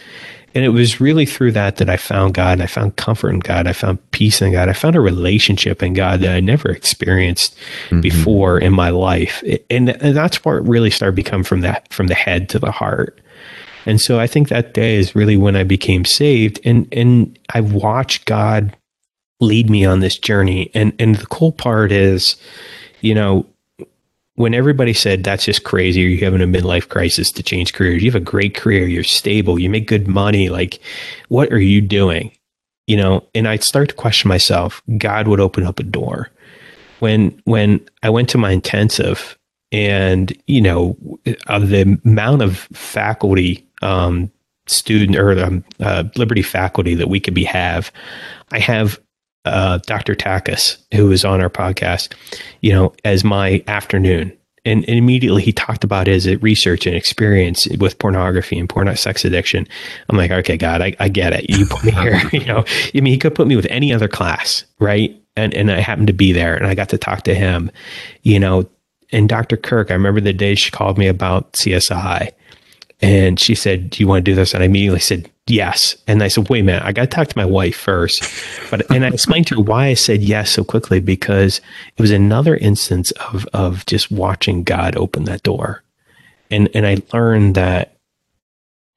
And 0.54 0.64
it 0.64 0.70
was 0.70 1.00
really 1.00 1.26
through 1.26 1.52
that 1.52 1.76
that 1.76 1.88
I 1.88 1.96
found 1.96 2.34
God 2.34 2.52
and 2.52 2.62
I 2.62 2.66
found 2.66 2.96
comfort 2.96 3.30
in 3.30 3.40
God. 3.40 3.66
I 3.66 3.72
found 3.72 3.98
peace 4.10 4.42
in 4.42 4.52
God. 4.52 4.68
I 4.68 4.74
found 4.74 4.96
a 4.96 5.00
relationship 5.00 5.82
in 5.82 5.94
God 5.94 6.20
that 6.20 6.34
I 6.34 6.40
never 6.40 6.70
experienced 6.70 7.56
mm-hmm. 7.86 8.00
before 8.00 8.58
in 8.58 8.72
my 8.72 8.90
life. 8.90 9.42
And, 9.70 9.90
and 9.90 10.16
that's 10.16 10.44
where 10.44 10.58
it 10.58 10.64
really 10.64 10.90
started 10.90 11.16
to 11.16 11.22
become 11.22 11.42
from 11.42 11.62
that, 11.62 11.92
from 11.92 12.08
the 12.08 12.14
head 12.14 12.48
to 12.50 12.58
the 12.58 12.70
heart. 12.70 13.20
And 13.86 14.00
so 14.00 14.20
I 14.20 14.26
think 14.26 14.48
that 14.48 14.74
day 14.74 14.96
is 14.96 15.14
really 15.14 15.36
when 15.36 15.56
I 15.56 15.64
became 15.64 16.04
saved 16.04 16.60
and, 16.64 16.86
and 16.92 17.38
I 17.52 17.60
watched 17.60 18.26
God 18.26 18.76
lead 19.40 19.68
me 19.68 19.84
on 19.84 20.00
this 20.00 20.18
journey. 20.18 20.70
And, 20.74 20.92
and 20.98 21.16
the 21.16 21.26
cool 21.26 21.52
part 21.52 21.90
is, 21.90 22.36
you 23.00 23.14
know, 23.14 23.46
when 24.42 24.54
everybody 24.54 24.92
said 24.92 25.22
that's 25.22 25.44
just 25.44 25.62
crazy, 25.62 26.04
or 26.04 26.08
you're 26.08 26.24
having 26.24 26.42
a 26.42 26.60
midlife 26.60 26.88
crisis 26.88 27.30
to 27.30 27.44
change 27.44 27.74
careers. 27.74 28.02
You 28.02 28.10
have 28.10 28.20
a 28.20 28.24
great 28.24 28.56
career, 28.56 28.88
you're 28.88 29.04
stable, 29.04 29.56
you 29.56 29.70
make 29.70 29.86
good 29.86 30.08
money. 30.08 30.48
Like, 30.48 30.80
what 31.28 31.52
are 31.52 31.60
you 31.60 31.80
doing? 31.80 32.32
You 32.88 32.96
know, 32.96 33.24
and 33.36 33.46
I'd 33.46 33.62
start 33.62 33.90
to 33.90 33.94
question 33.94 34.28
myself. 34.28 34.82
God 34.98 35.28
would 35.28 35.38
open 35.38 35.62
up 35.62 35.78
a 35.78 35.84
door. 35.84 36.28
When 36.98 37.40
when 37.44 37.88
I 38.02 38.10
went 38.10 38.28
to 38.30 38.38
my 38.38 38.50
intensive, 38.50 39.38
and 39.70 40.36
you 40.48 40.60
know, 40.60 40.96
of 41.46 41.68
the 41.68 42.00
amount 42.04 42.42
of 42.42 42.58
faculty, 42.72 43.64
um, 43.80 44.28
student 44.66 45.16
or 45.16 45.38
um, 45.38 45.64
uh, 45.78 46.02
Liberty 46.16 46.42
faculty 46.42 46.96
that 46.96 47.08
we 47.08 47.20
could 47.20 47.34
be 47.34 47.44
have, 47.44 47.92
I 48.50 48.58
have 48.58 49.00
uh, 49.44 49.78
Dr. 49.86 50.14
Takis, 50.14 50.78
who 50.94 51.06
was 51.06 51.24
on 51.24 51.40
our 51.40 51.50
podcast, 51.50 52.14
you 52.60 52.72
know, 52.72 52.92
as 53.04 53.24
my 53.24 53.62
afternoon. 53.66 54.36
And, 54.64 54.88
and, 54.88 54.96
immediately 54.96 55.42
he 55.42 55.52
talked 55.52 55.82
about 55.82 56.06
his 56.06 56.28
research 56.40 56.86
and 56.86 56.94
experience 56.94 57.66
with 57.80 57.98
pornography 57.98 58.56
and 58.56 58.68
porn 58.68 58.94
sex 58.94 59.24
addiction. 59.24 59.66
I'm 60.08 60.16
like, 60.16 60.30
okay, 60.30 60.56
God, 60.56 60.80
I, 60.80 60.94
I 61.00 61.08
get 61.08 61.32
it. 61.32 61.50
You 61.50 61.66
put 61.66 61.82
me 61.82 61.90
here. 61.90 62.20
you 62.32 62.44
know, 62.44 62.64
I 62.94 63.00
mean, 63.00 63.12
he 63.12 63.18
could 63.18 63.34
put 63.34 63.48
me 63.48 63.56
with 63.56 63.66
any 63.70 63.92
other 63.92 64.06
class, 64.06 64.64
right? 64.78 65.20
And 65.34 65.52
and 65.54 65.72
I 65.72 65.80
happened 65.80 66.06
to 66.08 66.12
be 66.12 66.30
there, 66.30 66.54
and 66.54 66.66
I 66.66 66.74
got 66.76 66.90
to 66.90 66.98
talk 66.98 67.22
to 67.22 67.34
him. 67.34 67.72
You 68.22 68.38
know, 68.38 68.68
and 69.10 69.28
Dr. 69.28 69.56
Kirk, 69.56 69.90
I 69.90 69.94
remember 69.94 70.20
the 70.20 70.32
day 70.32 70.54
she 70.54 70.70
called 70.70 70.96
me 70.96 71.08
about 71.08 71.54
CSI, 71.54 72.30
and 73.02 73.38
she 73.38 73.54
said, 73.54 73.90
"Do 73.90 74.02
you 74.02 74.06
want 74.06 74.24
to 74.24 74.30
do 74.30 74.34
this?" 74.34 74.54
And 74.54 74.62
I 74.62 74.66
immediately 74.66 75.00
said, 75.00 75.28
yes. 75.46 75.96
And 76.06 76.22
I 76.22 76.28
said, 76.28 76.48
wait 76.48 76.60
a 76.60 76.64
minute, 76.64 76.84
I 76.84 76.92
got 76.92 77.02
to 77.02 77.06
talk 77.08 77.28
to 77.28 77.38
my 77.38 77.44
wife 77.44 77.76
first. 77.76 78.22
But 78.70 78.90
and 78.90 79.04
I 79.04 79.08
explained 79.08 79.46
to 79.48 79.56
her 79.56 79.60
why 79.60 79.86
I 79.86 79.94
said 79.94 80.22
yes 80.22 80.50
so 80.50 80.64
quickly 80.64 81.00
because 81.00 81.60
it 81.96 82.00
was 82.00 82.10
another 82.10 82.56
instance 82.56 83.10
of 83.12 83.46
of 83.52 83.84
just 83.86 84.10
watching 84.10 84.62
God 84.62 84.96
open 84.96 85.24
that 85.24 85.42
door. 85.42 85.82
And 86.50 86.68
and 86.74 86.86
I 86.86 86.98
learned 87.12 87.54
that 87.54 87.96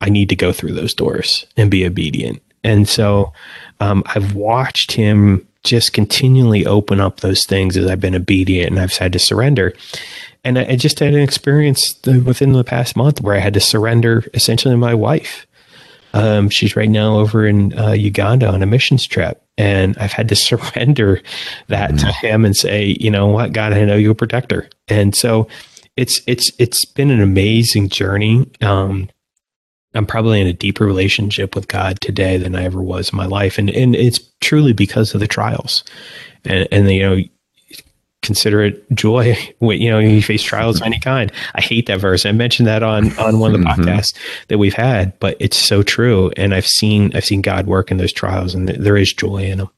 I 0.02 0.10
need 0.10 0.30
to 0.30 0.36
go 0.36 0.52
through 0.52 0.74
those 0.74 0.94
doors 0.94 1.46
and 1.58 1.72
be 1.72 1.86
obedient. 1.86 2.42
And 2.64 2.88
so 2.88 3.32
um, 3.80 4.04
I've 4.08 4.36
watched 4.36 4.92
him 4.92 5.48
just 5.64 5.94
continually 5.94 6.66
open 6.66 7.00
up 7.00 7.20
those 7.20 7.44
things 7.46 7.76
as 7.76 7.90
I've 7.90 8.00
been 8.00 8.16
obedient 8.16 8.72
and 8.72 8.80
I've 8.80 8.96
had 8.96 9.14
to 9.14 9.20
surrender. 9.20 9.74
And 10.46 10.58
I, 10.58 10.66
I 10.70 10.76
just 10.78 11.00
had 11.00 11.14
an 11.14 11.20
experience 11.20 12.00
within 12.06 12.54
the 12.54 12.64
past 12.64 12.96
month 12.96 13.20
where 13.22 13.36
I 13.36 13.40
had 13.40 13.54
to 13.56 13.60
surrender 13.60 14.24
essentially 14.34 14.76
my 14.76 14.94
wife 14.94 15.46
um, 16.16 16.50
she's 16.50 16.78
right 16.78 16.90
now 16.90 17.18
over 17.18 17.46
in 17.46 17.78
uh, 17.78 17.92
Uganda 17.92 18.48
on 18.48 18.64
a 18.64 18.66
missions 18.66 19.06
trip. 19.06 19.44
And 19.58 19.98
I've 19.98 20.14
had 20.14 20.30
to 20.30 20.36
surrender 20.36 21.22
that 21.68 21.92
mm. 21.92 22.00
to 22.00 22.08
him 22.08 22.46
and 22.46 22.56
say, 22.56 22.96
you 23.00 23.12
know 23.12 23.28
what, 23.28 23.52
God, 23.52 23.74
I 23.74 23.84
know 23.86 23.98
you're 23.98 24.14
a 24.14 24.16
protector. 24.16 24.70
And 24.88 25.14
so 25.14 25.48
it's, 25.98 26.22
it's, 26.26 26.52
it's 26.58 26.86
been 26.86 27.12
an 27.12 27.22
amazing 27.22 27.90
journey. 27.90 28.50
Um, 28.62 29.10
I'm 29.94 30.06
probably 30.06 30.42
in 30.42 30.48
a 30.48 30.54
deeper 30.54 30.86
relationship 30.86 31.56
with 31.56 31.68
God 31.68 32.00
today 32.02 32.38
than 32.38 32.56
I 32.56 32.64
ever 32.64 32.82
was 32.82 33.12
in 33.12 33.18
my 33.18 33.26
life. 33.26 33.58
And, 33.58 33.70
and 33.70 33.96
it's 33.96 34.20
truly 34.42 34.74
because 34.74 35.14
of 35.14 35.20
the 35.20 35.28
trials. 35.28 35.84
And, 36.44 36.68
and 36.72 36.90
you 36.90 37.02
know, 37.02 37.24
consider 38.26 38.64
it 38.64 38.86
joy 38.94 39.38
when 39.60 39.80
you 39.80 39.90
know 39.90 40.00
you 40.00 40.22
face 40.22 40.44
trials 40.44 40.78
of 40.78 40.84
any 40.86 41.00
kind. 41.00 41.32
I 41.54 41.62
hate 41.62 41.86
that 41.88 42.00
verse. 42.00 42.26
I 42.26 42.32
mentioned 42.32 42.68
that 42.68 42.84
on 42.84 43.18
on 43.18 43.40
one 43.40 43.54
of 43.54 43.62
the 43.62 43.66
mm-hmm. 43.66 43.82
podcasts 43.82 44.14
that 44.48 44.58
we've 44.58 44.74
had, 44.74 45.18
but 45.20 45.38
it's 45.40 45.58
so 45.58 45.84
true. 45.84 46.32
And 46.38 46.54
I've 46.54 46.68
seen 46.68 47.16
I've 47.16 47.26
seen 47.26 47.42
God 47.42 47.68
work 47.68 47.92
in 47.92 47.98
those 47.98 48.14
trials, 48.14 48.54
and 48.54 48.68
there 48.68 48.98
is 48.98 49.14
joy 49.14 49.44
in 49.44 49.60
them. 49.60 49.70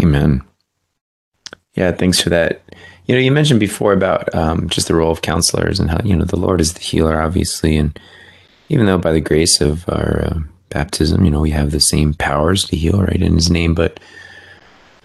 Amen. 0.00 0.42
Yeah, 1.74 1.92
thanks 1.92 2.20
for 2.20 2.30
that. 2.30 2.62
You 3.06 3.14
know, 3.14 3.20
you 3.20 3.32
mentioned 3.32 3.60
before 3.60 3.92
about 3.92 4.34
um, 4.34 4.68
just 4.68 4.88
the 4.88 4.94
role 4.94 5.10
of 5.10 5.22
counselors 5.22 5.80
and 5.80 5.90
how 5.90 6.00
you 6.04 6.14
know 6.14 6.24
the 6.24 6.36
Lord 6.36 6.60
is 6.60 6.74
the 6.74 6.80
healer, 6.80 7.20
obviously, 7.20 7.76
and 7.76 7.98
even 8.68 8.86
though 8.86 8.98
by 8.98 9.12
the 9.12 9.20
grace 9.20 9.60
of 9.60 9.88
our 9.88 10.24
uh, 10.26 10.38
baptism, 10.68 11.24
you 11.24 11.30
know, 11.30 11.40
we 11.40 11.50
have 11.50 11.70
the 11.70 11.80
same 11.80 12.14
powers 12.14 12.64
to 12.64 12.76
heal, 12.76 13.00
right, 13.00 13.22
in 13.22 13.34
His 13.34 13.50
name, 13.50 13.74
but 13.74 13.98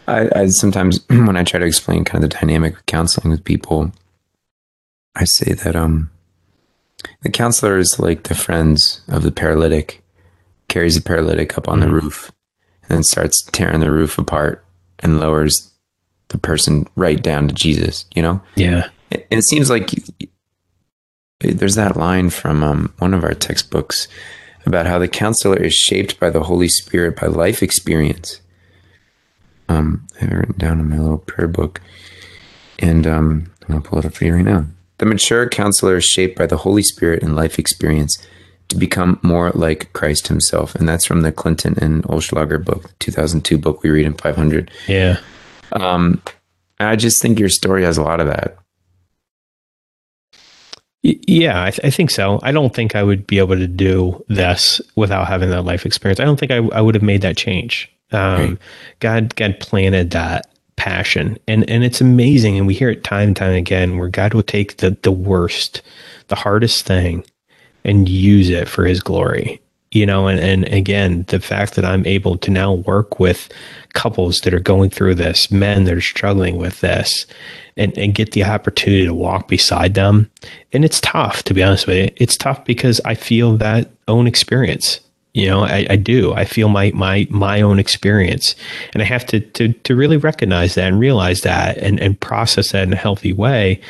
I, 0.08 0.30
I 0.36 0.48
sometimes 0.48 1.06
when 1.10 1.38
I 1.38 1.44
try 1.44 1.60
to 1.60 1.66
explain 1.66 2.04
kind 2.04 2.24
of 2.24 2.30
the 2.30 2.38
dynamic 2.38 2.76
of 2.78 2.86
counseling 2.86 3.32
with 3.32 3.43
people, 3.43 3.91
I 5.16 5.26
say 5.26 5.54
that 5.54 5.76
um 5.76 6.10
the 7.22 7.30
counselor 7.30 7.78
is 7.78 7.99
like 7.99 8.24
the 8.24 8.36
friends 8.36 9.01
of 9.08 9.24
the 9.24 9.32
paralytic, 9.32 10.01
carries 10.68 10.95
the 10.95 11.01
paralytic 11.01 11.58
up 11.58 11.68
on 11.68 11.80
mm-hmm. 11.80 11.89
the 11.89 12.01
roof 12.01 12.32
and 12.84 12.91
then 12.97 13.04
starts 13.04 13.43
tearing 13.51 13.80
the 13.80 13.91
roof 13.91 14.18
apart 14.18 14.66
and 14.99 15.20
lowers 15.20 15.72
the 16.30 16.38
person 16.38 16.88
right 16.95 17.22
down 17.22 17.47
to 17.47 17.54
Jesus, 17.54 18.06
you 18.16 18.22
know? 18.22 18.41
Yeah. 18.56 18.89
And 19.12 19.24
it 19.30 19.45
seems 19.45 19.70
like 19.70 19.91
there's 21.39 21.76
that 21.76 21.97
line 21.97 22.30
from 22.30 22.64
um, 22.64 22.93
one 22.97 23.14
of 23.14 23.24
our 23.24 23.34
textbooks 23.34 24.08
about 24.66 24.86
how 24.86 24.97
the 24.97 25.08
counselor 25.08 25.62
is 25.62 25.74
shaped 25.74 26.20
by 26.20 26.30
the 26.30 26.43
Holy 26.43 26.68
Spirit 26.70 27.20
by 27.20 27.28
life 27.28 27.62
experience. 27.62 28.39
Um, 29.74 30.05
I 30.15 30.26
have 30.26 30.32
it 30.32 30.36
written 30.36 30.57
down 30.57 30.80
in 30.80 30.89
my 30.89 30.97
little 30.97 31.17
prayer 31.17 31.47
book, 31.47 31.82
and 32.80 33.07
um, 33.07 33.51
I'm 33.63 33.67
gonna 33.67 33.82
pull 33.82 33.99
it 33.99 34.05
up 34.05 34.13
for 34.13 34.26
you 34.26 34.36
right 34.36 34.45
now. 34.45 34.65
The 34.99 35.05
mature 35.05 35.49
counselor 35.49 35.97
is 35.97 36.05
shaped 36.05 36.38
by 36.38 36.45
the 36.45 36.57
Holy 36.57 36.84
Spirit 36.84 37.24
and 37.24 37.36
life 37.36 37.57
experience 37.57 38.17
to 38.69 38.78
become 38.78 39.19
more 39.24 39.51
like 39.51 39.91
Christ 39.93 40.28
Himself, 40.28 40.76
and 40.76 40.88
that's 40.88 41.05
from 41.05 41.21
the 41.21 41.32
Clinton 41.32 41.76
and 41.82 42.03
Ohlschlager 42.03 42.63
book, 42.63 42.91
2002 42.99 43.57
book 43.57 43.84
we 43.84 43.89
read 43.89 44.05
in 44.05 44.13
500. 44.13 44.71
Yeah. 44.88 45.19
Um, 45.71 46.21
I 46.80 46.95
just 46.95 47.21
think 47.21 47.39
your 47.39 47.49
story 47.49 47.84
has 47.84 47.97
a 47.97 48.03
lot 48.03 48.19
of 48.19 48.28
that. 48.28 48.57
Yeah, 51.01 51.63
I, 51.63 51.71
th- 51.71 51.82
I, 51.84 51.89
think 51.89 52.11
so. 52.11 52.39
I 52.43 52.53
don't 52.53 52.74
think 52.74 52.95
I 52.95 53.03
would 53.03 53.28
be 53.28 53.38
able 53.38 53.57
to 53.57 53.67
do 53.67 54.24
this 54.30 54.80
without 54.95 55.28
having 55.28 55.49
that 55.49 55.63
life 55.63 55.86
experience. 55.86 56.21
I 56.21 56.24
don't 56.24 56.39
think 56.39 56.51
I, 56.51 56.57
I 56.57 56.80
would 56.80 56.95
have 56.95 57.03
made 57.03 57.21
that 57.24 57.36
change. 57.36 57.91
Um, 58.14 58.39
right. 58.39 58.57
God, 58.99 59.36
God 59.36 59.59
planted 59.59 60.11
that 60.11 60.47
passion, 60.76 61.38
and 61.47 61.70
and 61.70 61.84
it's 61.84 62.01
amazing. 62.01 62.57
And 62.57 62.68
we 62.68 62.74
hear 62.74 62.89
it 62.89 63.03
time 63.03 63.30
and 63.30 63.36
time 63.36 63.53
again, 63.53 63.97
where 63.97 64.09
God 64.09 64.34
will 64.34 64.43
take 64.43 64.78
the 64.78 64.97
the 65.01 65.11
worst, 65.11 65.82
the 66.28 66.36
hardest 66.36 66.86
thing, 66.86 67.24
and 67.84 68.09
use 68.09 68.49
it 68.49 68.68
for 68.68 68.86
His 68.86 69.01
glory. 69.01 69.59
You 69.91 70.07
know, 70.07 70.28
and 70.28 70.39
and 70.39 70.66
again, 70.74 71.26
the 71.28 71.39
fact 71.39 71.76
that 71.76 71.86
I'm 71.86 72.05
able 72.05 72.38
to 72.39 72.51
now 72.51 72.74
work 72.74 73.20
with 73.20 73.49
couples 73.93 74.41
that 74.41 74.53
are 74.53 74.59
going 74.59 74.89
through 74.89 75.16
this, 75.16 75.51
men 75.51 75.84
that 75.84 75.93
are 75.93 76.01
struggling 76.01 76.57
with 76.57 76.82
this, 76.82 77.28
and, 77.78 77.95
and 77.97 78.16
get 78.16 78.32
the 78.32 78.43
opportunity 78.43 79.05
to 79.05 79.14
walk 79.14 79.47
beside 79.47 79.93
them. 79.93 80.30
And 80.72 80.84
it's 80.84 80.99
tough, 81.01 81.43
to 81.43 81.53
be 81.53 81.64
honest 81.64 81.88
with 81.88 81.97
you. 81.97 82.09
It's 82.18 82.36
tough 82.38 82.66
because 82.66 82.99
I 83.05 83.14
feel 83.14 83.55
that 83.57 83.91
own 84.07 84.28
experience. 84.28 84.99
You 85.34 85.48
know, 85.48 85.64
I, 85.64 85.88
I 85.90 85.96
do. 85.96 86.34
I 86.34 86.46
feel 86.46 86.70
my 86.70 86.92
my 86.92 87.28
my 87.30 87.62
own 87.62 87.80
experience. 87.80 88.56
And 88.94 89.02
I 89.02 89.06
have 89.06 89.26
to 89.28 89.40
to 89.40 89.74
to 89.74 89.96
really 89.96 90.18
recognize 90.18 90.76
that 90.76 90.88
and 90.88 91.00
realize 91.00 91.42
that 91.42 91.78
and, 91.78 92.00
and 92.00 92.20
process 92.20 92.72
that 92.72 92.84
in 92.84 92.94
a 92.94 92.98
healthy 92.98 93.34
way 93.34 93.82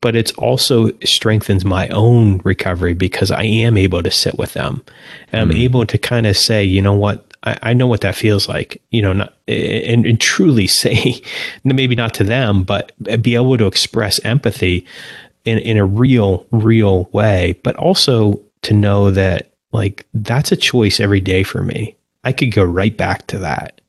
but 0.00 0.14
it's 0.14 0.32
also 0.32 0.90
strengthens 1.04 1.64
my 1.64 1.88
own 1.88 2.38
recovery 2.44 2.94
because 2.94 3.30
I 3.30 3.42
am 3.42 3.76
able 3.76 4.02
to 4.02 4.10
sit 4.10 4.38
with 4.38 4.52
them. 4.52 4.84
And 5.32 5.40
I'm 5.40 5.50
mm-hmm. 5.50 5.58
able 5.58 5.86
to 5.86 5.98
kind 5.98 6.26
of 6.26 6.36
say, 6.36 6.62
you 6.62 6.82
know 6.82 6.92
what, 6.92 7.34
I, 7.42 7.58
I 7.62 7.72
know 7.72 7.86
what 7.86 8.02
that 8.02 8.14
feels 8.14 8.48
like, 8.48 8.80
you 8.90 9.02
know, 9.02 9.12
not, 9.12 9.34
and, 9.48 10.06
and 10.06 10.20
truly 10.20 10.66
say, 10.68 11.20
maybe 11.64 11.96
not 11.96 12.14
to 12.14 12.24
them, 12.24 12.62
but 12.62 12.92
be 13.22 13.34
able 13.34 13.56
to 13.58 13.66
express 13.66 14.24
empathy 14.24 14.86
in, 15.44 15.58
in 15.58 15.76
a 15.76 15.84
real, 15.84 16.46
real 16.50 17.04
way, 17.12 17.58
but 17.62 17.74
also 17.76 18.40
to 18.62 18.74
know 18.74 19.10
that 19.10 19.50
like 19.76 20.06
that's 20.14 20.52
a 20.52 20.56
choice 20.56 21.00
every 21.00 21.20
day 21.20 21.42
for 21.42 21.62
me. 21.62 21.96
I 22.24 22.32
could 22.32 22.52
go 22.52 22.64
right 22.64 22.96
back 22.96 23.26
to 23.28 23.38
that. 23.38 23.80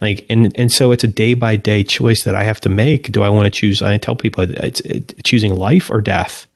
Like, 0.00 0.26
and, 0.28 0.52
and 0.58 0.72
so 0.72 0.90
it's 0.90 1.04
a 1.04 1.08
day 1.08 1.34
by 1.34 1.56
day 1.56 1.84
choice 1.84 2.24
that 2.24 2.34
I 2.34 2.42
have 2.42 2.60
to 2.62 2.68
make. 2.68 3.12
Do 3.12 3.22
I 3.22 3.28
want 3.28 3.46
to 3.46 3.50
choose? 3.50 3.80
I 3.80 3.96
tell 3.98 4.16
people 4.16 4.44
it's, 4.48 4.82
choosing 5.22 5.54
life 5.54 5.90
or 5.90 6.00
death. 6.00 6.46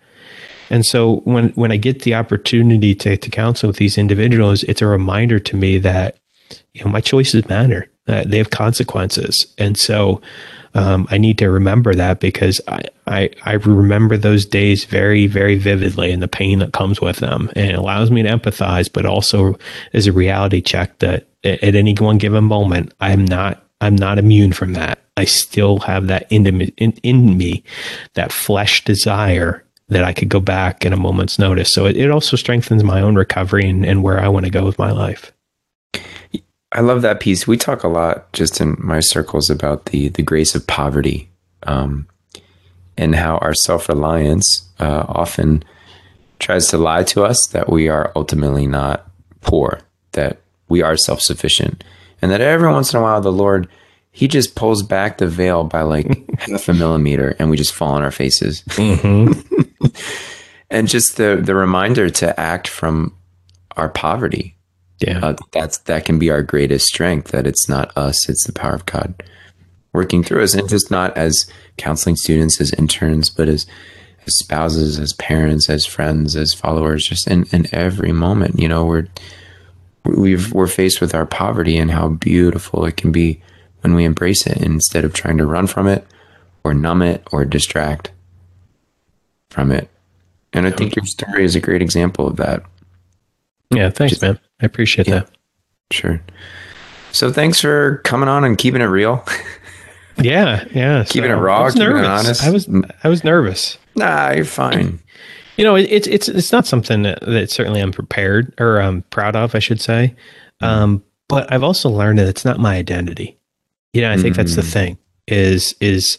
And 0.70 0.84
so 0.84 1.20
when, 1.20 1.50
when 1.50 1.72
I 1.72 1.76
get 1.76 2.02
the 2.02 2.14
opportunity 2.14 2.94
to, 2.96 3.16
to 3.16 3.30
counsel 3.30 3.68
with 3.68 3.76
these 3.76 3.96
individuals, 3.96 4.64
it's 4.64 4.82
a 4.82 4.86
reminder 4.86 5.38
to 5.38 5.56
me 5.56 5.78
that 5.78 6.18
you 6.74 6.84
know, 6.84 6.90
my 6.90 7.00
choices 7.00 7.48
matter. 7.48 7.88
Uh, 8.06 8.24
they 8.26 8.38
have 8.38 8.50
consequences, 8.50 9.46
and 9.58 9.76
so 9.76 10.20
um, 10.74 11.06
I 11.10 11.18
need 11.18 11.36
to 11.38 11.50
remember 11.50 11.94
that 11.94 12.20
because 12.20 12.58
I, 12.66 12.82
I 13.08 13.30
I 13.44 13.54
remember 13.54 14.16
those 14.16 14.44
days 14.46 14.84
very 14.84 15.26
very 15.26 15.56
vividly 15.56 16.12
and 16.12 16.22
the 16.22 16.28
pain 16.28 16.58
that 16.60 16.72
comes 16.72 17.00
with 17.00 17.16
them, 17.16 17.50
and 17.56 17.70
it 17.70 17.78
allows 17.78 18.10
me 18.10 18.22
to 18.22 18.28
empathize, 18.28 18.92
but 18.92 19.06
also 19.06 19.58
is 19.92 20.06
a 20.06 20.12
reality 20.12 20.60
check 20.60 20.98
that 20.98 21.28
at, 21.44 21.74
any 21.74 21.94
one 21.94 22.18
given 22.18 22.44
moment 22.44 22.92
I 23.00 23.12
am 23.12 23.24
not 23.24 23.64
I'm 23.80 23.96
not 23.96 24.18
immune 24.18 24.52
from 24.52 24.72
that. 24.74 24.98
I 25.16 25.24
still 25.24 25.78
have 25.80 26.06
that 26.08 26.26
in, 26.30 26.46
in, 26.46 26.92
in 27.02 27.36
me, 27.36 27.64
that 28.14 28.32
flesh 28.32 28.84
desire 28.84 29.64
that 29.88 30.04
I 30.04 30.12
could 30.12 30.28
go 30.28 30.40
back 30.40 30.84
in 30.84 30.92
a 30.92 30.96
moment's 30.96 31.38
notice. 31.38 31.72
So 31.72 31.86
it, 31.86 31.96
it 31.96 32.10
also 32.10 32.36
strengthens 32.36 32.84
my 32.84 33.00
own 33.00 33.16
recovery 33.16 33.68
and, 33.68 33.84
and 33.84 34.02
where 34.02 34.20
I 34.20 34.28
want 34.28 34.46
to 34.46 34.50
go 34.50 34.64
with 34.64 34.78
my 34.78 34.90
life. 34.90 35.32
I 36.72 36.80
love 36.80 37.02
that 37.02 37.20
piece. 37.20 37.46
We 37.46 37.56
talk 37.56 37.82
a 37.82 37.88
lot 37.88 38.32
just 38.32 38.60
in 38.60 38.76
my 38.78 39.00
circles 39.00 39.48
about 39.48 39.86
the 39.86 40.08
the 40.08 40.22
grace 40.22 40.54
of 40.54 40.66
poverty, 40.66 41.30
um, 41.62 42.06
and 42.98 43.14
how 43.14 43.38
our 43.38 43.54
self 43.54 43.88
reliance 43.88 44.68
uh, 44.78 45.04
often 45.08 45.64
tries 46.38 46.66
to 46.68 46.76
lie 46.76 47.04
to 47.04 47.24
us 47.24 47.48
that 47.52 47.70
we 47.70 47.88
are 47.88 48.12
ultimately 48.14 48.66
not 48.66 49.08
poor, 49.40 49.80
that 50.12 50.38
we 50.68 50.82
are 50.82 50.96
self 50.96 51.20
sufficient, 51.20 51.82
and 52.20 52.30
that 52.30 52.42
every 52.42 52.68
once 52.68 52.92
in 52.92 53.00
a 53.00 53.02
while 53.02 53.22
the 53.22 53.32
Lord 53.32 53.68
he 54.10 54.26
just 54.26 54.56
pulls 54.56 54.82
back 54.82 55.18
the 55.18 55.28
veil 55.28 55.64
by 55.64 55.82
like 55.82 56.06
half 56.40 56.68
a 56.68 56.74
millimeter, 56.74 57.36
and 57.38 57.48
we 57.48 57.56
just 57.56 57.72
fall 57.72 57.94
on 57.94 58.02
our 58.02 58.10
faces. 58.10 58.62
Mm-hmm. 58.62 59.86
and 60.70 60.88
just 60.88 61.16
the 61.16 61.40
the 61.42 61.54
reminder 61.54 62.10
to 62.10 62.38
act 62.38 62.68
from 62.68 63.14
our 63.76 63.88
poverty 63.88 64.56
yeah, 65.00 65.20
uh, 65.22 65.36
that's 65.52 65.78
that 65.78 66.04
can 66.04 66.18
be 66.18 66.30
our 66.30 66.42
greatest 66.42 66.86
strength. 66.86 67.30
That 67.30 67.46
it's 67.46 67.68
not 67.68 67.96
us; 67.96 68.28
it's 68.28 68.44
the 68.46 68.52
power 68.52 68.74
of 68.74 68.86
God 68.86 69.22
working 69.92 70.22
through 70.22 70.42
us, 70.42 70.54
and 70.54 70.68
just 70.68 70.90
not 70.90 71.16
as 71.16 71.50
counseling 71.76 72.16
students, 72.16 72.60
as 72.60 72.72
interns, 72.74 73.30
but 73.30 73.48
as 73.48 73.66
as 74.26 74.38
spouses, 74.38 74.98
as 74.98 75.12
parents, 75.14 75.70
as 75.70 75.86
friends, 75.86 76.36
as 76.36 76.54
followers. 76.54 77.06
Just 77.06 77.26
in 77.26 77.44
in 77.52 77.66
every 77.72 78.12
moment, 78.12 78.58
you 78.58 78.68
know, 78.68 78.84
we're 78.84 79.08
we've 80.04 80.52
we're 80.52 80.66
faced 80.66 81.00
with 81.00 81.14
our 81.14 81.26
poverty 81.26 81.76
and 81.76 81.90
how 81.90 82.08
beautiful 82.08 82.84
it 82.84 82.96
can 82.96 83.12
be 83.12 83.40
when 83.80 83.94
we 83.94 84.04
embrace 84.04 84.46
it 84.46 84.58
instead 84.58 85.04
of 85.04 85.12
trying 85.12 85.38
to 85.38 85.46
run 85.46 85.66
from 85.66 85.86
it 85.86 86.06
or 86.64 86.74
numb 86.74 87.02
it 87.02 87.26
or 87.32 87.44
distract 87.44 88.10
from 89.50 89.70
it. 89.70 89.88
And 90.52 90.66
I 90.66 90.70
think 90.70 90.96
your 90.96 91.04
story 91.04 91.44
is 91.44 91.54
a 91.54 91.60
great 91.60 91.82
example 91.82 92.26
of 92.26 92.36
that. 92.36 92.62
Yeah, 93.70 93.90
thanks, 93.90 94.12
Just, 94.12 94.22
man. 94.22 94.38
I 94.60 94.66
appreciate 94.66 95.06
yeah, 95.06 95.20
that. 95.20 95.30
Sure. 95.90 96.22
So 97.12 97.32
thanks 97.32 97.60
for 97.60 97.98
coming 98.04 98.28
on 98.28 98.44
and 98.44 98.56
keeping 98.56 98.80
it 98.80 98.86
real. 98.86 99.24
yeah, 100.20 100.64
yeah. 100.72 101.04
keeping 101.04 101.30
so 101.30 101.36
it 101.36 101.40
raw, 101.40 101.60
I 101.60 101.64
was 101.64 101.76
nervous. 101.76 102.42
I 102.42 102.50
was 102.50 102.68
I 103.04 103.08
was 103.08 103.24
nervous. 103.24 103.78
Nah, 103.96 104.32
you're 104.32 104.44
fine. 104.44 105.00
You 105.56 105.64
know, 105.64 105.74
it's 105.74 106.06
it's 106.06 106.28
it's 106.28 106.52
not 106.52 106.66
something 106.66 107.02
that, 107.02 107.20
that 107.22 107.50
certainly 107.50 107.80
I'm 107.80 107.92
prepared 107.92 108.54
or 108.58 108.80
I'm 108.80 109.02
proud 109.10 109.36
of, 109.36 109.54
I 109.54 109.58
should 109.58 109.80
say. 109.80 110.14
Mm-hmm. 110.62 110.64
Um, 110.64 111.04
but 111.28 111.52
I've 111.52 111.62
also 111.64 111.88
learned 111.90 112.18
that 112.18 112.28
it's 112.28 112.44
not 112.44 112.58
my 112.58 112.76
identity. 112.76 113.38
You 113.92 114.02
know, 114.02 114.10
I 114.10 114.16
think 114.16 114.34
mm-hmm. 114.34 114.42
that's 114.42 114.56
the 114.56 114.62
mm. 114.62 114.72
thing. 114.72 114.98
Is 115.26 115.74
is 115.80 116.18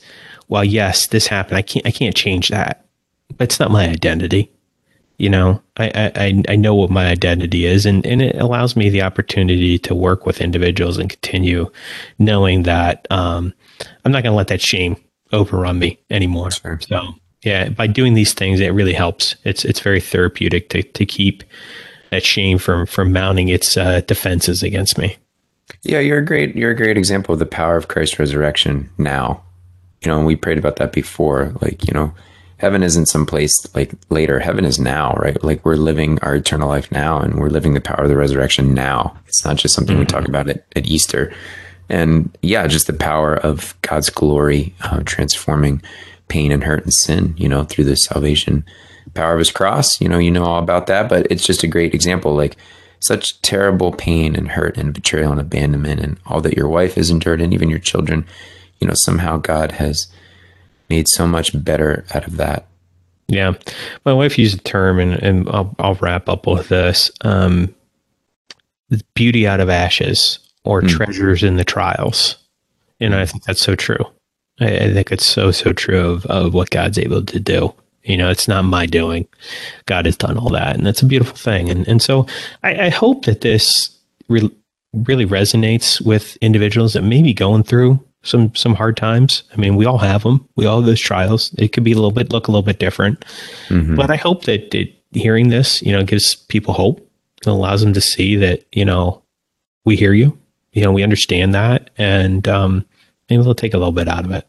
well, 0.49 0.63
yes, 0.63 1.07
this 1.07 1.27
happened. 1.27 1.57
I 1.57 1.61
can't 1.61 1.85
I 1.85 1.91
can't 1.91 2.15
change 2.15 2.49
that, 2.49 2.85
but 3.37 3.45
it's 3.45 3.59
not 3.59 3.71
my 3.71 3.87
identity 3.87 4.51
you 5.19 5.29
know 5.29 5.61
I, 5.77 6.11
I 6.15 6.43
i 6.49 6.55
know 6.55 6.73
what 6.73 6.89
my 6.89 7.07
identity 7.07 7.65
is 7.65 7.85
and 7.85 8.05
and 8.05 8.21
it 8.21 8.35
allows 8.37 8.75
me 8.75 8.89
the 8.89 9.03
opportunity 9.03 9.77
to 9.79 9.93
work 9.93 10.25
with 10.25 10.41
individuals 10.41 10.97
and 10.97 11.09
continue 11.09 11.69
knowing 12.17 12.63
that 12.63 13.05
um, 13.11 13.53
i'm 14.03 14.11
not 14.11 14.23
going 14.23 14.31
to 14.31 14.37
let 14.37 14.47
that 14.47 14.61
shame 14.61 14.95
overrun 15.31 15.79
me 15.79 15.99
anymore. 16.09 16.51
Sure. 16.51 16.79
so 16.81 17.01
yeah 17.43 17.69
by 17.69 17.87
doing 17.87 18.13
these 18.13 18.33
things 18.33 18.59
it 18.59 18.73
really 18.73 18.93
helps. 18.93 19.35
It's 19.43 19.65
it's 19.65 19.79
very 19.79 20.01
therapeutic 20.01 20.69
to 20.69 20.83
to 20.83 21.05
keep 21.05 21.43
that 22.11 22.23
shame 22.23 22.57
from 22.57 22.85
from 22.85 23.13
mounting 23.13 23.49
its 23.49 23.77
uh, 23.77 24.01
defenses 24.01 24.63
against 24.63 24.97
me. 24.97 25.17
Yeah 25.83 25.99
you're 25.99 26.19
a 26.19 26.25
great 26.25 26.55
you're 26.55 26.71
a 26.71 26.75
great 26.75 26.97
example 26.97 27.33
of 27.33 27.39
the 27.39 27.45
power 27.45 27.77
of 27.77 27.87
christ's 27.87 28.19
resurrection 28.19 28.89
now. 28.97 29.43
You 30.01 30.11
know 30.11 30.17
and 30.17 30.25
we 30.25 30.35
prayed 30.35 30.57
about 30.57 30.77
that 30.77 30.91
before 30.91 31.53
like 31.61 31.85
you 31.87 31.93
know 31.93 32.13
heaven 32.59 32.83
isn't 32.83 33.07
someplace 33.07 33.53
like 33.73 33.93
later. 34.09 34.39
Heaven 34.39 34.65
is 34.65 34.79
now, 34.79 35.13
right? 35.13 35.41
Like 35.43 35.63
we're 35.65 35.75
living 35.75 36.19
our 36.19 36.35
eternal 36.35 36.67
life 36.67 36.91
now 36.91 37.17
and 37.17 37.39
we're 37.39 37.49
living 37.49 37.73
the 37.73 37.81
power 37.81 38.03
of 38.03 38.09
the 38.09 38.17
resurrection 38.17 38.73
now. 38.73 39.17
It's 39.27 39.45
not 39.45 39.55
just 39.55 39.73
something 39.73 39.95
mm-hmm. 39.95 40.01
we 40.01 40.05
talk 40.05 40.27
about 40.27 40.49
at, 40.49 40.65
at, 40.75 40.85
Easter. 40.85 41.33
And 41.87 42.37
yeah, 42.41 42.67
just 42.67 42.87
the 42.87 42.93
power 42.93 43.33
of 43.33 43.75
God's 43.81 44.09
glory 44.09 44.75
uh, 44.81 45.01
transforming 45.05 45.81
pain 46.27 46.51
and 46.51 46.63
hurt 46.63 46.83
and 46.83 46.93
sin, 46.93 47.33
you 47.37 47.47
know, 47.47 47.63
through 47.63 47.85
the 47.85 47.95
salvation 47.95 48.65
power 49.13 49.33
of 49.33 49.39
his 49.39 49.51
cross. 49.51 49.99
You 50.01 50.09
know, 50.09 50.19
you 50.19 50.29
know 50.29 50.43
all 50.43 50.61
about 50.61 50.87
that, 50.87 51.07
but 51.07 51.27
it's 51.31 51.45
just 51.45 51.63
a 51.63 51.67
great 51.67 51.93
example. 51.93 52.35
Like 52.35 52.57
such 52.99 53.41
terrible 53.41 53.93
pain 53.93 54.35
and 54.35 54.49
hurt 54.49 54.77
and 54.77 54.93
betrayal 54.93 55.31
and 55.31 55.39
abandonment 55.39 56.01
and 56.01 56.19
all 56.25 56.41
that 56.41 56.57
your 56.57 56.67
wife 56.67 56.95
has 56.95 57.09
endured 57.09 57.39
and 57.39 57.53
even 57.53 57.69
your 57.69 57.79
children, 57.79 58.25
you 58.81 58.87
know, 58.87 58.93
somehow 58.95 59.37
God 59.37 59.71
has 59.73 60.07
made 60.89 61.07
so 61.07 61.27
much 61.27 61.51
better 61.63 62.05
out 62.13 62.25
of 62.25 62.37
that. 62.37 62.67
Yeah. 63.27 63.53
My 64.05 64.13
wife 64.13 64.39
used 64.39 64.59
a 64.59 64.61
term, 64.61 64.99
and, 64.99 65.13
and 65.13 65.47
I'll, 65.49 65.75
I'll 65.79 65.95
wrap 65.95 66.27
up 66.27 66.47
with 66.47 66.69
this 66.69 67.11
um, 67.21 67.73
beauty 69.13 69.47
out 69.47 69.59
of 69.59 69.69
ashes 69.69 70.39
or 70.63 70.81
mm. 70.81 70.89
treasures 70.89 71.43
in 71.43 71.57
the 71.57 71.63
trials. 71.63 72.37
And 72.99 73.15
I 73.15 73.25
think 73.25 73.43
that's 73.43 73.61
so 73.61 73.75
true. 73.75 74.03
I, 74.59 74.77
I 74.77 74.93
think 74.93 75.11
it's 75.11 75.25
so 75.25 75.51
so 75.51 75.73
true 75.73 76.09
of, 76.09 76.25
of 76.25 76.53
what 76.53 76.69
God's 76.71 76.97
able 76.97 77.23
to 77.23 77.39
do. 77.39 77.73
You 78.03 78.17
know, 78.17 78.29
it's 78.29 78.47
not 78.47 78.63
my 78.63 78.85
doing. 78.85 79.27
God 79.85 80.05
has 80.05 80.17
done 80.17 80.37
all 80.37 80.49
that, 80.49 80.75
and 80.75 80.85
that's 80.85 81.01
a 81.01 81.05
beautiful 81.05 81.37
thing. 81.37 81.69
And 81.69 81.87
and 81.87 82.01
so 82.01 82.25
I, 82.63 82.85
I 82.85 82.89
hope 82.89 83.25
that 83.25 83.41
this 83.41 83.95
re- 84.27 84.51
really 84.93 85.25
resonates 85.25 86.03
with 86.03 86.35
individuals 86.37 86.93
that 86.93 87.03
may 87.03 87.21
be 87.21 87.33
going 87.33 87.63
through 87.63 88.03
some 88.23 88.53
some 88.55 88.75
hard 88.75 88.97
times. 88.97 89.43
I 89.53 89.57
mean, 89.57 89.75
we 89.75 89.85
all 89.85 89.97
have 89.97 90.23
them. 90.23 90.47
We 90.55 90.65
all 90.65 90.77
have 90.77 90.85
those 90.85 90.99
trials. 90.99 91.53
It 91.57 91.69
could 91.69 91.83
be 91.83 91.91
a 91.91 91.95
little 91.95 92.11
bit 92.11 92.31
look 92.31 92.47
a 92.47 92.51
little 92.51 92.63
bit 92.63 92.79
different, 92.79 93.23
mm-hmm. 93.67 93.95
but 93.95 94.11
I 94.11 94.15
hope 94.15 94.43
that 94.45 94.73
it, 94.73 94.93
hearing 95.11 95.49
this, 95.49 95.81
you 95.81 95.91
know, 95.91 96.03
gives 96.03 96.35
people 96.35 96.73
hope. 96.73 97.05
It 97.41 97.47
allows 97.47 97.81
them 97.81 97.93
to 97.93 98.01
see 98.01 98.35
that 98.35 98.65
you 98.71 98.85
know 98.85 99.23
we 99.85 99.95
hear 99.95 100.13
you. 100.13 100.37
You 100.73 100.83
know, 100.83 100.91
we 100.91 101.03
understand 101.03 101.55
that, 101.55 101.89
and 101.97 102.47
um, 102.47 102.85
maybe 103.29 103.41
they'll 103.43 103.55
take 103.55 103.73
a 103.73 103.77
little 103.77 103.91
bit 103.91 104.07
out 104.07 104.25
of 104.25 104.31
it. 104.31 104.45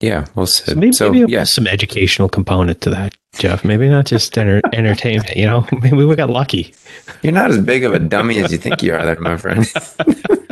Yeah, 0.00 0.24
well 0.34 0.46
said. 0.46 0.74
So 0.74 0.74
maybe, 0.76 0.92
so, 0.92 1.12
maybe 1.12 1.32
yeah. 1.32 1.44
some 1.44 1.66
educational 1.66 2.28
component 2.28 2.80
to 2.80 2.90
that, 2.90 3.14
Jeff. 3.38 3.64
Maybe 3.64 3.88
not 3.88 4.06
just 4.06 4.36
enter- 4.36 4.62
entertainment. 4.72 5.36
You 5.36 5.46
know, 5.46 5.66
maybe 5.82 6.04
we 6.04 6.16
got 6.16 6.30
lucky. 6.30 6.74
You're 7.22 7.34
not 7.34 7.50
as 7.50 7.58
big 7.58 7.84
of 7.84 7.92
a 7.92 7.98
dummy 7.98 8.38
as 8.38 8.50
you 8.50 8.58
think 8.58 8.82
you 8.82 8.94
are, 8.94 9.04
there, 9.04 9.20
my 9.20 9.36
friend. 9.36 9.66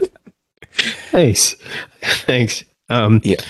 Thanks, 1.18 1.54
thanks. 2.24 2.64
Um, 2.88 3.20
yeah. 3.24 3.40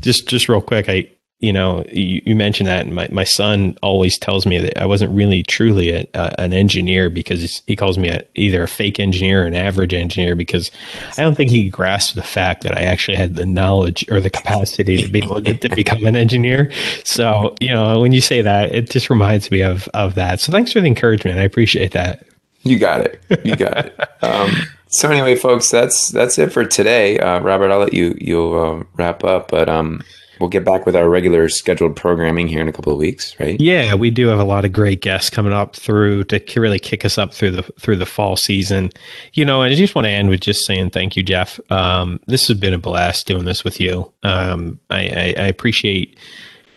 Just 0.00 0.28
just 0.28 0.48
real 0.48 0.60
quick, 0.60 0.88
I 0.88 1.10
you 1.40 1.52
know, 1.52 1.84
you, 1.92 2.22
you, 2.24 2.34
mentioned 2.34 2.66
that, 2.66 2.86
and 2.86 2.94
my, 2.94 3.08
my 3.12 3.24
son 3.24 3.76
always 3.82 4.18
tells 4.18 4.46
me 4.46 4.58
that 4.58 4.80
I 4.80 4.86
wasn't 4.86 5.14
really 5.14 5.42
truly 5.42 5.90
a, 5.90 6.40
an 6.40 6.54
engineer 6.54 7.10
because 7.10 7.62
he 7.66 7.76
calls 7.76 7.98
me 7.98 8.08
a, 8.08 8.24
either 8.36 8.62
a 8.62 8.68
fake 8.68 8.98
engineer 8.98 9.42
or 9.42 9.46
an 9.46 9.54
average 9.54 9.92
engineer 9.92 10.34
because 10.34 10.70
I 11.18 11.22
don't 11.22 11.34
think 11.34 11.50
he 11.50 11.68
grasped 11.68 12.16
the 12.16 12.22
fact 12.22 12.62
that 12.62 12.76
I 12.76 12.82
actually 12.82 13.18
had 13.18 13.34
the 13.34 13.44
knowledge 13.44 14.02
or 14.10 14.22
the 14.22 14.30
capacity 14.30 14.96
to 15.02 15.08
be 15.08 15.18
able 15.22 15.42
to, 15.42 15.54
to 15.54 15.68
become 15.68 16.06
an 16.06 16.16
engineer. 16.16 16.72
So, 17.04 17.54
you 17.60 17.68
know, 17.68 18.00
when 18.00 18.12
you 18.12 18.22
say 18.22 18.40
that, 18.40 18.74
it 18.74 18.88
just 18.88 19.10
reminds 19.10 19.50
me 19.50 19.60
of 19.60 19.88
of 19.88 20.14
that. 20.14 20.40
So, 20.40 20.52
thanks 20.52 20.72
for 20.72 20.80
the 20.80 20.86
encouragement. 20.86 21.38
I 21.38 21.42
appreciate 21.42 21.92
that. 21.92 22.26
You 22.62 22.78
got 22.78 23.02
it. 23.02 23.20
You 23.44 23.56
got 23.56 23.86
it. 23.86 24.00
Um, 24.22 24.50
so 24.88 25.10
anyway, 25.10 25.36
folks, 25.36 25.70
that's 25.70 26.08
that's 26.08 26.38
it 26.38 26.52
for 26.52 26.64
today. 26.64 27.18
Uh, 27.18 27.40
Robert, 27.40 27.70
I'll 27.70 27.80
let 27.80 27.94
you 27.94 28.16
you 28.20 28.54
uh, 28.54 28.84
wrap 28.96 29.24
up, 29.24 29.50
but 29.50 29.68
um 29.68 30.02
we'll 30.40 30.50
get 30.50 30.64
back 30.64 30.86
with 30.86 30.94
our 30.94 31.08
regular 31.08 31.48
scheduled 31.48 31.96
programming 31.96 32.48
here 32.48 32.60
in 32.60 32.68
a 32.68 32.72
couple 32.72 32.92
of 32.92 32.98
weeks, 32.98 33.38
right? 33.40 33.60
Yeah, 33.60 33.94
we 33.94 34.10
do 34.10 34.28
have 34.28 34.38
a 34.38 34.44
lot 34.44 34.64
of 34.64 34.72
great 34.72 35.00
guests 35.00 35.30
coming 35.30 35.52
up 35.52 35.74
through 35.74 36.24
to 36.24 36.60
really 36.60 36.78
kick 36.78 37.04
us 37.04 37.18
up 37.18 37.32
through 37.32 37.52
the 37.52 37.62
through 37.80 37.96
the 37.96 38.06
fall 38.06 38.36
season. 38.36 38.90
You 39.34 39.44
know, 39.44 39.62
and 39.62 39.72
I 39.72 39.76
just 39.76 39.94
want 39.94 40.06
to 40.06 40.10
end 40.10 40.28
with 40.28 40.40
just 40.40 40.64
saying 40.66 40.90
thank 40.90 41.16
you, 41.16 41.22
Jeff. 41.22 41.58
Um, 41.70 42.20
this 42.26 42.48
has 42.48 42.58
been 42.58 42.74
a 42.74 42.78
blast 42.78 43.26
doing 43.26 43.44
this 43.44 43.64
with 43.64 43.80
you. 43.80 44.12
Um, 44.22 44.78
I, 44.90 45.08
I, 45.08 45.34
I 45.38 45.46
appreciate 45.46 46.18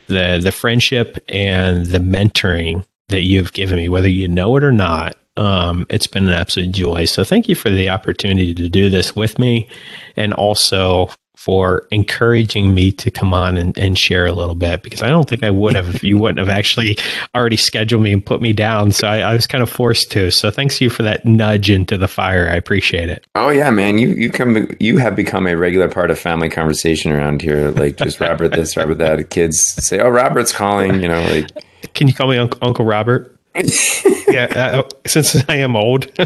the 0.07 0.39
the 0.41 0.51
friendship 0.51 1.23
and 1.29 1.85
the 1.85 1.99
mentoring 1.99 2.85
that 3.09 3.21
you've 3.21 3.53
given 3.53 3.77
me, 3.77 3.89
whether 3.89 4.09
you 4.09 4.27
know 4.27 4.55
it 4.55 4.63
or 4.63 4.71
not. 4.71 5.17
Um, 5.39 5.85
it's 5.89 6.05
been 6.05 6.27
an 6.27 6.33
absolute 6.33 6.73
joy. 6.73 7.05
So 7.05 7.23
thank 7.23 7.47
you 7.47 7.55
for 7.55 7.69
the 7.69 7.89
opportunity 7.89 8.53
to 8.53 8.67
do 8.67 8.89
this 8.89 9.15
with 9.15 9.39
me 9.39 9.69
and 10.17 10.33
also 10.33 11.09
for 11.37 11.87
encouraging 11.91 12.73
me 12.73 12.91
to 12.91 13.09
come 13.09 13.33
on 13.33 13.55
and, 13.55 13.77
and 13.77 13.97
share 13.97 14.25
a 14.25 14.33
little 14.33 14.55
bit 14.55 14.83
because 14.83 15.01
I 15.01 15.07
don't 15.07 15.29
think 15.29 15.41
I 15.41 15.49
would 15.49 15.73
have 15.73 15.95
if 15.95 16.03
you 16.03 16.17
wouldn't 16.17 16.39
have 16.39 16.49
actually 16.49 16.97
already 17.33 17.55
scheduled 17.55 18.03
me 18.03 18.11
and 18.11 18.23
put 18.23 18.41
me 18.41 18.51
down. 18.51 18.91
So 18.91 19.07
I, 19.07 19.19
I, 19.19 19.33
was 19.33 19.47
kind 19.47 19.63
of 19.63 19.69
forced 19.69 20.11
to. 20.11 20.31
So 20.31 20.51
thanks 20.51 20.81
you 20.81 20.89
for 20.89 21.03
that 21.03 21.23
nudge 21.23 21.69
into 21.69 21.97
the 21.97 22.09
fire. 22.09 22.49
I 22.49 22.55
appreciate 22.55 23.07
it. 23.07 23.25
Oh 23.35 23.47
yeah, 23.47 23.69
man. 23.69 23.97
You 23.97 24.09
you 24.09 24.29
come 24.29 24.67
you 24.81 24.97
have 24.97 25.15
become 25.15 25.47
a 25.47 25.55
regular 25.55 25.87
part 25.87 26.11
of 26.11 26.19
family 26.19 26.49
conversation 26.49 27.13
around 27.13 27.41
here. 27.41 27.71
Like 27.71 27.95
just 27.95 28.19
Robert 28.19 28.49
this, 28.49 28.75
Robert 28.75 28.95
that. 28.95 29.29
Kids 29.29 29.57
say, 29.77 29.99
"Oh, 29.99 30.09
Robert's 30.09 30.51
calling." 30.51 31.01
You 31.01 31.07
know, 31.07 31.21
like 31.31 31.49
can 31.93 32.09
you 32.09 32.13
call 32.13 32.27
me 32.27 32.37
Uncle, 32.37 32.59
Uncle 32.61 32.83
Robert? 32.83 33.38
yeah, 34.27 34.45
uh, 34.55 34.83
since 35.05 35.35
I 35.49 35.55
am 35.55 35.75
old. 35.75 36.11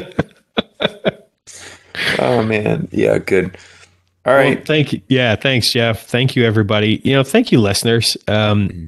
oh 2.19 2.43
man, 2.43 2.87
yeah, 2.91 3.17
good. 3.17 3.57
All 4.25 4.33
right. 4.33 4.57
Well, 4.57 4.65
thank 4.65 4.93
you. 4.93 5.01
Yeah. 5.09 5.35
Thanks, 5.35 5.73
Jeff. 5.73 6.05
Thank 6.05 6.35
you, 6.35 6.45
everybody. 6.45 7.01
You 7.03 7.13
know, 7.13 7.23
thank 7.23 7.51
you, 7.51 7.59
listeners. 7.59 8.15
Um, 8.27 8.69
mm-hmm. 8.69 8.87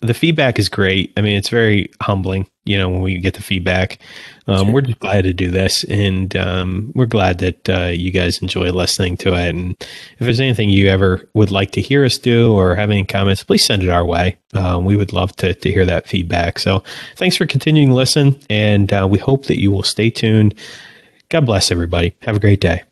The 0.00 0.14
feedback 0.14 0.58
is 0.58 0.68
great. 0.68 1.12
I 1.16 1.20
mean, 1.20 1.36
it's 1.36 1.48
very 1.48 1.90
humbling, 2.02 2.46
you 2.64 2.78
know, 2.78 2.88
when 2.88 3.00
we 3.00 3.18
get 3.18 3.34
the 3.34 3.42
feedback. 3.42 3.98
Um, 4.46 4.72
we're 4.72 4.82
just 4.82 5.00
glad 5.00 5.22
to 5.22 5.32
do 5.32 5.50
this, 5.50 5.84
and 5.84 6.36
um, 6.36 6.92
we're 6.94 7.06
glad 7.06 7.38
that 7.38 7.68
uh, 7.68 7.86
you 7.86 8.10
guys 8.10 8.40
enjoy 8.42 8.70
listening 8.70 9.16
to 9.18 9.34
it. 9.34 9.48
And 9.48 9.76
if 9.80 10.18
there's 10.20 10.40
anything 10.40 10.70
you 10.70 10.88
ever 10.88 11.28
would 11.34 11.50
like 11.50 11.72
to 11.72 11.80
hear 11.80 12.04
us 12.04 12.18
do 12.18 12.52
or 12.52 12.76
have 12.76 12.90
any 12.90 13.04
comments, 13.04 13.42
please 13.42 13.64
send 13.66 13.82
it 13.82 13.88
our 13.88 14.04
way. 14.04 14.36
Um, 14.54 14.84
we 14.84 14.96
would 14.96 15.12
love 15.12 15.34
to, 15.36 15.54
to 15.54 15.72
hear 15.72 15.86
that 15.86 16.06
feedback. 16.06 16.58
So 16.58 16.84
thanks 17.16 17.36
for 17.36 17.46
continuing 17.46 17.88
to 17.88 17.94
listen, 17.94 18.38
and 18.50 18.92
uh, 18.92 19.06
we 19.10 19.18
hope 19.18 19.46
that 19.46 19.60
you 19.60 19.70
will 19.72 19.82
stay 19.82 20.10
tuned. 20.10 20.54
God 21.28 21.46
bless 21.46 21.70
everybody. 21.70 22.14
Have 22.22 22.36
a 22.36 22.40
great 22.40 22.60
day. 22.60 22.82